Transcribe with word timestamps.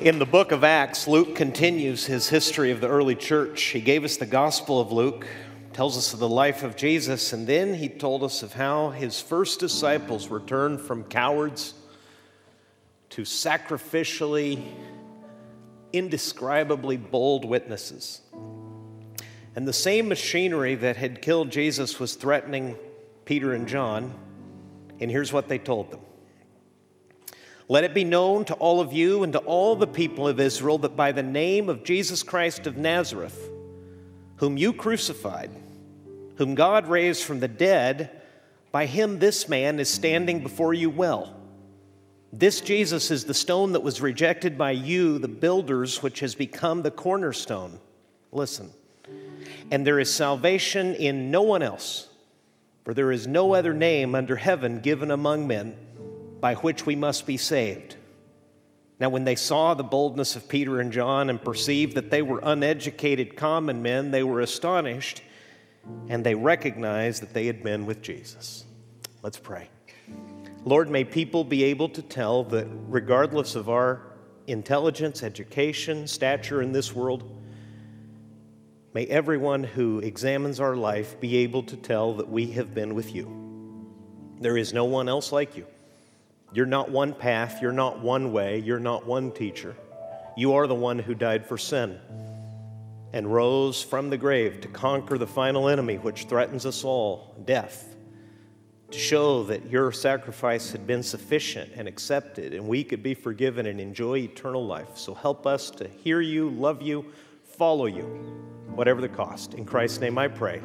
In 0.00 0.18
the 0.18 0.26
book 0.26 0.50
of 0.50 0.64
Acts, 0.64 1.06
Luke 1.06 1.36
continues 1.36 2.06
his 2.06 2.28
history 2.28 2.72
of 2.72 2.80
the 2.80 2.88
early 2.88 3.14
church. 3.14 3.62
He 3.62 3.80
gave 3.80 4.02
us 4.02 4.16
the 4.16 4.26
Gospel 4.26 4.80
of 4.80 4.90
Luke, 4.90 5.26
tells 5.72 5.96
us 5.96 6.12
of 6.12 6.18
the 6.18 6.28
life 6.28 6.64
of 6.64 6.76
Jesus, 6.76 7.32
and 7.32 7.46
then 7.46 7.74
he 7.74 7.88
told 7.88 8.24
us 8.24 8.42
of 8.42 8.52
how 8.52 8.90
his 8.90 9.20
first 9.20 9.60
disciples 9.60 10.28
were 10.28 10.40
turned 10.40 10.80
from 10.80 11.04
cowards 11.04 11.74
to 13.10 13.22
sacrificially, 13.22 14.64
indescribably 15.92 16.96
bold 16.96 17.44
witnesses. 17.44 18.22
And 19.54 19.68
the 19.68 19.72
same 19.72 20.08
machinery 20.08 20.74
that 20.76 20.96
had 20.96 21.22
killed 21.22 21.50
Jesus 21.50 22.00
was 22.00 22.14
threatening 22.14 22.76
Peter 23.24 23.52
and 23.52 23.68
John, 23.68 24.14
and 24.98 25.10
here's 25.10 25.32
what 25.32 25.48
they 25.48 25.58
told 25.58 25.92
them 25.92 26.00
Let 27.72 27.84
it 27.84 27.94
be 27.94 28.04
known 28.04 28.44
to 28.44 28.54
all 28.56 28.80
of 28.80 28.92
you 28.92 29.22
and 29.22 29.32
to 29.32 29.38
all 29.38 29.76
the 29.76 29.86
people 29.86 30.28
of 30.28 30.38
Israel 30.38 30.76
that 30.76 30.94
by 30.94 31.10
the 31.10 31.22
name 31.22 31.70
of 31.70 31.84
Jesus 31.84 32.22
Christ 32.22 32.66
of 32.66 32.76
Nazareth, 32.76 33.48
whom 34.36 34.58
you 34.58 34.74
crucified, 34.74 35.50
whom 36.36 36.54
God 36.54 36.86
raised 36.86 37.22
from 37.24 37.40
the 37.40 37.48
dead, 37.48 38.10
by 38.72 38.84
him 38.84 39.18
this 39.18 39.48
man 39.48 39.80
is 39.80 39.88
standing 39.88 40.42
before 40.42 40.74
you 40.74 40.90
well. 40.90 41.34
This 42.30 42.60
Jesus 42.60 43.10
is 43.10 43.24
the 43.24 43.32
stone 43.32 43.72
that 43.72 43.80
was 43.82 44.02
rejected 44.02 44.58
by 44.58 44.72
you, 44.72 45.18
the 45.18 45.26
builders, 45.26 46.02
which 46.02 46.20
has 46.20 46.34
become 46.34 46.82
the 46.82 46.90
cornerstone. 46.90 47.80
Listen. 48.32 48.70
And 49.70 49.86
there 49.86 49.98
is 49.98 50.12
salvation 50.12 50.94
in 50.94 51.30
no 51.30 51.40
one 51.40 51.62
else, 51.62 52.10
for 52.84 52.92
there 52.92 53.10
is 53.10 53.26
no 53.26 53.54
other 53.54 53.72
name 53.72 54.14
under 54.14 54.36
heaven 54.36 54.80
given 54.80 55.10
among 55.10 55.46
men 55.46 55.74
by 56.42 56.56
which 56.56 56.84
we 56.84 56.96
must 56.96 57.24
be 57.24 57.36
saved. 57.36 57.94
Now, 58.98 59.10
when 59.10 59.22
they 59.22 59.36
saw 59.36 59.74
the 59.74 59.84
boldness 59.84 60.34
of 60.34 60.48
Peter 60.48 60.80
and 60.80 60.90
John 60.90 61.30
and 61.30 61.40
perceived 61.40 61.94
that 61.94 62.10
they 62.10 62.20
were 62.20 62.40
uneducated 62.42 63.36
common 63.36 63.80
men, 63.80 64.10
they 64.10 64.24
were 64.24 64.40
astonished 64.40 65.22
and 66.08 66.26
they 66.26 66.34
recognized 66.34 67.22
that 67.22 67.32
they 67.32 67.46
had 67.46 67.62
been 67.62 67.86
with 67.86 68.02
Jesus. 68.02 68.64
Let's 69.22 69.38
pray. 69.38 69.70
Lord, 70.64 70.90
may 70.90 71.04
people 71.04 71.44
be 71.44 71.62
able 71.62 71.88
to 71.90 72.02
tell 72.02 72.42
that 72.44 72.66
regardless 72.88 73.54
of 73.54 73.68
our 73.68 74.02
intelligence, 74.48 75.22
education, 75.22 76.08
stature 76.08 76.60
in 76.60 76.72
this 76.72 76.92
world, 76.92 77.40
may 78.94 79.06
everyone 79.06 79.62
who 79.62 80.00
examines 80.00 80.58
our 80.58 80.74
life 80.74 81.20
be 81.20 81.36
able 81.36 81.62
to 81.64 81.76
tell 81.76 82.14
that 82.14 82.28
we 82.28 82.48
have 82.52 82.74
been 82.74 82.96
with 82.96 83.14
you. 83.14 83.30
There 84.40 84.56
is 84.56 84.72
no 84.72 84.86
one 84.86 85.08
else 85.08 85.30
like 85.30 85.56
you. 85.56 85.66
You're 86.52 86.66
not 86.66 86.90
one 86.90 87.14
path, 87.14 87.60
you're 87.62 87.72
not 87.72 88.00
one 88.00 88.32
way, 88.32 88.58
you're 88.58 88.78
not 88.78 89.06
one 89.06 89.32
teacher. 89.32 89.76
You 90.36 90.54
are 90.54 90.66
the 90.66 90.74
one 90.74 90.98
who 90.98 91.14
died 91.14 91.46
for 91.46 91.58
sin 91.58 91.98
and 93.12 93.32
rose 93.32 93.82
from 93.82 94.10
the 94.10 94.16
grave 94.16 94.60
to 94.62 94.68
conquer 94.68 95.18
the 95.18 95.26
final 95.26 95.68
enemy 95.68 95.96
which 95.96 96.24
threatens 96.24 96.64
us 96.64 96.84
all 96.84 97.34
death 97.44 97.92
to 98.92 98.98
show 98.98 99.42
that 99.44 99.70
your 99.70 99.90
sacrifice 99.90 100.70
had 100.70 100.86
been 100.86 101.02
sufficient 101.02 101.72
and 101.74 101.88
accepted, 101.88 102.52
and 102.52 102.66
we 102.66 102.84
could 102.84 103.02
be 103.02 103.14
forgiven 103.14 103.66
and 103.66 103.80
enjoy 103.80 104.18
eternal 104.18 104.66
life. 104.66 104.96
So 104.96 105.14
help 105.14 105.46
us 105.46 105.70
to 105.72 105.88
hear 105.88 106.20
you, 106.20 106.50
love 106.50 106.82
you, 106.82 107.06
follow 107.42 107.86
you, 107.86 108.04
whatever 108.74 109.00
the 109.00 109.08
cost. 109.08 109.54
In 109.54 109.64
Christ's 109.64 110.00
name 110.00 110.18
I 110.18 110.28
pray. 110.28 110.60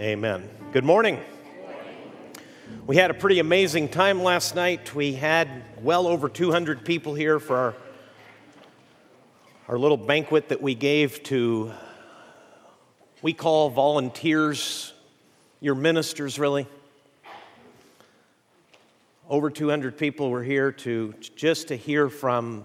Amen. 0.00 0.48
Good 0.72 0.84
morning. 0.84 1.20
We 2.86 2.96
had 2.96 3.10
a 3.10 3.14
pretty 3.14 3.38
amazing 3.38 3.90
time 3.90 4.22
last 4.22 4.54
night. 4.54 4.94
We 4.94 5.12
had 5.12 5.48
well 5.82 6.06
over 6.06 6.28
200 6.28 6.84
people 6.84 7.14
here 7.14 7.38
for 7.38 7.56
our, 7.56 7.74
our 9.68 9.78
little 9.78 9.96
banquet 9.96 10.48
that 10.48 10.60
we 10.60 10.74
gave 10.74 11.22
to, 11.24 11.72
we 13.22 13.32
call 13.32 13.70
volunteers, 13.70 14.92
your 15.60 15.74
ministers, 15.74 16.38
really 16.38 16.66
over 19.28 19.48
200 19.48 19.96
people 19.96 20.28
were 20.28 20.42
here 20.42 20.72
to 20.72 21.14
just 21.36 21.68
to 21.68 21.76
hear 21.76 22.08
from 22.08 22.64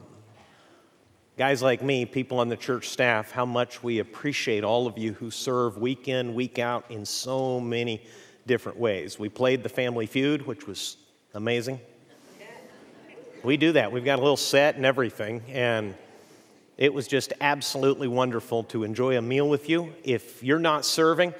guys 1.37 1.61
like 1.61 1.83
me, 1.83 2.05
people 2.05 2.39
on 2.39 2.49
the 2.49 2.57
church 2.57 2.89
staff, 2.89 3.29
how 3.31 3.45
much 3.45 3.83
we 3.83 3.99
appreciate 3.99 4.63
all 4.63 4.87
of 4.87 4.97
you 4.97 5.13
who 5.13 5.29
serve 5.29 5.77
week 5.77 6.07
in, 6.07 6.33
week 6.33 6.57
out 6.57 6.85
in 6.89 7.05
so 7.05 7.59
many 7.59 8.01
different 8.45 8.77
ways. 8.77 9.17
We 9.17 9.29
played 9.29 9.63
the 9.63 9.69
Family 9.69 10.05
Feud, 10.05 10.45
which 10.45 10.67
was 10.67 10.97
amazing. 11.33 11.79
We 13.43 13.57
do 13.57 13.73
that. 13.73 13.91
We've 13.91 14.05
got 14.05 14.17
a 14.17 14.21
little 14.21 14.37
set 14.37 14.75
and 14.75 14.85
everything, 14.85 15.43
and 15.49 15.93
it 16.77 16.93
was 16.93 17.07
just 17.07 17.31
absolutely 17.41 18.07
wonderful 18.07 18.63
to 18.65 18.83
enjoy 18.83 19.17
a 19.17 19.21
meal 19.21 19.47
with 19.47 19.69
you. 19.69 19.93
If 20.03 20.43
you're 20.43 20.59
not 20.59 20.83
serving, 20.83 21.33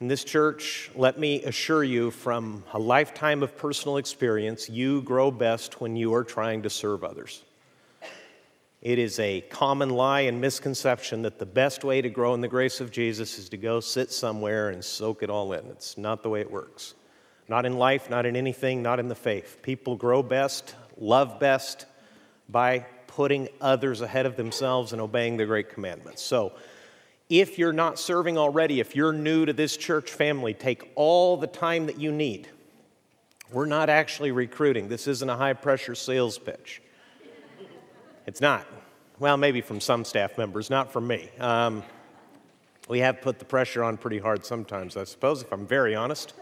in 0.00 0.06
this 0.06 0.22
church, 0.22 0.92
let 0.94 1.18
me 1.18 1.42
assure 1.42 1.82
you 1.82 2.12
from 2.12 2.62
a 2.72 2.78
lifetime 2.78 3.42
of 3.42 3.56
personal 3.56 3.96
experience, 3.96 4.70
you 4.70 5.02
grow 5.02 5.32
best 5.32 5.80
when 5.80 5.96
you 5.96 6.14
are 6.14 6.22
trying 6.22 6.62
to 6.62 6.70
serve 6.70 7.02
others. 7.02 7.42
It 8.80 8.98
is 9.00 9.18
a 9.18 9.40
common 9.40 9.90
lie 9.90 10.20
and 10.20 10.40
misconception 10.40 11.22
that 11.22 11.38
the 11.38 11.46
best 11.46 11.82
way 11.82 12.00
to 12.00 12.08
grow 12.08 12.34
in 12.34 12.40
the 12.40 12.48
grace 12.48 12.80
of 12.80 12.92
Jesus 12.92 13.36
is 13.36 13.48
to 13.48 13.56
go 13.56 13.80
sit 13.80 14.12
somewhere 14.12 14.68
and 14.68 14.84
soak 14.84 15.22
it 15.22 15.30
all 15.30 15.52
in. 15.52 15.66
It's 15.66 15.98
not 15.98 16.22
the 16.22 16.28
way 16.28 16.40
it 16.40 16.50
works. 16.50 16.94
Not 17.48 17.66
in 17.66 17.76
life, 17.76 18.08
not 18.08 18.24
in 18.24 18.36
anything, 18.36 18.82
not 18.82 19.00
in 19.00 19.08
the 19.08 19.16
faith. 19.16 19.58
People 19.62 19.96
grow 19.96 20.22
best, 20.22 20.76
love 20.96 21.40
best 21.40 21.86
by 22.48 22.86
putting 23.08 23.48
others 23.60 24.00
ahead 24.00 24.26
of 24.26 24.36
themselves 24.36 24.92
and 24.92 25.02
obeying 25.02 25.36
the 25.38 25.46
great 25.46 25.70
commandments. 25.70 26.22
So, 26.22 26.52
if 27.28 27.58
you're 27.58 27.74
not 27.74 27.98
serving 27.98 28.38
already, 28.38 28.80
if 28.80 28.96
you're 28.96 29.12
new 29.12 29.44
to 29.44 29.52
this 29.52 29.76
church 29.76 30.10
family, 30.10 30.54
take 30.54 30.90
all 30.94 31.36
the 31.36 31.46
time 31.46 31.84
that 31.86 32.00
you 32.00 32.10
need. 32.10 32.48
We're 33.50 33.66
not 33.66 33.90
actually 33.90 34.30
recruiting. 34.30 34.88
This 34.88 35.06
isn't 35.06 35.28
a 35.28 35.36
high 35.36 35.52
pressure 35.52 35.94
sales 35.94 36.38
pitch. 36.38 36.80
It's 38.28 38.42
not. 38.42 38.66
Well, 39.18 39.38
maybe 39.38 39.62
from 39.62 39.80
some 39.80 40.04
staff 40.04 40.36
members, 40.36 40.68
not 40.68 40.92
from 40.92 41.06
me. 41.06 41.30
Um, 41.40 41.82
we 42.86 42.98
have 42.98 43.22
put 43.22 43.38
the 43.38 43.46
pressure 43.46 43.82
on 43.82 43.96
pretty 43.96 44.18
hard 44.18 44.44
sometimes, 44.44 44.98
I 44.98 45.04
suppose, 45.04 45.40
if 45.40 45.50
I'm 45.50 45.66
very 45.66 45.94
honest. 45.94 46.34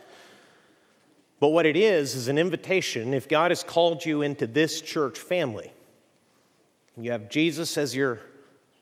But 1.38 1.50
what 1.50 1.64
it 1.64 1.76
is, 1.76 2.16
is 2.16 2.26
an 2.26 2.38
invitation. 2.38 3.14
If 3.14 3.28
God 3.28 3.52
has 3.52 3.62
called 3.62 4.04
you 4.04 4.22
into 4.22 4.48
this 4.48 4.80
church 4.80 5.16
family, 5.16 5.72
you 6.96 7.12
have 7.12 7.30
Jesus 7.30 7.78
as 7.78 7.94
your 7.94 8.18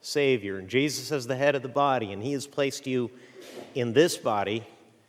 Savior, 0.00 0.56
and 0.56 0.66
Jesus 0.66 1.12
as 1.12 1.26
the 1.26 1.36
head 1.36 1.54
of 1.54 1.60
the 1.60 1.68
body, 1.68 2.10
and 2.10 2.22
He 2.22 2.32
has 2.32 2.46
placed 2.46 2.86
you 2.86 3.10
in 3.74 3.92
this 3.92 4.16
body, 4.16 4.66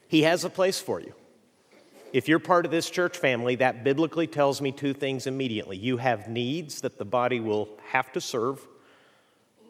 He 0.09 0.23
has 0.23 0.43
a 0.43 0.49
place 0.49 0.81
for 0.81 0.99
you. 0.99 1.13
If 2.13 2.27
you're 2.29 2.39
part 2.39 2.65
of 2.65 2.71
this 2.71 2.89
church 2.89 3.17
family, 3.17 3.55
that 3.55 3.83
biblically 3.83 4.27
tells 4.27 4.61
me 4.61 4.71
two 4.71 4.93
things 4.93 5.27
immediately. 5.27 5.77
You 5.77 5.97
have 5.97 6.27
needs 6.27 6.81
that 6.81 6.97
the 6.97 7.05
body 7.05 7.39
will 7.39 7.69
have 7.89 8.11
to 8.13 8.21
serve 8.21 8.65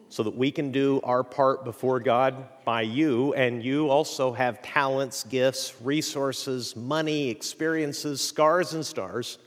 so 0.08 0.22
that 0.22 0.36
we 0.36 0.52
can 0.52 0.70
do 0.70 1.00
our 1.02 1.24
part 1.24 1.64
before 1.64 1.98
God 1.98 2.46
by 2.64 2.82
you, 2.82 3.34
and 3.34 3.62
you 3.62 3.88
also 3.88 4.32
have 4.32 4.62
talents, 4.62 5.24
gifts, 5.24 5.74
resources, 5.82 6.76
money, 6.76 7.28
experiences, 7.28 8.20
scars, 8.20 8.72
and 8.74 8.86
stars 8.86 9.38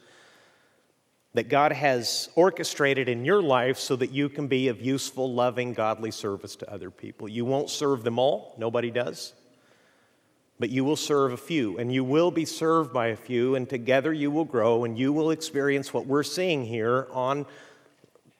that 1.33 1.47
God 1.47 1.71
has 1.71 2.29
orchestrated 2.35 3.07
in 3.07 3.23
your 3.23 3.41
life 3.41 3.77
so 3.77 3.95
that 3.95 4.11
you 4.11 4.29
can 4.29 4.47
be 4.47 4.67
of 4.67 4.81
useful, 4.81 5.33
loving, 5.33 5.73
godly 5.73 6.11
service 6.11 6.55
to 6.57 6.71
other 6.71 6.89
people. 6.89 7.29
You 7.29 7.45
won't 7.45 7.69
serve 7.69 8.03
them 8.03 8.19
all, 8.19 8.55
nobody 8.57 8.91
does, 8.91 9.33
but 10.59 10.69
you 10.69 10.83
will 10.83 10.97
serve 10.97 11.31
a 11.31 11.37
few, 11.37 11.77
and 11.77 11.91
you 11.93 12.03
will 12.03 12.31
be 12.31 12.43
served 12.43 12.91
by 12.91 13.07
a 13.07 13.15
few, 13.15 13.55
and 13.55 13.69
together 13.69 14.11
you 14.11 14.29
will 14.29 14.45
grow, 14.45 14.83
and 14.83 14.97
you 14.97 15.13
will 15.13 15.31
experience 15.31 15.93
what 15.93 16.05
we're 16.05 16.23
seeing 16.23 16.65
here 16.65 17.07
on 17.11 17.45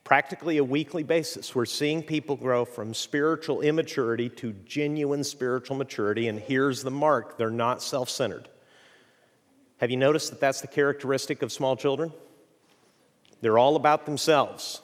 practically 0.04 0.58
a 0.58 0.64
weekly 0.64 1.04
basis. 1.04 1.56
We're 1.56 1.66
seeing 1.66 2.04
people 2.04 2.36
grow 2.36 2.66
from 2.66 2.94
spiritual 2.94 3.62
immaturity 3.62 4.28
to 4.30 4.52
genuine 4.66 5.24
spiritual 5.24 5.78
maturity, 5.78 6.28
and 6.28 6.40
here's 6.40 6.84
the 6.84 6.92
mark 6.92 7.38
they're 7.38 7.50
not 7.50 7.82
self 7.82 8.10
centered. 8.10 8.50
Have 9.78 9.90
you 9.90 9.98
noticed 9.98 10.32
that 10.32 10.42
that's 10.42 10.60
the 10.60 10.68
characteristic 10.68 11.42
of 11.42 11.54
small 11.54 11.78
children? 11.78 12.12
They're 13.40 13.58
all 13.58 13.78
about 13.78 14.06
themselves. 14.06 14.82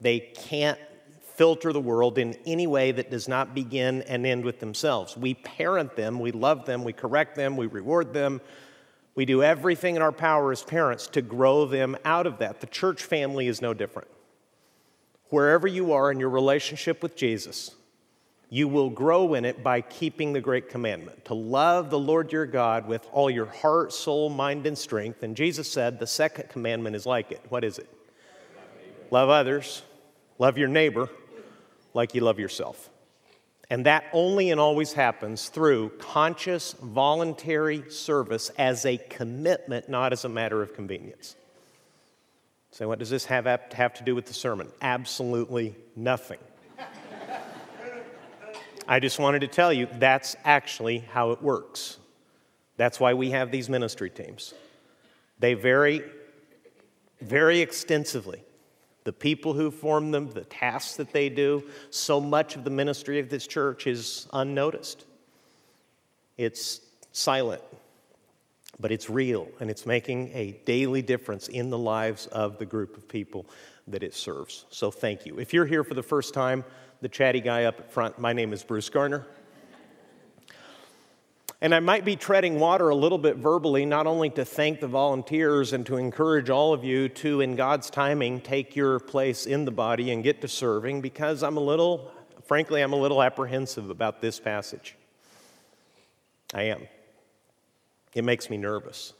They 0.00 0.20
can't 0.20 0.78
filter 1.38 1.72
the 1.72 1.80
world 1.80 2.18
in 2.18 2.36
any 2.44 2.66
way 2.66 2.90
that 2.90 3.12
does 3.12 3.28
not 3.28 3.54
begin 3.54 4.02
and 4.02 4.26
end 4.26 4.44
with 4.44 4.58
themselves. 4.58 5.16
We 5.16 5.34
parent 5.34 5.94
them, 5.94 6.18
we 6.18 6.32
love 6.32 6.66
them, 6.66 6.82
we 6.82 6.92
correct 6.92 7.36
them, 7.36 7.56
we 7.56 7.68
reward 7.68 8.12
them. 8.12 8.40
We 9.14 9.24
do 9.24 9.42
everything 9.42 9.94
in 9.94 10.02
our 10.02 10.12
power 10.12 10.50
as 10.50 10.64
parents 10.64 11.06
to 11.08 11.22
grow 11.22 11.64
them 11.64 11.96
out 12.04 12.26
of 12.26 12.38
that. 12.38 12.60
The 12.60 12.66
church 12.66 13.04
family 13.04 13.46
is 13.46 13.62
no 13.62 13.72
different. 13.72 14.08
Wherever 15.30 15.68
you 15.68 15.92
are 15.92 16.10
in 16.10 16.18
your 16.18 16.28
relationship 16.28 17.04
with 17.04 17.14
Jesus, 17.14 17.70
you 18.50 18.66
will 18.66 18.90
grow 18.90 19.34
in 19.34 19.44
it 19.44 19.62
by 19.62 19.80
keeping 19.80 20.32
the 20.32 20.40
great 20.40 20.68
commandment 20.68 21.24
to 21.26 21.34
love 21.34 21.88
the 21.90 21.98
Lord 21.98 22.32
your 22.32 22.46
God 22.46 22.88
with 22.88 23.06
all 23.12 23.30
your 23.30 23.46
heart, 23.46 23.92
soul, 23.92 24.28
mind, 24.28 24.66
and 24.66 24.76
strength. 24.76 25.22
And 25.22 25.36
Jesus 25.36 25.70
said 25.70 26.00
the 26.00 26.06
second 26.06 26.48
commandment 26.48 26.96
is 26.96 27.06
like 27.06 27.30
it. 27.30 27.44
What 27.48 27.62
is 27.62 27.78
it? 27.78 27.88
love 29.10 29.28
others, 29.28 29.82
love 30.38 30.58
your 30.58 30.68
neighbor 30.68 31.08
like 31.98 32.14
you 32.14 32.20
love 32.20 32.38
yourself. 32.38 32.90
And 33.68 33.84
that 33.86 34.04
only 34.12 34.50
and 34.50 34.60
always 34.60 34.92
happens 34.92 35.48
through 35.48 35.90
conscious, 35.98 36.72
voluntary 36.80 37.90
service 37.90 38.50
as 38.56 38.86
a 38.86 38.96
commitment, 38.96 39.88
not 39.88 40.12
as 40.12 40.24
a 40.24 40.28
matter 40.28 40.62
of 40.62 40.74
convenience. 40.74 41.34
So, 42.70 42.86
what 42.86 43.00
does 43.00 43.10
this 43.10 43.24
have, 43.24 43.46
have 43.72 43.94
to 43.94 44.04
do 44.04 44.14
with 44.14 44.26
the 44.26 44.32
sermon? 44.32 44.68
Absolutely 44.80 45.74
nothing. 45.96 46.38
I 48.86 49.00
just 49.00 49.18
wanted 49.18 49.40
to 49.40 49.48
tell 49.48 49.72
you 49.72 49.88
that's 49.98 50.36
actually 50.44 50.98
how 50.98 51.32
it 51.32 51.42
works. 51.42 51.98
That's 52.76 53.00
why 53.00 53.14
we 53.14 53.30
have 53.32 53.50
these 53.50 53.68
ministry 53.68 54.08
teams. 54.08 54.54
They 55.40 55.54
vary 55.54 56.04
very 57.20 57.60
extensively. 57.60 58.44
The 59.08 59.12
people 59.14 59.54
who 59.54 59.70
form 59.70 60.10
them, 60.10 60.28
the 60.28 60.44
tasks 60.44 60.96
that 60.96 61.14
they 61.14 61.30
do, 61.30 61.64
so 61.88 62.20
much 62.20 62.56
of 62.56 62.64
the 62.64 62.68
ministry 62.68 63.18
of 63.18 63.30
this 63.30 63.46
church 63.46 63.86
is 63.86 64.28
unnoticed. 64.34 65.06
It's 66.36 66.82
silent, 67.12 67.62
but 68.78 68.92
it's 68.92 69.08
real, 69.08 69.48
and 69.60 69.70
it's 69.70 69.86
making 69.86 70.30
a 70.34 70.60
daily 70.66 71.00
difference 71.00 71.48
in 71.48 71.70
the 71.70 71.78
lives 71.78 72.26
of 72.26 72.58
the 72.58 72.66
group 72.66 72.98
of 72.98 73.08
people 73.08 73.46
that 73.86 74.02
it 74.02 74.12
serves. 74.12 74.66
So 74.68 74.90
thank 74.90 75.24
you. 75.24 75.38
If 75.38 75.54
you're 75.54 75.64
here 75.64 75.84
for 75.84 75.94
the 75.94 76.02
first 76.02 76.34
time, 76.34 76.62
the 77.00 77.08
chatty 77.08 77.40
guy 77.40 77.64
up 77.64 77.90
front, 77.90 78.18
my 78.18 78.34
name 78.34 78.52
is 78.52 78.62
Bruce 78.62 78.90
Garner. 78.90 79.26
And 81.60 81.74
I 81.74 81.80
might 81.80 82.04
be 82.04 82.14
treading 82.14 82.60
water 82.60 82.88
a 82.88 82.94
little 82.94 83.18
bit 83.18 83.36
verbally, 83.36 83.84
not 83.84 84.06
only 84.06 84.30
to 84.30 84.44
thank 84.44 84.78
the 84.78 84.86
volunteers 84.86 85.72
and 85.72 85.84
to 85.86 85.96
encourage 85.96 86.50
all 86.50 86.72
of 86.72 86.84
you 86.84 87.08
to, 87.08 87.40
in 87.40 87.56
God's 87.56 87.90
timing, 87.90 88.40
take 88.40 88.76
your 88.76 89.00
place 89.00 89.44
in 89.44 89.64
the 89.64 89.72
body 89.72 90.12
and 90.12 90.22
get 90.22 90.40
to 90.42 90.48
serving, 90.48 91.00
because 91.00 91.42
I'm 91.42 91.56
a 91.56 91.60
little, 91.60 92.12
frankly, 92.44 92.80
I'm 92.80 92.92
a 92.92 92.96
little 92.96 93.20
apprehensive 93.20 93.90
about 93.90 94.20
this 94.20 94.38
passage. 94.38 94.94
I 96.54 96.62
am. 96.62 96.86
It 98.14 98.22
makes 98.22 98.48
me 98.48 98.56
nervous. 98.56 99.12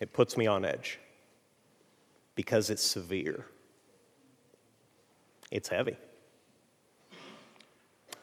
It 0.00 0.12
puts 0.12 0.36
me 0.36 0.46
on 0.46 0.64
edge 0.64 1.00
because 2.36 2.70
it's 2.70 2.84
severe, 2.84 3.44
it's 5.50 5.68
heavy 5.68 5.96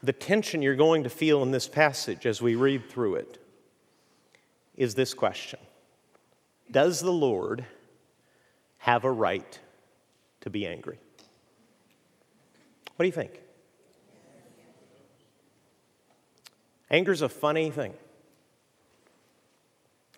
the 0.06 0.14
tension 0.14 0.62
you're 0.62 0.76
going 0.76 1.04
to 1.04 1.10
feel 1.10 1.42
in 1.42 1.50
this 1.52 1.68
passage 1.68 2.28
as 2.28 2.42
we 2.42 2.56
read 2.56 2.88
through 2.90 3.16
it 3.16 3.40
is 4.76 4.94
this 4.94 5.14
question 5.14 5.60
Does 6.70 7.00
the 7.00 7.12
Lord 7.12 7.66
have 8.78 9.04
a 9.04 9.12
right 9.12 9.60
to 10.42 10.50
be 10.50 10.68
angry? 10.68 11.00
What 12.96 13.04
do 13.04 13.08
you 13.08 13.12
think? 13.12 13.42
Anger's 16.92 17.24
a 17.24 17.30
funny 17.30 17.72
thing. 17.72 17.94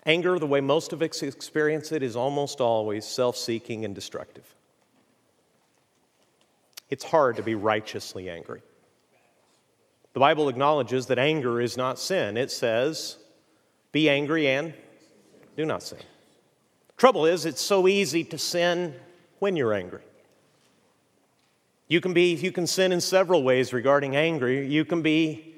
Anger, 0.06 0.38
the 0.38 0.48
way 0.48 0.60
most 0.60 0.92
of 0.92 1.02
us 1.02 1.24
experience 1.24 1.92
it, 1.92 2.04
is 2.04 2.16
almost 2.16 2.60
always 2.60 3.06
self 3.06 3.38
seeking 3.38 3.86
and 3.86 3.96
destructive. 3.96 4.54
It's 6.90 7.06
hard 7.06 7.38
to 7.38 7.44
be 7.44 7.56
righteously 7.56 8.30
angry. 8.30 8.62
The 10.18 10.22
Bible 10.22 10.50
acknowledges 10.50 11.06
that 11.06 11.20
anger 11.20 11.62
is 11.62 11.78
not 11.78 12.00
sin. 12.00 12.38
It 12.38 12.50
says, 12.50 13.18
be 13.92 14.10
angry 14.10 14.48
and 14.48 14.74
do 15.56 15.64
not 15.64 15.84
sin. 15.84 16.00
Trouble 16.98 17.28
is, 17.28 17.46
it's 17.46 17.62
so 17.62 17.88
easy 17.88 18.24
to 18.24 18.38
sin 18.40 18.96
when 19.38 19.56
you're 19.56 19.76
angry. 19.76 20.02
You 21.88 22.02
can 22.02 22.14
be, 22.14 22.34
you 22.34 22.52
can 22.52 22.66
sin 22.66 22.92
in 22.92 23.00
several 23.00 23.44
ways 23.44 23.74
regarding 23.74 24.16
anger. 24.16 24.52
You 24.52 24.86
can 24.86 25.04
be 25.04 25.54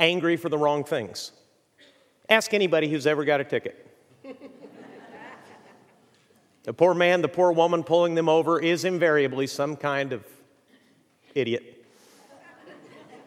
angry 0.00 0.38
for 0.38 0.48
the 0.48 0.56
wrong 0.56 0.82
things. 0.82 1.32
Ask 2.30 2.54
anybody 2.54 2.88
who's 2.88 3.06
ever 3.06 3.26
got 3.26 3.42
a 3.42 3.44
ticket. 3.44 3.86
the 6.62 6.72
poor 6.72 6.94
man, 6.94 7.20
the 7.20 7.28
poor 7.28 7.52
woman 7.52 7.84
pulling 7.84 8.14
them 8.14 8.30
over 8.30 8.58
is 8.58 8.86
invariably 8.86 9.46
some 9.46 9.76
kind 9.76 10.14
of 10.14 10.24
idiot 11.34 11.75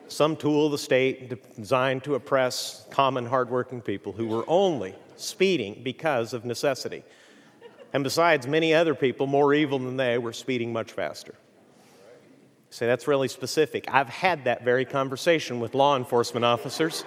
some 0.10 0.36
tool 0.36 0.66
of 0.66 0.72
the 0.72 0.78
state 0.78 1.56
designed 1.56 2.04
to 2.04 2.16
oppress 2.16 2.86
common, 2.90 3.26
hardworking 3.26 3.82
people 3.82 4.12
who 4.12 4.28
were 4.28 4.44
only 4.48 4.96
speeding 5.16 5.82
because 5.84 6.34
of 6.34 6.46
necessity. 6.46 7.04
And 7.94 8.04
besides, 8.04 8.48
many 8.48 8.74
other 8.74 8.96
people, 8.96 9.28
more 9.28 9.54
evil 9.54 9.80
than 9.80 9.98
they, 9.98 10.18
were 10.18 10.34
speeding 10.34 10.74
much 10.74 10.92
faster. 10.92 11.36
Say, 12.70 12.86
that's 12.86 13.08
really 13.08 13.28
specific. 13.28 13.86
I've 13.92 14.10
had 14.10 14.44
that 14.46 14.64
very 14.64 14.86
conversation 14.86 15.60
with 15.60 15.74
law 15.74 15.98
enforcement 15.98 16.46
officers, 16.46 17.04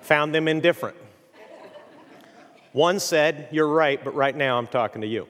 found 0.00 0.34
them 0.34 0.48
indifferent. 0.48 0.96
One 2.72 2.98
said, 2.98 3.48
You're 3.50 3.68
right, 3.68 4.02
but 4.02 4.14
right 4.14 4.34
now 4.34 4.56
I'm 4.56 4.66
talking 4.66 5.02
to 5.02 5.06
you. 5.06 5.28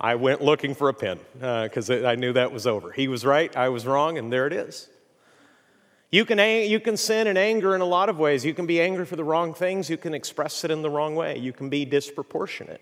I 0.00 0.14
went 0.14 0.40
looking 0.40 0.74
for 0.74 0.88
a 0.88 0.94
pen 0.94 1.18
because 1.34 1.90
uh, 1.90 2.04
I 2.06 2.14
knew 2.14 2.32
that 2.32 2.52
was 2.52 2.66
over. 2.66 2.90
He 2.90 3.06
was 3.06 3.24
right, 3.26 3.54
I 3.54 3.68
was 3.68 3.86
wrong, 3.86 4.16
and 4.16 4.32
there 4.32 4.46
it 4.46 4.52
is. 4.54 4.88
You 6.10 6.24
can, 6.24 6.38
you 6.68 6.80
can 6.80 6.96
sin 6.96 7.26
in 7.26 7.36
anger 7.36 7.74
in 7.74 7.82
a 7.82 7.86
lot 7.86 8.08
of 8.08 8.18
ways. 8.18 8.44
You 8.44 8.54
can 8.54 8.66
be 8.66 8.80
angry 8.80 9.04
for 9.04 9.14
the 9.14 9.22
wrong 9.22 9.52
things, 9.52 9.90
you 9.90 9.98
can 9.98 10.14
express 10.14 10.64
it 10.64 10.70
in 10.70 10.80
the 10.80 10.90
wrong 10.90 11.14
way, 11.14 11.38
you 11.38 11.52
can 11.52 11.68
be 11.68 11.84
disproportionate, 11.84 12.80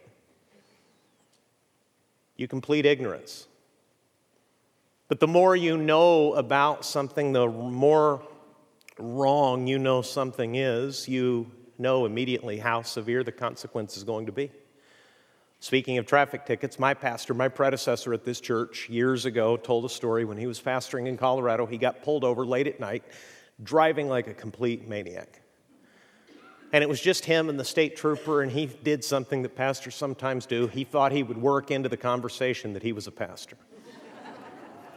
you 2.36 2.46
can 2.46 2.60
plead 2.60 2.86
ignorance. 2.86 3.48
But 5.08 5.20
the 5.20 5.26
more 5.26 5.56
you 5.56 5.76
know 5.76 6.34
about 6.34 6.84
something, 6.84 7.32
the 7.32 7.48
more 7.48 8.22
wrong 8.98 9.66
you 9.66 9.78
know 9.78 10.02
something 10.02 10.54
is, 10.54 11.08
you 11.08 11.50
know 11.78 12.04
immediately 12.04 12.58
how 12.58 12.82
severe 12.82 13.24
the 13.24 13.32
consequence 13.32 13.96
is 13.96 14.04
going 14.04 14.26
to 14.26 14.32
be. 14.32 14.52
Speaking 15.60 15.99
of 15.99 16.06
traffic 16.06 16.46
tickets, 16.46 16.78
my 16.78 16.94
pastor, 16.94 17.34
my 17.34 17.49
predecessor 17.49 18.14
at 18.14 18.25
this 18.25 18.40
church 18.40 18.88
years 18.88 19.25
ago, 19.25 19.56
told 19.56 19.84
a 19.84 19.88
story 19.88 20.25
when 20.25 20.38
he 20.38 20.46
was 20.46 20.60
pastoring 20.60 21.08
in 21.08 21.16
Colorado. 21.16 21.66
He 21.66 21.78
got 21.78 22.02
pulled 22.02 22.22
over 22.22 22.46
late 22.46 22.69
at 22.69 22.78
night, 22.78 23.02
driving 23.62 24.08
like 24.08 24.28
a 24.28 24.34
complete 24.34 24.88
maniac. 24.88 25.43
And 26.72 26.84
it 26.84 26.88
was 26.88 27.00
just 27.00 27.25
him 27.25 27.49
and 27.49 27.58
the 27.58 27.64
state 27.64 27.96
trooper, 27.96 28.43
and 28.43 28.52
he 28.52 28.66
did 28.66 29.02
something 29.02 29.43
that 29.43 29.56
pastors 29.56 29.96
sometimes 29.96 30.46
do. 30.46 30.69
He 30.69 30.85
thought 30.85 31.11
he 31.12 31.23
would 31.25 31.38
work 31.38 31.71
into 31.71 31.88
the 31.88 31.97
conversation 31.97 32.75
that 32.75 32.82
he 32.82 32.92
was 32.92 33.06
a 33.06 33.12
pastor. 33.12 33.56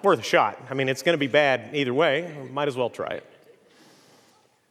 Worth 0.03 0.19
a 0.19 0.24
shot. 0.24 0.59
I 0.69 0.74
mean, 0.74 0.89
it's 0.89 1.01
going 1.01 1.13
to 1.13 1.19
be 1.19 1.27
bad 1.27 1.71
either 1.74 1.93
way. 1.93 2.50
Might 2.51 2.67
as 2.67 2.75
well 2.75 2.89
try 2.89 3.15
it. 3.15 3.25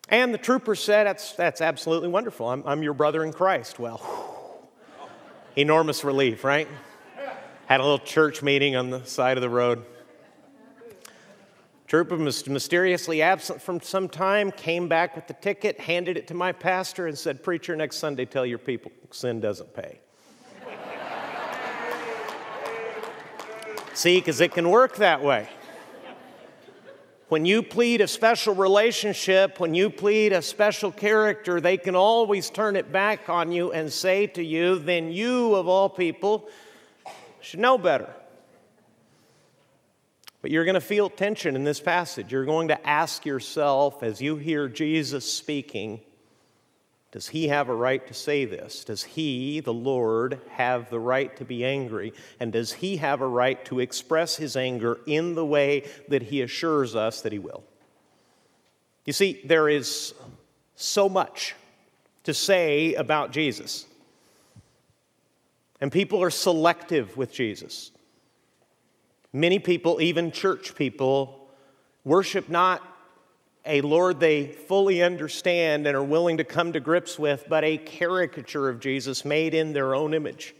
And 0.09 0.35
the 0.35 0.39
trooper 0.39 0.75
said, 0.75 1.07
That's, 1.07 1.33
that's 1.33 1.61
absolutely 1.61 2.09
wonderful. 2.09 2.49
I'm, 2.49 2.63
I'm 2.67 2.83
your 2.83 2.95
brother 2.95 3.25
in 3.25 3.33
Christ. 3.33 3.79
Well, 3.79 4.30
Enormous 5.57 6.05
relief, 6.05 6.45
right? 6.45 6.69
Had 7.67 7.81
a 7.81 7.83
little 7.83 7.99
church 7.99 8.43
meeting 8.43 8.77
on 8.77 8.91
the 8.91 9.05
side 9.05 9.37
of 9.37 9.43
the 9.43 9.49
road. 9.49 9.85
Trooper 11.87 12.17
was 12.17 12.47
mysteriously 12.47 13.21
absent 13.21 13.61
from 13.61 13.81
some 13.81 14.09
time, 14.09 14.53
came 14.53 14.87
back 14.87 15.17
with 15.17 15.27
the 15.27 15.35
ticket, 15.35 15.81
handed 15.81 16.17
it 16.17 16.29
to 16.29 16.35
my 16.35 16.53
pastor, 16.53 17.09
and 17.09 17.19
said, 17.19 17.43
Preacher, 17.43 17.75
next 17.75 17.97
Sunday 17.97 18.25
tell 18.25 18.47
your 18.47 18.59
people 18.59 18.93
sin 19.11 19.41
doesn't 19.41 19.75
pay. 19.75 19.99
See, 23.95 24.19
because 24.19 24.41
it 24.41 24.53
can 24.53 24.71
work 24.71 24.97
that 24.97 25.21
way. 25.21 25.49
When 27.31 27.47
you 27.47 27.63
plead 27.63 28.01
a 28.01 28.09
special 28.09 28.57
relationship, 28.57 29.61
when 29.61 29.73
you 29.73 29.89
plead 29.89 30.33
a 30.33 30.43
special 30.43 30.91
character, 30.91 31.61
they 31.61 31.77
can 31.77 31.95
always 31.95 32.51
turn 32.51 32.75
it 32.75 32.91
back 32.91 33.29
on 33.29 33.53
you 33.53 33.71
and 33.71 33.93
say 33.93 34.27
to 34.27 34.43
you, 34.43 34.81
then 34.81 35.13
you, 35.13 35.55
of 35.55 35.69
all 35.69 35.89
people, 35.89 36.49
should 37.41 37.61
know 37.61 37.79
better. 37.79 38.13
But 40.43 40.51
you're 40.51 40.65
going 40.65 40.75
to 40.75 40.81
feel 40.81 41.09
tension 41.09 41.55
in 41.55 41.63
this 41.63 41.79
passage. 41.79 42.33
You're 42.33 42.47
going 42.47 42.67
to 42.67 42.85
ask 42.85 43.25
yourself 43.25 44.03
as 44.03 44.21
you 44.21 44.35
hear 44.35 44.69
Jesus 44.69 45.33
speaking, 45.33 46.01
does 47.13 47.29
he 47.29 47.49
have 47.49 47.69
a 47.69 47.75
right 47.75 48.07
to 48.07 48.15
say 48.15 48.45
this? 48.45 48.85
Does 48.85 49.03
he, 49.03 49.59
the 49.61 49.73
Lord, 49.73 50.41
have 50.51 50.91
the 50.91 51.01
right 51.01 51.37
to 51.39 51.45
be 51.45 51.65
angry? 51.65 52.13
And 52.39 52.53
does 52.53 52.73
he 52.73 52.99
have 52.99 53.21
a 53.21 53.27
right 53.27 53.65
to 53.65 53.81
express 53.81 54.37
his 54.37 54.57
anger 54.57 55.01
in 55.07 55.35
the 55.35 55.45
way 55.45 55.89
that 56.09 56.23
he 56.23 56.41
assures 56.41 56.95
us 56.95 57.23
that 57.23 57.33
he 57.33 57.41
will? 57.41 57.65
You 59.07 59.13
see, 59.13 59.41
there 59.45 59.69
is 59.69 60.15
so 60.77 61.09
much 61.09 61.57
to 62.25 62.33
say 62.33 62.95
about 62.95 63.33
Jesus. 63.33 63.87
And 65.81 65.91
people 65.91 66.23
are 66.23 66.31
selective 66.31 67.17
with 67.17 67.33
Jesus. 67.33 67.91
Many 69.33 69.59
people, 69.59 70.01
even 70.01 70.31
church 70.31 70.77
people, 70.77 71.49
worship 72.05 72.49
not 72.49 72.83
a 73.65 73.81
Lord 73.83 74.21
they 74.21 74.47
fully 74.47 75.03
understand 75.03 75.87
and 75.87 75.97
are 75.97 76.03
willing 76.03 76.39
to 76.39 76.45
come 76.45 76.73
to 76.73 76.81
grips 76.81 77.19
with, 77.19 77.45
but 77.49 77.65
a 77.65 77.77
caricature 77.79 78.69
of 78.69 78.81
Jesus 78.81 79.25
made 79.25 79.55
in 79.55 79.73
their 79.73 79.95
own 79.95 80.15
image. 80.15 80.55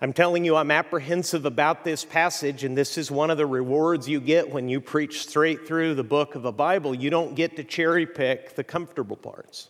I'm 0.00 0.12
telling 0.12 0.44
you, 0.44 0.56
I'm 0.56 0.72
apprehensive 0.72 1.46
about 1.46 1.84
this 1.84 2.04
passage, 2.04 2.64
and 2.64 2.76
this 2.76 2.98
is 2.98 3.08
one 3.10 3.30
of 3.30 3.38
the 3.38 3.46
rewards 3.46 4.08
you 4.08 4.20
get 4.20 4.50
when 4.50 4.68
you 4.68 4.80
preach 4.80 5.22
straight 5.22 5.66
through 5.66 5.94
the 5.94 6.02
book 6.02 6.34
of 6.34 6.42
the 6.42 6.50
Bible. 6.50 6.92
You 6.92 7.08
don't 7.08 7.36
get 7.36 7.54
to 7.56 7.64
cherry 7.64 8.06
pick 8.06 8.56
the 8.56 8.64
comfortable 8.64 9.16
parts. 9.16 9.68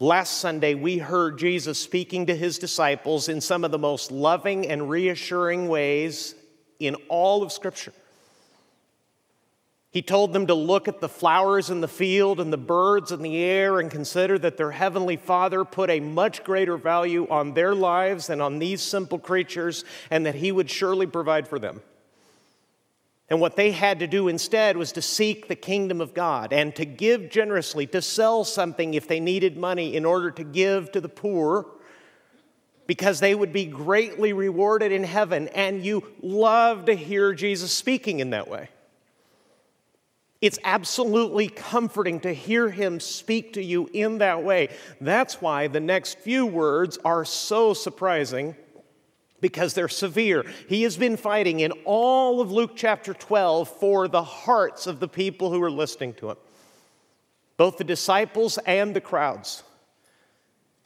Last 0.00 0.38
Sunday, 0.38 0.74
we 0.74 0.98
heard 0.98 1.38
Jesus 1.38 1.78
speaking 1.78 2.26
to 2.26 2.34
his 2.34 2.58
disciples 2.58 3.28
in 3.28 3.40
some 3.40 3.62
of 3.62 3.70
the 3.70 3.78
most 3.78 4.10
loving 4.10 4.66
and 4.66 4.90
reassuring 4.90 5.68
ways 5.68 6.34
in 6.80 6.96
all 7.08 7.44
of 7.44 7.52
Scripture. 7.52 7.92
He 9.92 10.00
told 10.00 10.32
them 10.32 10.46
to 10.46 10.54
look 10.54 10.88
at 10.88 11.02
the 11.02 11.08
flowers 11.08 11.68
in 11.68 11.82
the 11.82 11.86
field 11.86 12.40
and 12.40 12.50
the 12.50 12.56
birds 12.56 13.12
in 13.12 13.20
the 13.20 13.36
air 13.36 13.78
and 13.78 13.90
consider 13.90 14.38
that 14.38 14.56
their 14.56 14.70
heavenly 14.70 15.16
Father 15.16 15.66
put 15.66 15.90
a 15.90 16.00
much 16.00 16.42
greater 16.44 16.78
value 16.78 17.26
on 17.28 17.52
their 17.52 17.74
lives 17.74 18.28
than 18.28 18.40
on 18.40 18.58
these 18.58 18.80
simple 18.80 19.18
creatures, 19.18 19.84
and 20.10 20.24
that 20.24 20.36
He 20.36 20.50
would 20.50 20.70
surely 20.70 21.06
provide 21.06 21.46
for 21.46 21.58
them. 21.58 21.82
And 23.28 23.38
what 23.38 23.56
they 23.56 23.72
had 23.72 23.98
to 23.98 24.06
do 24.06 24.28
instead 24.28 24.78
was 24.78 24.92
to 24.92 25.02
seek 25.02 25.48
the 25.48 25.56
kingdom 25.56 26.00
of 26.00 26.14
God 26.14 26.54
and 26.54 26.74
to 26.76 26.86
give 26.86 27.28
generously, 27.28 27.86
to 27.88 28.00
sell 28.00 28.44
something 28.44 28.94
if 28.94 29.06
they 29.06 29.20
needed 29.20 29.58
money 29.58 29.94
in 29.94 30.06
order 30.06 30.30
to 30.30 30.44
give 30.44 30.90
to 30.92 31.02
the 31.02 31.08
poor, 31.10 31.66
because 32.86 33.20
they 33.20 33.34
would 33.34 33.52
be 33.52 33.66
greatly 33.66 34.32
rewarded 34.32 34.90
in 34.90 35.04
heaven. 35.04 35.48
And 35.48 35.84
you 35.84 36.02
love 36.22 36.86
to 36.86 36.94
hear 36.94 37.34
Jesus 37.34 37.72
speaking 37.72 38.20
in 38.20 38.30
that 38.30 38.48
way. 38.48 38.70
It's 40.42 40.58
absolutely 40.64 41.48
comforting 41.48 42.18
to 42.20 42.34
hear 42.34 42.68
him 42.68 42.98
speak 42.98 43.52
to 43.52 43.62
you 43.62 43.88
in 43.92 44.18
that 44.18 44.42
way. 44.42 44.70
That's 45.00 45.40
why 45.40 45.68
the 45.68 45.80
next 45.80 46.18
few 46.18 46.44
words 46.44 46.98
are 47.04 47.24
so 47.24 47.72
surprising 47.74 48.56
because 49.40 49.74
they're 49.74 49.88
severe. 49.88 50.44
He 50.68 50.82
has 50.82 50.96
been 50.96 51.16
fighting 51.16 51.60
in 51.60 51.70
all 51.84 52.40
of 52.40 52.50
Luke 52.50 52.72
chapter 52.74 53.14
12 53.14 53.68
for 53.68 54.08
the 54.08 54.22
hearts 54.22 54.88
of 54.88 54.98
the 54.98 55.08
people 55.08 55.50
who 55.50 55.62
are 55.62 55.70
listening 55.70 56.14
to 56.14 56.30
him, 56.30 56.36
both 57.56 57.78
the 57.78 57.84
disciples 57.84 58.58
and 58.58 58.94
the 58.96 59.00
crowds. 59.00 59.62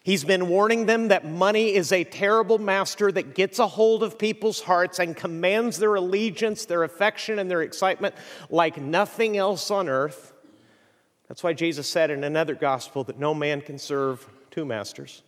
He's 0.07 0.23
been 0.23 0.47
warning 0.47 0.87
them 0.87 1.09
that 1.09 1.25
money 1.25 1.75
is 1.75 1.91
a 1.91 2.05
terrible 2.05 2.59
master 2.59 3.11
that 3.11 3.35
gets 3.35 3.59
a 3.59 3.67
hold 3.67 4.05
of 4.05 4.21
people's 4.21 4.61
hearts 4.61 5.01
and 5.01 5.17
commands 5.17 5.81
their 5.81 5.97
allegiance, 5.97 6.65
their 6.65 6.85
affection, 6.85 7.41
and 7.41 7.51
their 7.51 7.63
excitement 7.63 8.15
like 8.49 8.81
nothing 8.81 9.37
else 9.37 9.69
on 9.69 9.89
earth. 9.89 10.33
That's 11.27 11.43
why 11.43 11.55
Jesus 11.55 11.89
said 11.89 12.13
in 12.13 12.23
another 12.23 12.55
gospel 12.55 13.03
that 13.03 13.19
no 13.19 13.35
man 13.35 13.61
can 13.61 13.79
serve 13.79 14.25
two 14.53 14.65
masters. 14.65 15.25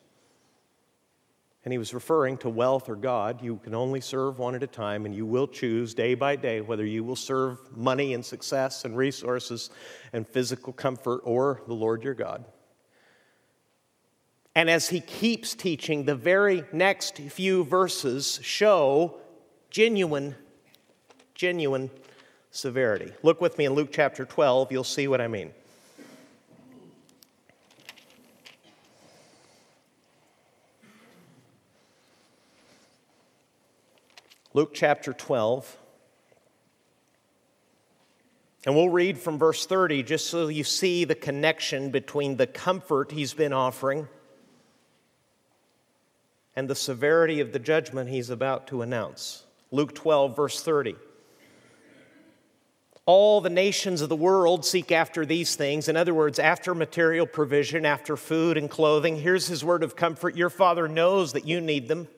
And 1.64 1.73
he 1.73 1.78
was 1.78 1.92
referring 1.92 2.38
to 2.38 2.49
wealth 2.49 2.88
or 2.88 2.94
God. 2.94 3.42
You 3.42 3.56
can 3.56 3.75
only 3.75 4.00
serve 4.00 4.38
one 4.38 4.54
at 4.54 4.62
a 4.62 4.68
time, 4.68 5.06
and 5.06 5.12
you 5.12 5.26
will 5.26 5.49
choose 5.49 5.92
day 5.92 6.14
by 6.14 6.37
day 6.37 6.61
whether 6.61 6.87
you 6.87 7.02
will 7.02 7.16
serve 7.16 7.58
money 7.76 8.14
and 8.14 8.25
success 8.25 8.85
and 8.85 8.97
resources 8.97 9.70
and 10.12 10.25
physical 10.25 10.73
comfort 10.73 11.23
or 11.25 11.62
the 11.66 11.75
Lord 11.75 12.04
your 12.04 12.14
God. 12.14 12.44
And 14.58 14.68
as 14.68 14.88
he 14.88 14.98
keeps 15.00 15.54
teaching, 15.54 16.02
the 16.02 16.16
very 16.16 16.64
next 16.72 17.18
few 17.18 17.62
verses 17.62 18.40
show 18.42 19.14
genuine, 19.70 20.34
genuine 21.32 21.92
severity. 22.50 23.12
Look 23.22 23.40
with 23.40 23.56
me 23.56 23.66
in 23.66 23.74
Luke 23.74 23.90
chapter 23.92 24.24
12, 24.24 24.72
you'll 24.72 24.82
see 24.82 25.06
what 25.06 25.20
I 25.20 25.28
mean. 25.28 25.52
Luke 34.54 34.72
chapter 34.74 35.12
12. 35.12 35.76
And 38.66 38.74
we'll 38.74 38.88
read 38.88 39.18
from 39.18 39.38
verse 39.38 39.66
30 39.66 40.02
just 40.02 40.26
so 40.26 40.48
you 40.48 40.64
see 40.64 41.04
the 41.04 41.14
connection 41.14 41.92
between 41.92 42.36
the 42.36 42.48
comfort 42.48 43.12
he's 43.12 43.34
been 43.34 43.52
offering 43.52 44.08
and 46.58 46.68
the 46.68 46.74
severity 46.74 47.38
of 47.38 47.52
the 47.52 47.58
judgment 47.60 48.10
he's 48.10 48.30
about 48.30 48.66
to 48.66 48.82
announce. 48.82 49.44
Luke 49.70 49.94
12, 49.94 50.34
verse 50.34 50.60
30. 50.60 50.96
All 53.06 53.40
the 53.40 53.48
nations 53.48 54.02
of 54.02 54.08
the 54.08 54.16
world 54.16 54.64
seek 54.64 54.90
after 54.90 55.24
these 55.24 55.54
things. 55.54 55.88
In 55.88 55.96
other 55.96 56.12
words, 56.12 56.40
after 56.40 56.74
material 56.74 57.26
provision, 57.26 57.86
after 57.86 58.16
food 58.16 58.56
and 58.56 58.68
clothing. 58.68 59.20
Here's 59.20 59.46
his 59.46 59.64
word 59.64 59.84
of 59.84 59.94
comfort 59.94 60.34
Your 60.34 60.50
Father 60.50 60.88
knows 60.88 61.32
that 61.34 61.46
you 61.46 61.60
need 61.60 61.86
them. 61.86 62.08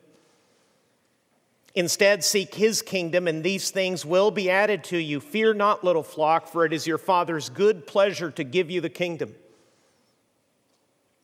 Instead, 1.75 2.23
seek 2.23 2.55
his 2.55 2.81
kingdom, 2.81 3.27
and 3.27 3.43
these 3.43 3.69
things 3.69 4.07
will 4.07 4.31
be 4.31 4.49
added 4.49 4.83
to 4.85 4.97
you. 4.97 5.19
Fear 5.19 5.53
not, 5.53 5.83
little 5.83 6.01
flock, 6.01 6.47
for 6.47 6.65
it 6.65 6.73
is 6.73 6.87
your 6.87 6.97
Father's 6.97 7.49
good 7.49 7.85
pleasure 7.85 8.31
to 8.31 8.43
give 8.43 8.71
you 8.71 8.81
the 8.81 8.89
kingdom. 8.89 9.35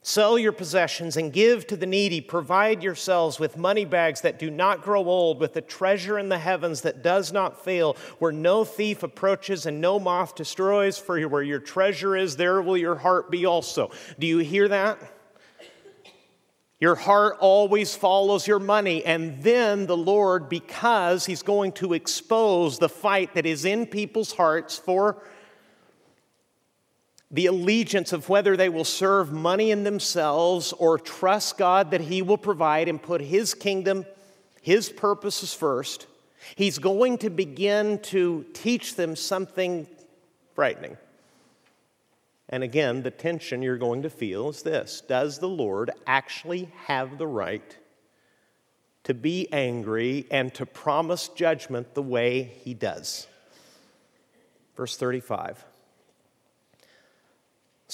Sell 0.07 0.39
your 0.39 0.53
possessions 0.53 1.17
and 1.17 1.33
give 1.33 1.67
to 1.67 1.75
the 1.75 1.85
needy. 1.85 2.21
Provide 2.21 2.81
yourselves 2.81 3.41
with 3.41 3.57
money 3.57 3.83
bags 3.83 4.21
that 4.21 4.39
do 4.39 4.49
not 4.49 4.81
grow 4.81 5.03
old, 5.03 5.41
with 5.41 5.57
a 5.57 5.61
treasure 5.61 6.17
in 6.17 6.29
the 6.29 6.37
heavens 6.37 6.79
that 6.83 7.03
does 7.03 7.33
not 7.33 7.61
fail, 7.61 7.97
where 8.19 8.31
no 8.31 8.63
thief 8.63 9.03
approaches 9.03 9.65
and 9.65 9.81
no 9.81 9.99
moth 9.99 10.33
destroys. 10.33 10.97
For 10.97 11.21
where 11.27 11.43
your 11.43 11.59
treasure 11.59 12.15
is, 12.15 12.37
there 12.37 12.61
will 12.61 12.77
your 12.77 12.95
heart 12.95 13.29
be 13.29 13.45
also. 13.45 13.91
Do 14.17 14.25
you 14.27 14.37
hear 14.37 14.69
that? 14.69 14.97
Your 16.79 16.95
heart 16.95 17.35
always 17.41 17.93
follows 17.93 18.47
your 18.47 18.59
money. 18.59 19.03
And 19.03 19.43
then 19.43 19.87
the 19.87 19.97
Lord, 19.97 20.47
because 20.47 21.25
He's 21.25 21.41
going 21.41 21.73
to 21.73 21.91
expose 21.91 22.79
the 22.79 22.87
fight 22.87 23.33
that 23.33 23.45
is 23.45 23.65
in 23.65 23.85
people's 23.85 24.31
hearts 24.31 24.77
for 24.77 25.21
the 27.29 27.47
allegiance 27.47 28.13
of 28.13 28.29
whether 28.29 28.55
they 28.55 28.69
will 28.69 28.85
serve 28.85 29.31
money 29.31 29.71
in 29.71 29.83
themselves 29.83 30.73
or 30.73 30.97
trust 30.97 31.57
God 31.57 31.91
that 31.91 32.01
He 32.01 32.21
will 32.21 32.37
provide 32.37 32.87
and 32.87 33.01
put 33.01 33.21
His 33.21 33.53
kingdom, 33.53 34.05
His 34.61 34.89
purposes 34.89 35.53
first, 35.53 36.07
He's 36.55 36.79
going 36.79 37.17
to 37.19 37.29
begin 37.29 37.99
to 38.03 38.45
teach 38.53 38.95
them 38.95 39.15
something 39.15 39.87
frightening. 40.55 40.97
And 42.49 42.63
again, 42.63 43.03
the 43.03 43.11
tension 43.11 43.61
you're 43.61 43.77
going 43.77 44.03
to 44.03 44.09
feel 44.09 44.49
is 44.49 44.61
this 44.61 45.01
Does 45.01 45.39
the 45.39 45.49
Lord 45.49 45.91
actually 46.05 46.71
have 46.85 47.17
the 47.17 47.27
right 47.27 47.77
to 49.03 49.13
be 49.13 49.51
angry 49.51 50.25
and 50.31 50.53
to 50.53 50.65
promise 50.65 51.27
judgment 51.27 51.93
the 51.93 52.03
way 52.03 52.43
He 52.63 52.73
does? 52.73 53.27
Verse 54.77 54.95
35. 54.95 55.65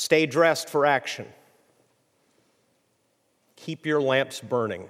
Stay 0.03 0.25
dressed 0.25 0.67
for 0.67 0.85
action. 0.85 1.25
Keep 3.55 3.85
your 3.85 4.01
lamps 4.01 4.41
burning. 4.41 4.89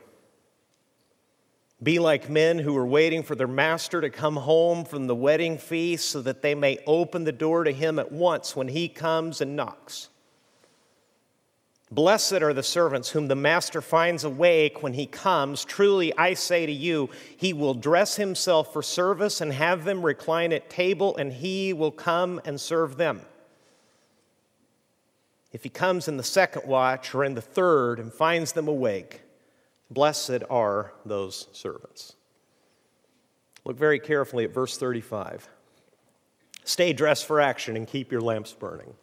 Be 1.84 2.00
like 2.00 2.32
men 2.32 2.58
who 2.58 2.76
are 2.76 2.88
waiting 2.88 3.22
for 3.22 3.36
their 3.36 3.46
master 3.46 4.02
to 4.02 4.10
come 4.10 4.38
home 4.38 4.86
from 4.86 5.06
the 5.06 5.14
wedding 5.14 5.60
feast 5.60 6.10
so 6.10 6.24
that 6.24 6.42
they 6.42 6.56
may 6.56 6.80
open 6.88 7.26
the 7.26 7.32
door 7.32 7.64
to 7.64 7.72
him 7.72 8.00
at 8.00 8.12
once 8.12 8.56
when 8.56 8.70
he 8.70 8.90
comes 8.90 9.40
and 9.40 9.56
knocks. 9.56 10.10
Blessed 11.92 12.42
are 12.42 12.56
the 12.56 12.64
servants 12.64 13.12
whom 13.12 13.28
the 13.28 13.36
master 13.36 13.82
finds 13.82 14.24
awake 14.24 14.82
when 14.82 14.94
he 14.94 15.06
comes. 15.06 15.64
Truly, 15.64 16.12
I 16.18 16.34
say 16.34 16.66
to 16.66 16.72
you, 16.72 17.12
he 17.38 17.54
will 17.54 17.76
dress 17.76 18.16
himself 18.16 18.74
for 18.74 18.82
service 18.82 19.42
and 19.42 19.54
have 19.54 19.84
them 19.84 20.04
recline 20.04 20.52
at 20.52 20.72
table, 20.72 21.16
and 21.18 21.32
he 21.32 21.72
will 21.72 21.92
come 21.92 22.42
and 22.46 22.60
serve 22.60 22.98
them. 22.98 23.22
If 25.54 25.62
he 25.62 25.70
comes 25.70 26.08
in 26.08 26.18
the 26.18 26.24
second 26.24 26.68
watch 26.68 27.14
or 27.14 27.24
in 27.24 27.36
the 27.36 27.42
third 27.42 28.00
and 28.00 28.12
finds 28.12 28.54
them 28.54 28.68
awake, 28.68 29.22
blessed 29.92 30.42
are 30.50 30.94
those 31.06 31.48
servants. 31.52 32.16
Look 33.64 33.78
very 33.78 34.00
carefully 34.00 34.44
at 34.44 34.54
verse 34.54 34.78
35. 34.78 35.48
Stay 36.66 36.92
dressed 36.92 37.26
for 37.26 37.40
action 37.40 37.78
and 37.78 37.88
keep 37.88 38.12
your 38.12 38.22
lamps 38.22 38.52
burning. 38.52 38.94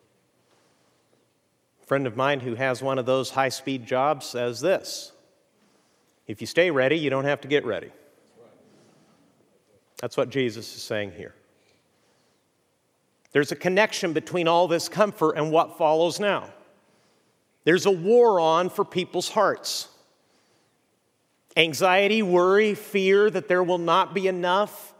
A 1.82 1.86
friend 1.86 2.06
of 2.06 2.16
mine 2.16 2.40
who 2.40 2.56
has 2.56 2.82
one 2.82 2.98
of 2.98 3.06
those 3.06 3.30
high 3.30 3.48
speed 3.48 3.86
jobs 3.86 4.26
says 4.26 4.60
this 4.60 5.12
If 6.26 6.40
you 6.40 6.48
stay 6.48 6.70
ready, 6.72 6.98
you 6.98 7.10
don't 7.10 7.24
have 7.24 7.40
to 7.42 7.48
get 7.48 7.64
ready. 7.64 7.92
That's 10.00 10.16
what 10.16 10.30
Jesus 10.30 10.74
is 10.74 10.82
saying 10.82 11.12
here. 11.12 11.34
There's 13.32 13.52
a 13.52 13.56
connection 13.56 14.12
between 14.12 14.48
all 14.48 14.66
this 14.66 14.88
comfort 14.88 15.32
and 15.32 15.52
what 15.52 15.78
follows 15.78 16.18
now. 16.18 16.50
There's 17.64 17.86
a 17.86 17.90
war 17.90 18.40
on 18.40 18.70
for 18.70 18.84
people's 18.84 19.28
hearts. 19.28 19.88
Anxiety, 21.56 22.22
worry, 22.22 22.74
fear 22.74 23.30
that 23.30 23.48
there 23.48 23.62
will 23.62 23.78
not 23.78 24.14
be 24.14 24.28
enough, 24.28 24.94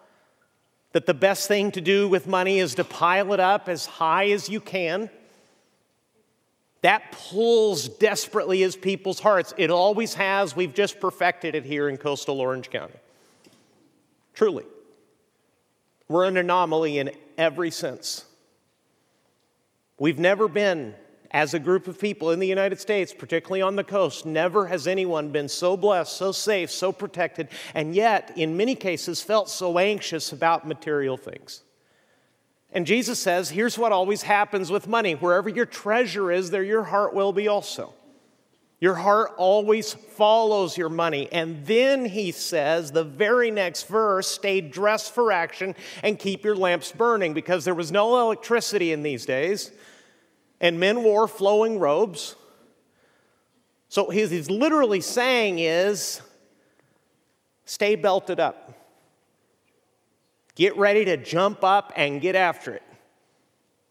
that 0.93 1.07
the 1.07 1.15
best 1.15 1.49
thing 1.49 1.71
to 1.73 1.81
do 1.81 2.09
with 2.09 2.27
money 2.27 2.59
is 2.59 2.75
to 2.75 2.85
pile 2.85 3.33
it 3.33 3.41
up 3.41 3.69
as 3.69 3.87
high 3.87 4.31
as 4.31 4.49
you 4.49 4.61
can. 4.61 5.11
That 6.83 7.13
pulls 7.13 7.89
desperately 7.89 8.63
as 8.63 8.75
people's 8.75 9.21
hearts. 9.21 9.53
It 9.57 9.71
always 9.71 10.15
has. 10.15 10.57
We've 10.57 10.73
just 10.73 10.99
perfected 10.99 11.55
it 11.55 11.65
here 11.65 11.89
in 11.89 11.99
coastal 11.99 12.41
Orange 12.41 12.71
County. 12.71 12.95
Truly. 14.35 14.65
We're 16.09 16.25
an 16.25 16.37
anomaly 16.37 16.99
in 16.99 17.11
every 17.41 17.71
sense. 17.71 18.27
We've 19.99 20.19
never 20.19 20.47
been, 20.47 20.95
as 21.31 21.55
a 21.55 21.59
group 21.59 21.89
of 21.89 21.99
people 21.99 22.31
in 22.31 22.39
the 22.39 22.47
United 22.47 22.81
States, 22.81 23.15
particularly 23.17 23.63
on 23.63 23.77
the 23.77 23.85
coast, 23.85 24.27
never 24.27 24.67
has 24.67 24.87
anyone 24.87 25.31
been 25.31 25.49
so 25.49 25.77
blessed, 25.77 26.17
so 26.17 26.33
safe, 26.33 26.71
so 26.71 26.93
protected, 26.93 27.49
and 27.75 27.95
yet, 27.95 28.33
in 28.37 28.57
many 28.57 28.75
cases, 28.75 29.23
felt 29.23 29.49
so 29.49 29.79
anxious 29.79 30.33
about 30.33 30.67
material 30.67 31.17
things. 31.17 31.63
And 32.73 32.87
Jesus 32.87 33.19
says, 33.19 33.51
here's 33.51 33.79
what 33.79 33.91
always 33.91 34.23
happens 34.23 34.71
with 34.71 34.87
money 34.87 35.15
wherever 35.15 35.49
your 35.49 35.67
treasure 35.67 36.31
is, 36.31 36.51
there 36.51 36.63
your 36.63 36.85
heart 36.85 37.15
will 37.15 37.33
be 37.33 37.49
also. 37.49 37.95
Your 38.81 38.95
heart 38.95 39.33
always 39.37 39.93
follows 39.93 40.79
your 40.79 40.89
money. 40.89 41.29
And 41.31 41.67
then 41.67 42.07
he 42.07 42.33
says, 42.33 42.93
the 42.93 43.05
very 43.05 43.51
next 43.51 43.87
verse, 43.87 44.27
stay 44.27 44.63
dressed 44.63 45.15
for 45.15 45.31
action 45.31 45.75
and 46.03 46.19
keep 46.19 46.45
your 46.45 46.57
lamps 46.57 46.91
burning 46.91 47.35
because 47.35 47.67
there 47.67 47.75
was 47.75 47.93
no 47.93 48.19
electricity 48.21 48.91
in 48.91 49.03
these 49.03 49.27
days, 49.27 49.71
and 50.63 50.81
men 50.81 51.03
wore 51.03 51.29
flowing 51.29 51.79
robes. 51.79 52.37
So 53.91 54.09
he's 54.09 54.49
literally 54.49 55.03
saying 55.03 55.59
is, 55.59 56.23
stay 57.67 57.97
belted 57.97 58.41
up. 58.41 58.73
Get 60.55 60.77
ready 60.77 61.05
to 61.05 61.17
jump 61.19 61.63
up 61.65 61.93
and 61.97 62.21
get 62.21 62.35
after 62.35 62.75
it. 62.75 62.83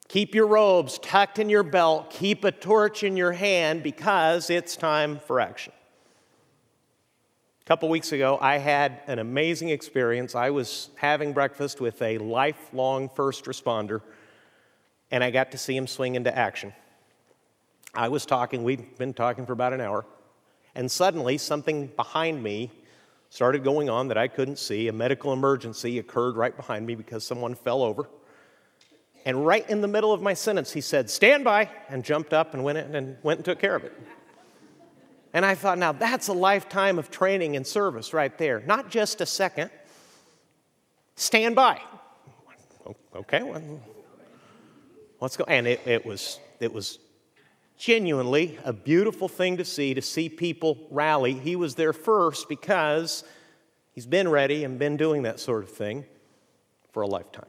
Keep 0.09 0.33
your 0.33 0.47
robes 0.47 0.97
tucked 0.97 1.37
in 1.37 1.49
your 1.49 1.61
belt. 1.61 2.09
Keep 2.09 2.43
a 2.43 2.51
torch 2.51 3.03
in 3.03 3.15
your 3.15 3.31
hand 3.31 3.83
because 3.83 4.49
it's 4.49 4.75
time 4.75 5.19
for 5.19 5.39
action. 5.39 5.71
A 7.61 7.65
couple 7.65 7.89
weeks 7.89 8.11
ago, 8.11 8.39
I 8.41 8.57
had 8.57 9.01
an 9.05 9.19
amazing 9.19 9.69
experience. 9.69 10.33
I 10.33 10.49
was 10.49 10.89
having 10.95 11.31
breakfast 11.31 11.79
with 11.79 12.01
a 12.01 12.17
lifelong 12.17 13.09
first 13.09 13.45
responder, 13.45 14.01
and 15.11 15.23
I 15.23 15.29
got 15.29 15.51
to 15.51 15.59
see 15.59 15.77
him 15.77 15.85
swing 15.85 16.15
into 16.15 16.35
action. 16.35 16.73
I 17.93 18.07
was 18.07 18.25
talking, 18.25 18.63
we'd 18.63 18.97
been 18.97 19.13
talking 19.13 19.45
for 19.45 19.53
about 19.53 19.73
an 19.73 19.81
hour, 19.81 20.07
and 20.73 20.89
suddenly 20.89 21.37
something 21.37 21.85
behind 21.95 22.41
me 22.41 22.71
started 23.29 23.63
going 23.63 23.91
on 23.91 24.07
that 24.07 24.17
I 24.17 24.27
couldn't 24.27 24.57
see. 24.57 24.87
A 24.87 24.93
medical 24.93 25.33
emergency 25.33 25.99
occurred 25.99 26.35
right 26.35 26.57
behind 26.57 26.87
me 26.87 26.95
because 26.95 27.23
someone 27.23 27.53
fell 27.53 27.83
over. 27.83 28.09
And 29.29 29.45
right 29.45 29.69
in 29.69 29.81
the 29.81 29.87
middle 29.87 30.11
of 30.11 30.23
my 30.23 30.33
sentence, 30.33 30.71
he 30.71 30.81
said, 30.81 31.07
Stand 31.07 31.43
by, 31.43 31.69
and 31.87 32.03
jumped 32.03 32.33
up 32.33 32.55
and 32.55 32.63
went, 32.63 32.79
and, 32.79 33.15
went 33.21 33.37
and 33.37 33.45
took 33.45 33.59
care 33.59 33.75
of 33.75 33.83
it. 33.83 33.93
And 35.35 35.45
I 35.45 35.53
thought, 35.53 35.77
now 35.77 35.91
that's 35.91 36.29
a 36.29 36.33
lifetime 36.33 36.97
of 36.97 37.11
training 37.11 37.55
and 37.55 37.67
service 37.67 38.11
right 38.11 38.35
there. 38.39 38.63
Not 38.65 38.89
just 38.89 39.21
a 39.21 39.27
second. 39.27 39.69
Stand 41.13 41.55
by. 41.55 41.79
Okay, 43.15 43.43
well, 43.43 43.61
let's 45.21 45.37
go. 45.37 45.43
And 45.47 45.67
it, 45.67 45.81
it, 45.85 46.03
was, 46.07 46.39
it 46.59 46.73
was 46.73 46.97
genuinely 47.77 48.57
a 48.63 48.73
beautiful 48.73 49.27
thing 49.27 49.57
to 49.57 49.63
see, 49.65 49.93
to 49.93 50.01
see 50.01 50.27
people 50.27 50.87
rally. 50.89 51.35
He 51.35 51.55
was 51.55 51.75
there 51.75 51.93
first 51.93 52.49
because 52.49 53.23
he's 53.93 54.07
been 54.07 54.27
ready 54.27 54.63
and 54.63 54.79
been 54.79 54.97
doing 54.97 55.21
that 55.21 55.39
sort 55.39 55.61
of 55.61 55.69
thing 55.69 56.05
for 56.93 57.03
a 57.03 57.07
lifetime. 57.07 57.45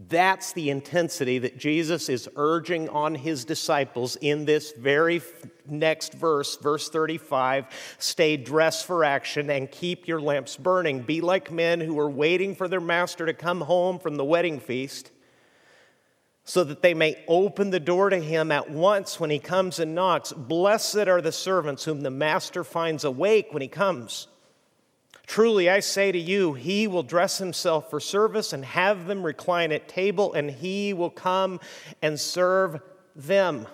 That's 0.00 0.52
the 0.52 0.70
intensity 0.70 1.40
that 1.40 1.58
Jesus 1.58 2.08
is 2.08 2.28
urging 2.36 2.88
on 2.88 3.16
his 3.16 3.44
disciples 3.44 4.16
in 4.20 4.44
this 4.44 4.72
very 4.72 5.20
next 5.66 6.14
verse, 6.14 6.56
verse 6.56 6.88
35. 6.88 7.66
Stay 7.98 8.36
dressed 8.36 8.86
for 8.86 9.04
action 9.04 9.50
and 9.50 9.68
keep 9.68 10.06
your 10.06 10.20
lamps 10.20 10.56
burning. 10.56 11.00
Be 11.00 11.20
like 11.20 11.50
men 11.50 11.80
who 11.80 11.98
are 11.98 12.08
waiting 12.08 12.54
for 12.54 12.68
their 12.68 12.80
master 12.80 13.26
to 13.26 13.34
come 13.34 13.62
home 13.62 13.98
from 13.98 14.16
the 14.16 14.24
wedding 14.24 14.60
feast 14.60 15.10
so 16.44 16.62
that 16.62 16.80
they 16.80 16.94
may 16.94 17.22
open 17.26 17.70
the 17.70 17.80
door 17.80 18.08
to 18.08 18.18
him 18.18 18.52
at 18.52 18.70
once 18.70 19.18
when 19.18 19.30
he 19.30 19.40
comes 19.40 19.80
and 19.80 19.96
knocks. 19.96 20.32
Blessed 20.32 21.08
are 21.08 21.20
the 21.20 21.32
servants 21.32 21.84
whom 21.84 22.02
the 22.02 22.10
master 22.10 22.62
finds 22.62 23.02
awake 23.02 23.48
when 23.50 23.62
he 23.62 23.68
comes. 23.68 24.28
Truly, 25.28 25.68
I 25.68 25.80
say 25.80 26.10
to 26.10 26.18
you, 26.18 26.54
he 26.54 26.86
will 26.86 27.02
dress 27.02 27.36
himself 27.36 27.90
for 27.90 28.00
service 28.00 28.54
and 28.54 28.64
have 28.64 29.06
them 29.06 29.22
recline 29.22 29.72
at 29.72 29.86
table, 29.86 30.32
and 30.32 30.50
he 30.50 30.94
will 30.94 31.10
come 31.10 31.60
and 32.00 32.18
serve 32.18 32.80
them. 33.14 33.66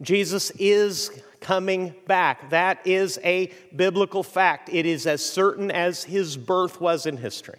Jesus 0.00 0.50
is 0.52 1.22
coming 1.40 1.94
back. 2.06 2.48
That 2.48 2.78
is 2.86 3.20
a 3.22 3.52
biblical 3.76 4.22
fact. 4.22 4.70
It 4.72 4.86
is 4.86 5.06
as 5.06 5.22
certain 5.22 5.70
as 5.70 6.04
his 6.04 6.38
birth 6.38 6.80
was 6.80 7.04
in 7.04 7.18
history. 7.18 7.58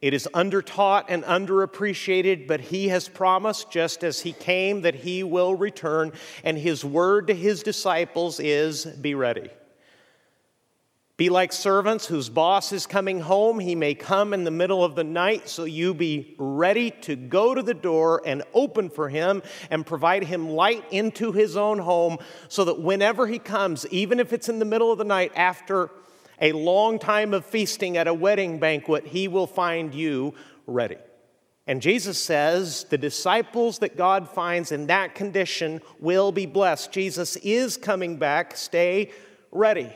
It 0.00 0.14
is 0.14 0.26
undertaught 0.32 1.04
and 1.08 1.24
underappreciated, 1.24 2.46
but 2.46 2.62
he 2.62 2.88
has 2.88 3.06
promised, 3.06 3.70
just 3.70 4.02
as 4.02 4.22
he 4.22 4.32
came, 4.32 4.80
that 4.80 4.94
he 4.94 5.24
will 5.24 5.54
return. 5.54 6.12
And 6.42 6.56
his 6.56 6.86
word 6.86 7.26
to 7.26 7.34
his 7.34 7.62
disciples 7.62 8.40
is 8.40 8.86
be 8.86 9.14
ready. 9.14 9.50
Be 11.16 11.28
like 11.28 11.52
servants 11.52 12.06
whose 12.06 12.28
boss 12.28 12.72
is 12.72 12.86
coming 12.86 13.20
home. 13.20 13.60
He 13.60 13.76
may 13.76 13.94
come 13.94 14.34
in 14.34 14.42
the 14.42 14.50
middle 14.50 14.82
of 14.82 14.96
the 14.96 15.04
night, 15.04 15.48
so 15.48 15.62
you 15.62 15.94
be 15.94 16.34
ready 16.38 16.90
to 17.02 17.14
go 17.14 17.54
to 17.54 17.62
the 17.62 17.72
door 17.72 18.20
and 18.26 18.42
open 18.52 18.90
for 18.90 19.08
him 19.08 19.40
and 19.70 19.86
provide 19.86 20.24
him 20.24 20.48
light 20.48 20.84
into 20.90 21.30
his 21.30 21.56
own 21.56 21.78
home 21.78 22.18
so 22.48 22.64
that 22.64 22.80
whenever 22.80 23.28
he 23.28 23.38
comes, 23.38 23.86
even 23.92 24.18
if 24.18 24.32
it's 24.32 24.48
in 24.48 24.58
the 24.58 24.64
middle 24.64 24.90
of 24.90 24.98
the 24.98 25.04
night 25.04 25.30
after 25.36 25.88
a 26.40 26.50
long 26.50 26.98
time 26.98 27.32
of 27.32 27.46
feasting 27.46 27.96
at 27.96 28.08
a 28.08 28.14
wedding 28.14 28.58
banquet, 28.58 29.06
he 29.06 29.28
will 29.28 29.46
find 29.46 29.94
you 29.94 30.34
ready. 30.66 30.96
And 31.64 31.80
Jesus 31.80 32.20
says 32.20 32.86
the 32.90 32.98
disciples 32.98 33.78
that 33.78 33.96
God 33.96 34.28
finds 34.28 34.72
in 34.72 34.88
that 34.88 35.14
condition 35.14 35.80
will 36.00 36.32
be 36.32 36.44
blessed. 36.44 36.90
Jesus 36.90 37.36
is 37.36 37.76
coming 37.76 38.16
back. 38.16 38.56
Stay 38.56 39.12
ready. 39.52 39.92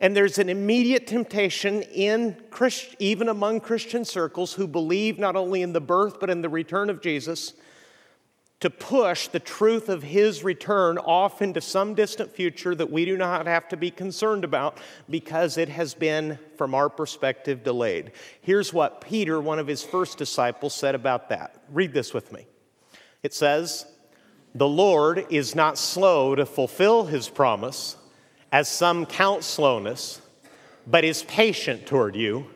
And 0.00 0.14
there's 0.16 0.38
an 0.38 0.48
immediate 0.48 1.06
temptation 1.06 1.82
in 1.82 2.36
Christ, 2.50 2.94
even 2.98 3.28
among 3.28 3.60
Christian 3.60 4.04
circles 4.04 4.54
who 4.54 4.68
believe 4.68 5.18
not 5.18 5.34
only 5.34 5.62
in 5.62 5.72
the 5.72 5.80
birth 5.80 6.20
but 6.20 6.30
in 6.30 6.40
the 6.42 6.48
return 6.48 6.88
of 6.88 7.02
Jesus 7.02 7.54
to 8.60 8.70
push 8.70 9.28
the 9.28 9.38
truth 9.38 9.88
of 9.88 10.02
his 10.02 10.42
return 10.42 10.98
off 10.98 11.40
into 11.40 11.60
some 11.60 11.94
distant 11.94 12.32
future 12.32 12.74
that 12.74 12.90
we 12.90 13.04
do 13.04 13.16
not 13.16 13.46
have 13.46 13.68
to 13.68 13.76
be 13.76 13.90
concerned 13.90 14.42
about 14.42 14.78
because 15.08 15.56
it 15.56 15.68
has 15.68 15.94
been, 15.94 16.38
from 16.56 16.74
our 16.74 16.88
perspective, 16.88 17.62
delayed. 17.62 18.10
Here's 18.40 18.72
what 18.72 19.00
Peter, 19.00 19.40
one 19.40 19.60
of 19.60 19.68
his 19.68 19.84
first 19.84 20.18
disciples, 20.18 20.74
said 20.74 20.96
about 20.96 21.28
that. 21.28 21.62
Read 21.70 21.92
this 21.92 22.12
with 22.12 22.32
me. 22.32 22.46
It 23.22 23.32
says, 23.32 23.86
The 24.56 24.68
Lord 24.68 25.26
is 25.30 25.54
not 25.54 25.78
slow 25.78 26.34
to 26.34 26.44
fulfill 26.44 27.06
his 27.06 27.28
promise, 27.28 27.96
as 28.52 28.68
some 28.68 29.06
count 29.06 29.44
slowness, 29.44 30.20
but 30.86 31.04
is 31.04 31.22
patient 31.24 31.86
toward 31.86 32.16
you, 32.16 32.46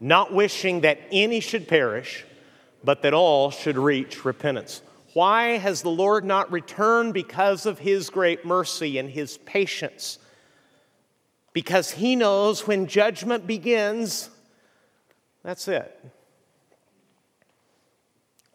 not 0.00 0.32
wishing 0.32 0.80
that 0.80 1.00
any 1.10 1.40
should 1.40 1.68
perish, 1.68 2.24
but 2.82 3.02
that 3.02 3.14
all 3.14 3.50
should 3.50 3.76
reach 3.76 4.24
repentance. 4.24 4.82
Why 5.14 5.58
has 5.58 5.82
the 5.82 5.90
Lord 5.90 6.24
not 6.24 6.50
returned? 6.52 7.12
Because 7.14 7.66
of 7.66 7.78
his 7.78 8.10
great 8.10 8.44
mercy 8.44 8.98
and 8.98 9.10
his 9.10 9.38
patience. 9.38 10.18
Because 11.52 11.90
he 11.90 12.14
knows 12.14 12.66
when 12.66 12.86
judgment 12.86 13.46
begins, 13.46 14.30
that's 15.42 15.66
it. 15.66 15.98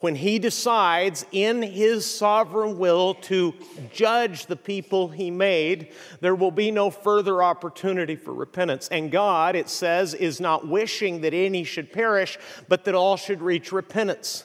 When 0.03 0.15
he 0.15 0.37
decides 0.37 1.25
in 1.31 1.61
his 1.61 2.05
sovereign 2.05 2.77
will 2.77 3.13
to 3.21 3.53
judge 3.93 4.47
the 4.47 4.57
people 4.57 5.07
he 5.07 5.31
made, 5.31 5.93
there 6.19 6.35
will 6.35 6.51
be 6.51 6.71
no 6.71 6.89
further 6.89 7.41
opportunity 7.41 8.17
for 8.17 8.33
repentance. 8.33 8.89
And 8.89 9.09
God, 9.09 9.55
it 9.55 9.69
says, 9.69 10.13
is 10.13 10.41
not 10.41 10.67
wishing 10.67 11.21
that 11.21 11.33
any 11.33 11.63
should 11.63 11.93
perish, 11.93 12.37
but 12.67 12.83
that 12.83 12.95
all 12.95 13.15
should 13.15 13.41
reach 13.41 13.71
repentance. 13.71 14.43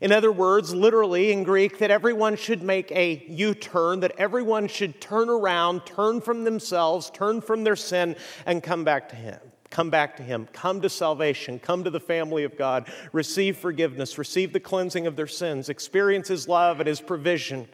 In 0.00 0.12
other 0.12 0.30
words, 0.30 0.72
literally 0.72 1.32
in 1.32 1.42
Greek, 1.42 1.78
that 1.78 1.90
everyone 1.90 2.36
should 2.36 2.62
make 2.62 2.92
a 2.92 3.26
U 3.28 3.54
turn, 3.54 3.98
that 3.98 4.14
everyone 4.18 4.68
should 4.68 5.00
turn 5.00 5.28
around, 5.28 5.84
turn 5.84 6.20
from 6.20 6.44
themselves, 6.44 7.10
turn 7.10 7.40
from 7.40 7.64
their 7.64 7.74
sin, 7.74 8.14
and 8.46 8.62
come 8.62 8.84
back 8.84 9.08
to 9.08 9.16
Him. 9.16 9.40
Come 9.76 9.90
back 9.90 10.16
to 10.16 10.22
Him. 10.22 10.48
Come 10.54 10.80
to 10.80 10.88
salvation. 10.88 11.58
Come 11.58 11.84
to 11.84 11.90
the 11.90 12.00
family 12.00 12.44
of 12.44 12.56
God. 12.56 12.90
Receive 13.12 13.58
forgiveness. 13.58 14.16
Receive 14.16 14.54
the 14.54 14.58
cleansing 14.58 15.06
of 15.06 15.16
their 15.16 15.26
sins. 15.26 15.68
Experience 15.68 16.28
His 16.28 16.48
love 16.48 16.80
and 16.80 16.88
His 16.88 17.02
provision. 17.02 17.68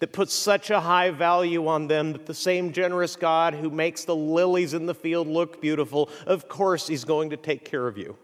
that 0.00 0.12
puts 0.12 0.34
such 0.34 0.70
a 0.70 0.80
high 0.80 1.12
value 1.12 1.68
on 1.68 1.86
them 1.86 2.10
that 2.10 2.26
the 2.26 2.34
same 2.34 2.72
generous 2.72 3.14
God 3.14 3.54
who 3.54 3.70
makes 3.70 4.04
the 4.04 4.16
lilies 4.16 4.74
in 4.74 4.86
the 4.86 4.96
field 4.96 5.28
look 5.28 5.62
beautiful, 5.62 6.10
of 6.26 6.48
course, 6.48 6.88
He's 6.88 7.04
going 7.04 7.30
to 7.30 7.36
take 7.36 7.64
care 7.64 7.86
of 7.86 7.96
you. 7.96 8.16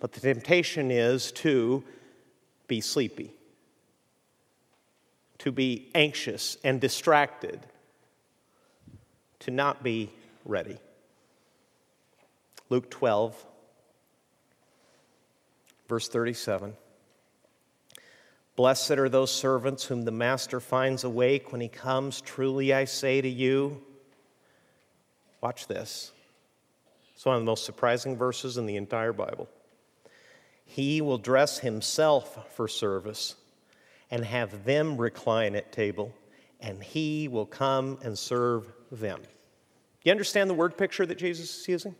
But 0.00 0.12
the 0.12 0.20
temptation 0.20 0.90
is 0.90 1.32
to 1.32 1.82
be 2.68 2.82
sleepy, 2.82 3.32
to 5.38 5.50
be 5.50 5.88
anxious 5.94 6.58
and 6.62 6.78
distracted, 6.78 7.58
to 9.38 9.50
not 9.50 9.82
be 9.82 10.12
ready. 10.44 10.78
Luke 12.70 12.88
12, 12.88 13.46
verse 15.88 16.08
37. 16.08 16.76
Blessed 18.54 18.92
are 18.92 19.08
those 19.08 19.32
servants 19.32 19.84
whom 19.84 20.02
the 20.02 20.12
master 20.12 20.60
finds 20.60 21.02
awake 21.02 21.50
when 21.50 21.60
he 21.60 21.66
comes. 21.66 22.20
Truly 22.20 22.72
I 22.72 22.84
say 22.84 23.20
to 23.20 23.28
you, 23.28 23.82
watch 25.40 25.66
this. 25.66 26.12
It's 27.12 27.24
one 27.26 27.34
of 27.34 27.42
the 27.42 27.46
most 27.46 27.64
surprising 27.64 28.16
verses 28.16 28.56
in 28.56 28.66
the 28.66 28.76
entire 28.76 29.12
Bible. 29.12 29.48
He 30.64 31.00
will 31.00 31.18
dress 31.18 31.58
himself 31.58 32.54
for 32.54 32.68
service 32.68 33.34
and 34.12 34.24
have 34.24 34.64
them 34.64 34.96
recline 34.96 35.56
at 35.56 35.72
table, 35.72 36.14
and 36.60 36.80
he 36.84 37.26
will 37.26 37.46
come 37.46 37.98
and 38.04 38.16
serve 38.16 38.72
them. 38.92 39.20
You 40.04 40.12
understand 40.12 40.48
the 40.48 40.54
word 40.54 40.78
picture 40.78 41.04
that 41.04 41.18
Jesus 41.18 41.62
is 41.62 41.66
using? 41.68 41.96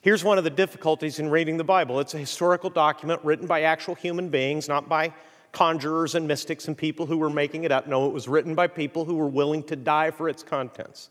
Here's 0.00 0.22
one 0.22 0.38
of 0.38 0.44
the 0.44 0.50
difficulties 0.50 1.18
in 1.18 1.28
reading 1.28 1.56
the 1.56 1.64
Bible 1.64 1.98
it's 1.98 2.14
a 2.14 2.18
historical 2.18 2.70
document 2.70 3.20
written 3.24 3.46
by 3.46 3.62
actual 3.62 3.94
human 3.94 4.28
beings, 4.28 4.68
not 4.68 4.88
by 4.88 5.12
conjurers 5.52 6.14
and 6.14 6.28
mystics 6.28 6.68
and 6.68 6.78
people 6.78 7.06
who 7.06 7.18
were 7.18 7.30
making 7.30 7.64
it 7.64 7.72
up. 7.72 7.88
No, 7.88 8.06
it 8.06 8.12
was 8.12 8.28
written 8.28 8.54
by 8.54 8.68
people 8.68 9.04
who 9.04 9.16
were 9.16 9.28
willing 9.28 9.62
to 9.64 9.76
die 9.76 10.10
for 10.10 10.28
its 10.28 10.42
contents. 10.42 11.10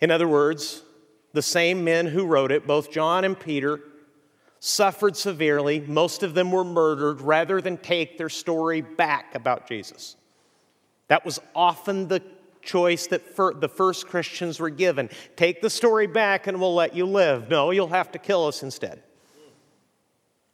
In 0.00 0.10
other 0.10 0.28
words, 0.28 0.82
the 1.32 1.40
same 1.40 1.82
men 1.82 2.06
who 2.06 2.26
wrote 2.26 2.52
it, 2.52 2.66
both 2.66 2.90
John 2.90 3.24
and 3.24 3.38
Peter, 3.38 3.80
suffered 4.60 5.16
severely. 5.16 5.80
Most 5.80 6.22
of 6.22 6.34
them 6.34 6.52
were 6.52 6.64
murdered 6.64 7.22
rather 7.22 7.60
than 7.60 7.78
take 7.78 8.18
their 8.18 8.28
story 8.28 8.82
back 8.82 9.34
about 9.34 9.66
Jesus. 9.66 10.16
That 11.08 11.24
was 11.24 11.40
often 11.54 12.08
the 12.08 12.22
choice 12.64 13.06
that 13.08 13.36
the 13.36 13.68
first 13.68 14.06
Christians 14.06 14.60
were 14.60 14.70
given. 14.70 15.10
Take 15.36 15.62
the 15.62 15.70
story 15.70 16.06
back 16.06 16.46
and 16.46 16.60
we'll 16.60 16.74
let 16.74 16.94
you 16.94 17.06
live. 17.06 17.48
No, 17.48 17.70
you'll 17.70 17.88
have 17.88 18.12
to 18.12 18.18
kill 18.18 18.46
us 18.46 18.62
instead. 18.62 19.02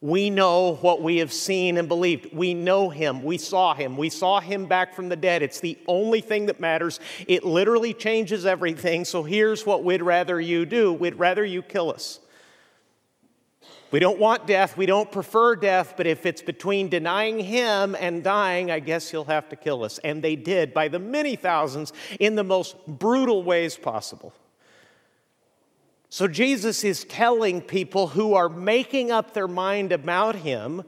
We 0.02 0.30
know 0.30 0.76
what 0.76 1.02
we 1.02 1.18
have 1.18 1.32
seen 1.32 1.76
and 1.76 1.86
believed. 1.86 2.32
We 2.32 2.54
know 2.54 2.88
him. 2.88 3.22
We 3.22 3.36
saw 3.36 3.74
him. 3.74 3.98
We 3.98 4.08
saw 4.08 4.40
him 4.40 4.64
back 4.64 4.94
from 4.94 5.10
the 5.10 5.16
dead. 5.16 5.42
It's 5.42 5.60
the 5.60 5.78
only 5.86 6.22
thing 6.22 6.46
that 6.46 6.58
matters. 6.58 7.00
It 7.28 7.44
literally 7.44 7.92
changes 7.92 8.46
everything. 8.46 9.04
So 9.04 9.22
here's 9.22 9.66
what 9.66 9.84
we'd 9.84 10.00
rather 10.00 10.40
you 10.40 10.64
do 10.64 10.92
we'd 10.92 11.16
rather 11.16 11.44
you 11.44 11.60
kill 11.60 11.92
us. 11.92 12.20
We 13.90 13.98
don't 13.98 14.20
want 14.20 14.46
death, 14.46 14.76
we 14.76 14.86
don't 14.86 15.10
prefer 15.10 15.56
death, 15.56 15.94
but 15.96 16.06
if 16.06 16.24
it's 16.24 16.42
between 16.42 16.88
denying 16.88 17.40
him 17.40 17.96
and 17.98 18.22
dying, 18.22 18.70
I 18.70 18.78
guess 18.78 19.10
he'll 19.10 19.24
have 19.24 19.48
to 19.48 19.56
kill 19.56 19.82
us. 19.82 19.98
And 19.98 20.22
they 20.22 20.36
did 20.36 20.72
by 20.72 20.86
the 20.86 21.00
many 21.00 21.34
thousands 21.34 21.92
in 22.20 22.36
the 22.36 22.44
most 22.44 22.76
brutal 22.86 23.42
ways 23.42 23.76
possible. 23.76 24.32
So 26.08 26.28
Jesus 26.28 26.84
is 26.84 27.04
telling 27.04 27.60
people 27.60 28.08
who 28.08 28.34
are 28.34 28.48
making 28.48 29.10
up 29.10 29.32
their 29.32 29.48
mind 29.48 29.90
about 29.90 30.36
him, 30.36 30.82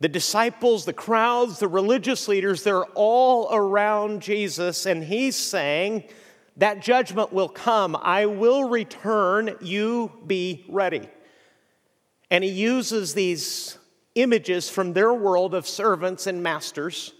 the 0.00 0.08
disciples, 0.08 0.84
the 0.84 0.92
crowds, 0.92 1.60
the 1.60 1.68
religious 1.68 2.26
leaders, 2.26 2.64
they're 2.64 2.84
all 2.84 3.48
around 3.52 4.22
Jesus, 4.22 4.86
and 4.86 5.04
he's 5.04 5.36
saying, 5.36 6.04
That 6.56 6.82
judgment 6.82 7.32
will 7.32 7.48
come. 7.48 7.96
I 7.96 8.26
will 8.26 8.68
return. 8.68 9.56
You 9.60 10.10
be 10.26 10.64
ready. 10.68 11.08
And 12.32 12.42
he 12.42 12.48
uses 12.48 13.12
these 13.12 13.76
images 14.14 14.70
from 14.70 14.94
their 14.94 15.12
world 15.12 15.52
of 15.54 15.68
servants 15.68 16.26
and 16.26 16.42
masters, 16.42 17.12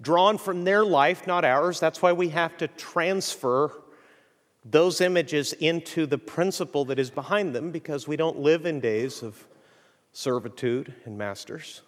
drawn 0.00 0.38
from 0.38 0.64
their 0.64 0.82
life, 0.82 1.26
not 1.26 1.44
ours. 1.44 1.78
That's 1.78 2.00
why 2.00 2.14
we 2.14 2.30
have 2.30 2.56
to 2.56 2.68
transfer 2.68 3.70
those 4.64 5.02
images 5.02 5.52
into 5.52 6.06
the 6.06 6.16
principle 6.16 6.86
that 6.86 6.98
is 6.98 7.10
behind 7.10 7.54
them 7.54 7.70
because 7.70 8.08
we 8.08 8.16
don't 8.16 8.38
live 8.38 8.64
in 8.64 8.80
days 8.80 9.22
of 9.22 9.46
servitude 10.14 10.94
and 11.04 11.18
masters. 11.18 11.82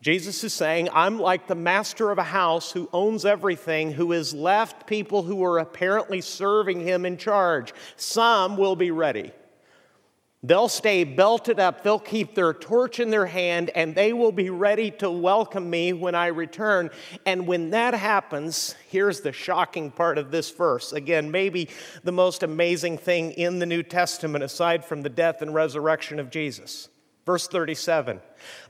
Jesus 0.00 0.44
is 0.44 0.54
saying, 0.54 0.88
I'm 0.92 1.18
like 1.18 1.48
the 1.48 1.56
master 1.56 2.12
of 2.12 2.18
a 2.18 2.22
house 2.22 2.70
who 2.70 2.88
owns 2.92 3.24
everything, 3.24 3.90
who 3.90 4.12
has 4.12 4.32
left 4.32 4.86
people 4.86 5.24
who 5.24 5.42
are 5.42 5.58
apparently 5.58 6.20
serving 6.20 6.82
him 6.82 7.04
in 7.04 7.16
charge. 7.16 7.74
Some 7.96 8.56
will 8.56 8.76
be 8.76 8.92
ready. 8.92 9.32
They'll 10.46 10.68
stay 10.68 11.02
belted 11.02 11.58
up, 11.58 11.82
they'll 11.82 11.98
keep 11.98 12.36
their 12.36 12.54
torch 12.54 13.00
in 13.00 13.10
their 13.10 13.26
hand, 13.26 13.72
and 13.74 13.96
they 13.96 14.12
will 14.12 14.30
be 14.30 14.48
ready 14.48 14.92
to 14.92 15.10
welcome 15.10 15.68
me 15.68 15.92
when 15.92 16.14
I 16.14 16.28
return. 16.28 16.90
And 17.24 17.48
when 17.48 17.70
that 17.70 17.94
happens, 17.94 18.76
here's 18.88 19.22
the 19.22 19.32
shocking 19.32 19.90
part 19.90 20.18
of 20.18 20.30
this 20.30 20.52
verse. 20.52 20.92
Again, 20.92 21.32
maybe 21.32 21.68
the 22.04 22.12
most 22.12 22.44
amazing 22.44 22.98
thing 22.98 23.32
in 23.32 23.58
the 23.58 23.66
New 23.66 23.82
Testament, 23.82 24.44
aside 24.44 24.84
from 24.84 25.02
the 25.02 25.08
death 25.08 25.42
and 25.42 25.52
resurrection 25.52 26.20
of 26.20 26.30
Jesus. 26.30 26.90
Verse 27.24 27.48
37 27.48 28.20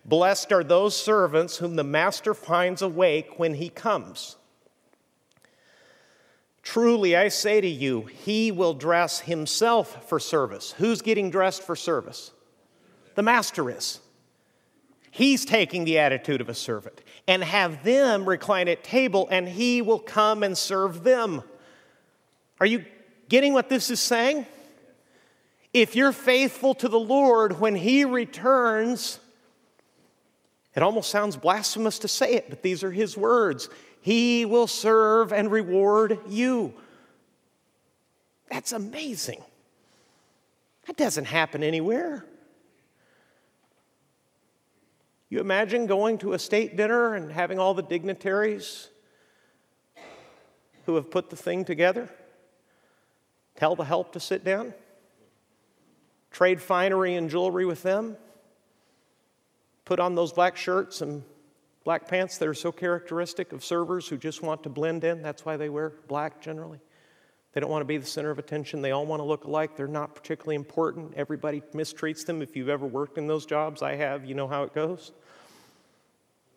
Blessed 0.06 0.52
are 0.52 0.64
those 0.64 0.98
servants 0.98 1.58
whom 1.58 1.76
the 1.76 1.84
master 1.84 2.32
finds 2.32 2.80
awake 2.80 3.38
when 3.38 3.52
he 3.52 3.68
comes. 3.68 4.36
Truly, 6.66 7.14
I 7.14 7.28
say 7.28 7.60
to 7.60 7.68
you, 7.68 8.06
he 8.06 8.50
will 8.50 8.74
dress 8.74 9.20
himself 9.20 10.08
for 10.08 10.18
service. 10.18 10.72
Who's 10.72 11.00
getting 11.00 11.30
dressed 11.30 11.62
for 11.62 11.76
service? 11.76 12.32
The 13.14 13.22
master 13.22 13.70
is. 13.70 14.00
He's 15.12 15.44
taking 15.44 15.84
the 15.84 16.00
attitude 16.00 16.40
of 16.40 16.48
a 16.48 16.54
servant 16.54 17.02
and 17.28 17.44
have 17.44 17.84
them 17.84 18.28
recline 18.28 18.66
at 18.66 18.82
table, 18.82 19.28
and 19.30 19.48
he 19.48 19.80
will 19.80 20.00
come 20.00 20.42
and 20.42 20.58
serve 20.58 21.04
them. 21.04 21.44
Are 22.58 22.66
you 22.66 22.84
getting 23.28 23.52
what 23.52 23.68
this 23.68 23.88
is 23.88 24.00
saying? 24.00 24.44
If 25.72 25.94
you're 25.94 26.10
faithful 26.10 26.74
to 26.74 26.88
the 26.88 26.98
Lord 26.98 27.60
when 27.60 27.76
he 27.76 28.04
returns, 28.04 29.20
it 30.74 30.82
almost 30.82 31.10
sounds 31.10 31.36
blasphemous 31.36 32.00
to 32.00 32.08
say 32.08 32.34
it, 32.34 32.50
but 32.50 32.62
these 32.62 32.82
are 32.82 32.90
his 32.90 33.16
words. 33.16 33.70
He 34.06 34.44
will 34.44 34.68
serve 34.68 35.32
and 35.32 35.50
reward 35.50 36.20
you. 36.28 36.74
That's 38.48 38.70
amazing. 38.70 39.42
That 40.86 40.96
doesn't 40.96 41.24
happen 41.24 41.64
anywhere. 41.64 42.24
You 45.28 45.40
imagine 45.40 45.88
going 45.88 46.18
to 46.18 46.34
a 46.34 46.38
state 46.38 46.76
dinner 46.76 47.16
and 47.16 47.32
having 47.32 47.58
all 47.58 47.74
the 47.74 47.82
dignitaries 47.82 48.90
who 50.84 50.94
have 50.94 51.10
put 51.10 51.28
the 51.28 51.36
thing 51.36 51.64
together 51.64 52.08
tell 53.56 53.74
the 53.74 53.84
help 53.86 54.12
to 54.12 54.20
sit 54.20 54.44
down, 54.44 54.72
trade 56.30 56.62
finery 56.62 57.16
and 57.16 57.28
jewelry 57.28 57.66
with 57.66 57.82
them, 57.82 58.16
put 59.84 59.98
on 59.98 60.14
those 60.14 60.32
black 60.32 60.56
shirts 60.56 61.00
and 61.00 61.24
Black 61.86 62.08
pants 62.08 62.36
that 62.38 62.48
are 62.48 62.52
so 62.52 62.72
characteristic 62.72 63.52
of 63.52 63.62
servers 63.62 64.08
who 64.08 64.16
just 64.16 64.42
want 64.42 64.64
to 64.64 64.68
blend 64.68 65.04
in. 65.04 65.22
That's 65.22 65.44
why 65.44 65.56
they 65.56 65.68
wear 65.68 65.92
black 66.08 66.40
generally. 66.40 66.80
They 67.52 67.60
don't 67.60 67.70
want 67.70 67.82
to 67.82 67.86
be 67.86 67.96
the 67.96 68.04
center 68.04 68.32
of 68.32 68.40
attention. 68.40 68.82
They 68.82 68.90
all 68.90 69.06
want 69.06 69.20
to 69.20 69.24
look 69.24 69.44
alike. 69.44 69.76
They're 69.76 69.86
not 69.86 70.16
particularly 70.16 70.56
important. 70.56 71.14
Everybody 71.14 71.62
mistreats 71.74 72.26
them. 72.26 72.42
If 72.42 72.56
you've 72.56 72.68
ever 72.68 72.86
worked 72.86 73.18
in 73.18 73.28
those 73.28 73.46
jobs, 73.46 73.82
I 73.82 73.94
have, 73.94 74.24
you 74.24 74.34
know 74.34 74.48
how 74.48 74.64
it 74.64 74.74
goes. 74.74 75.12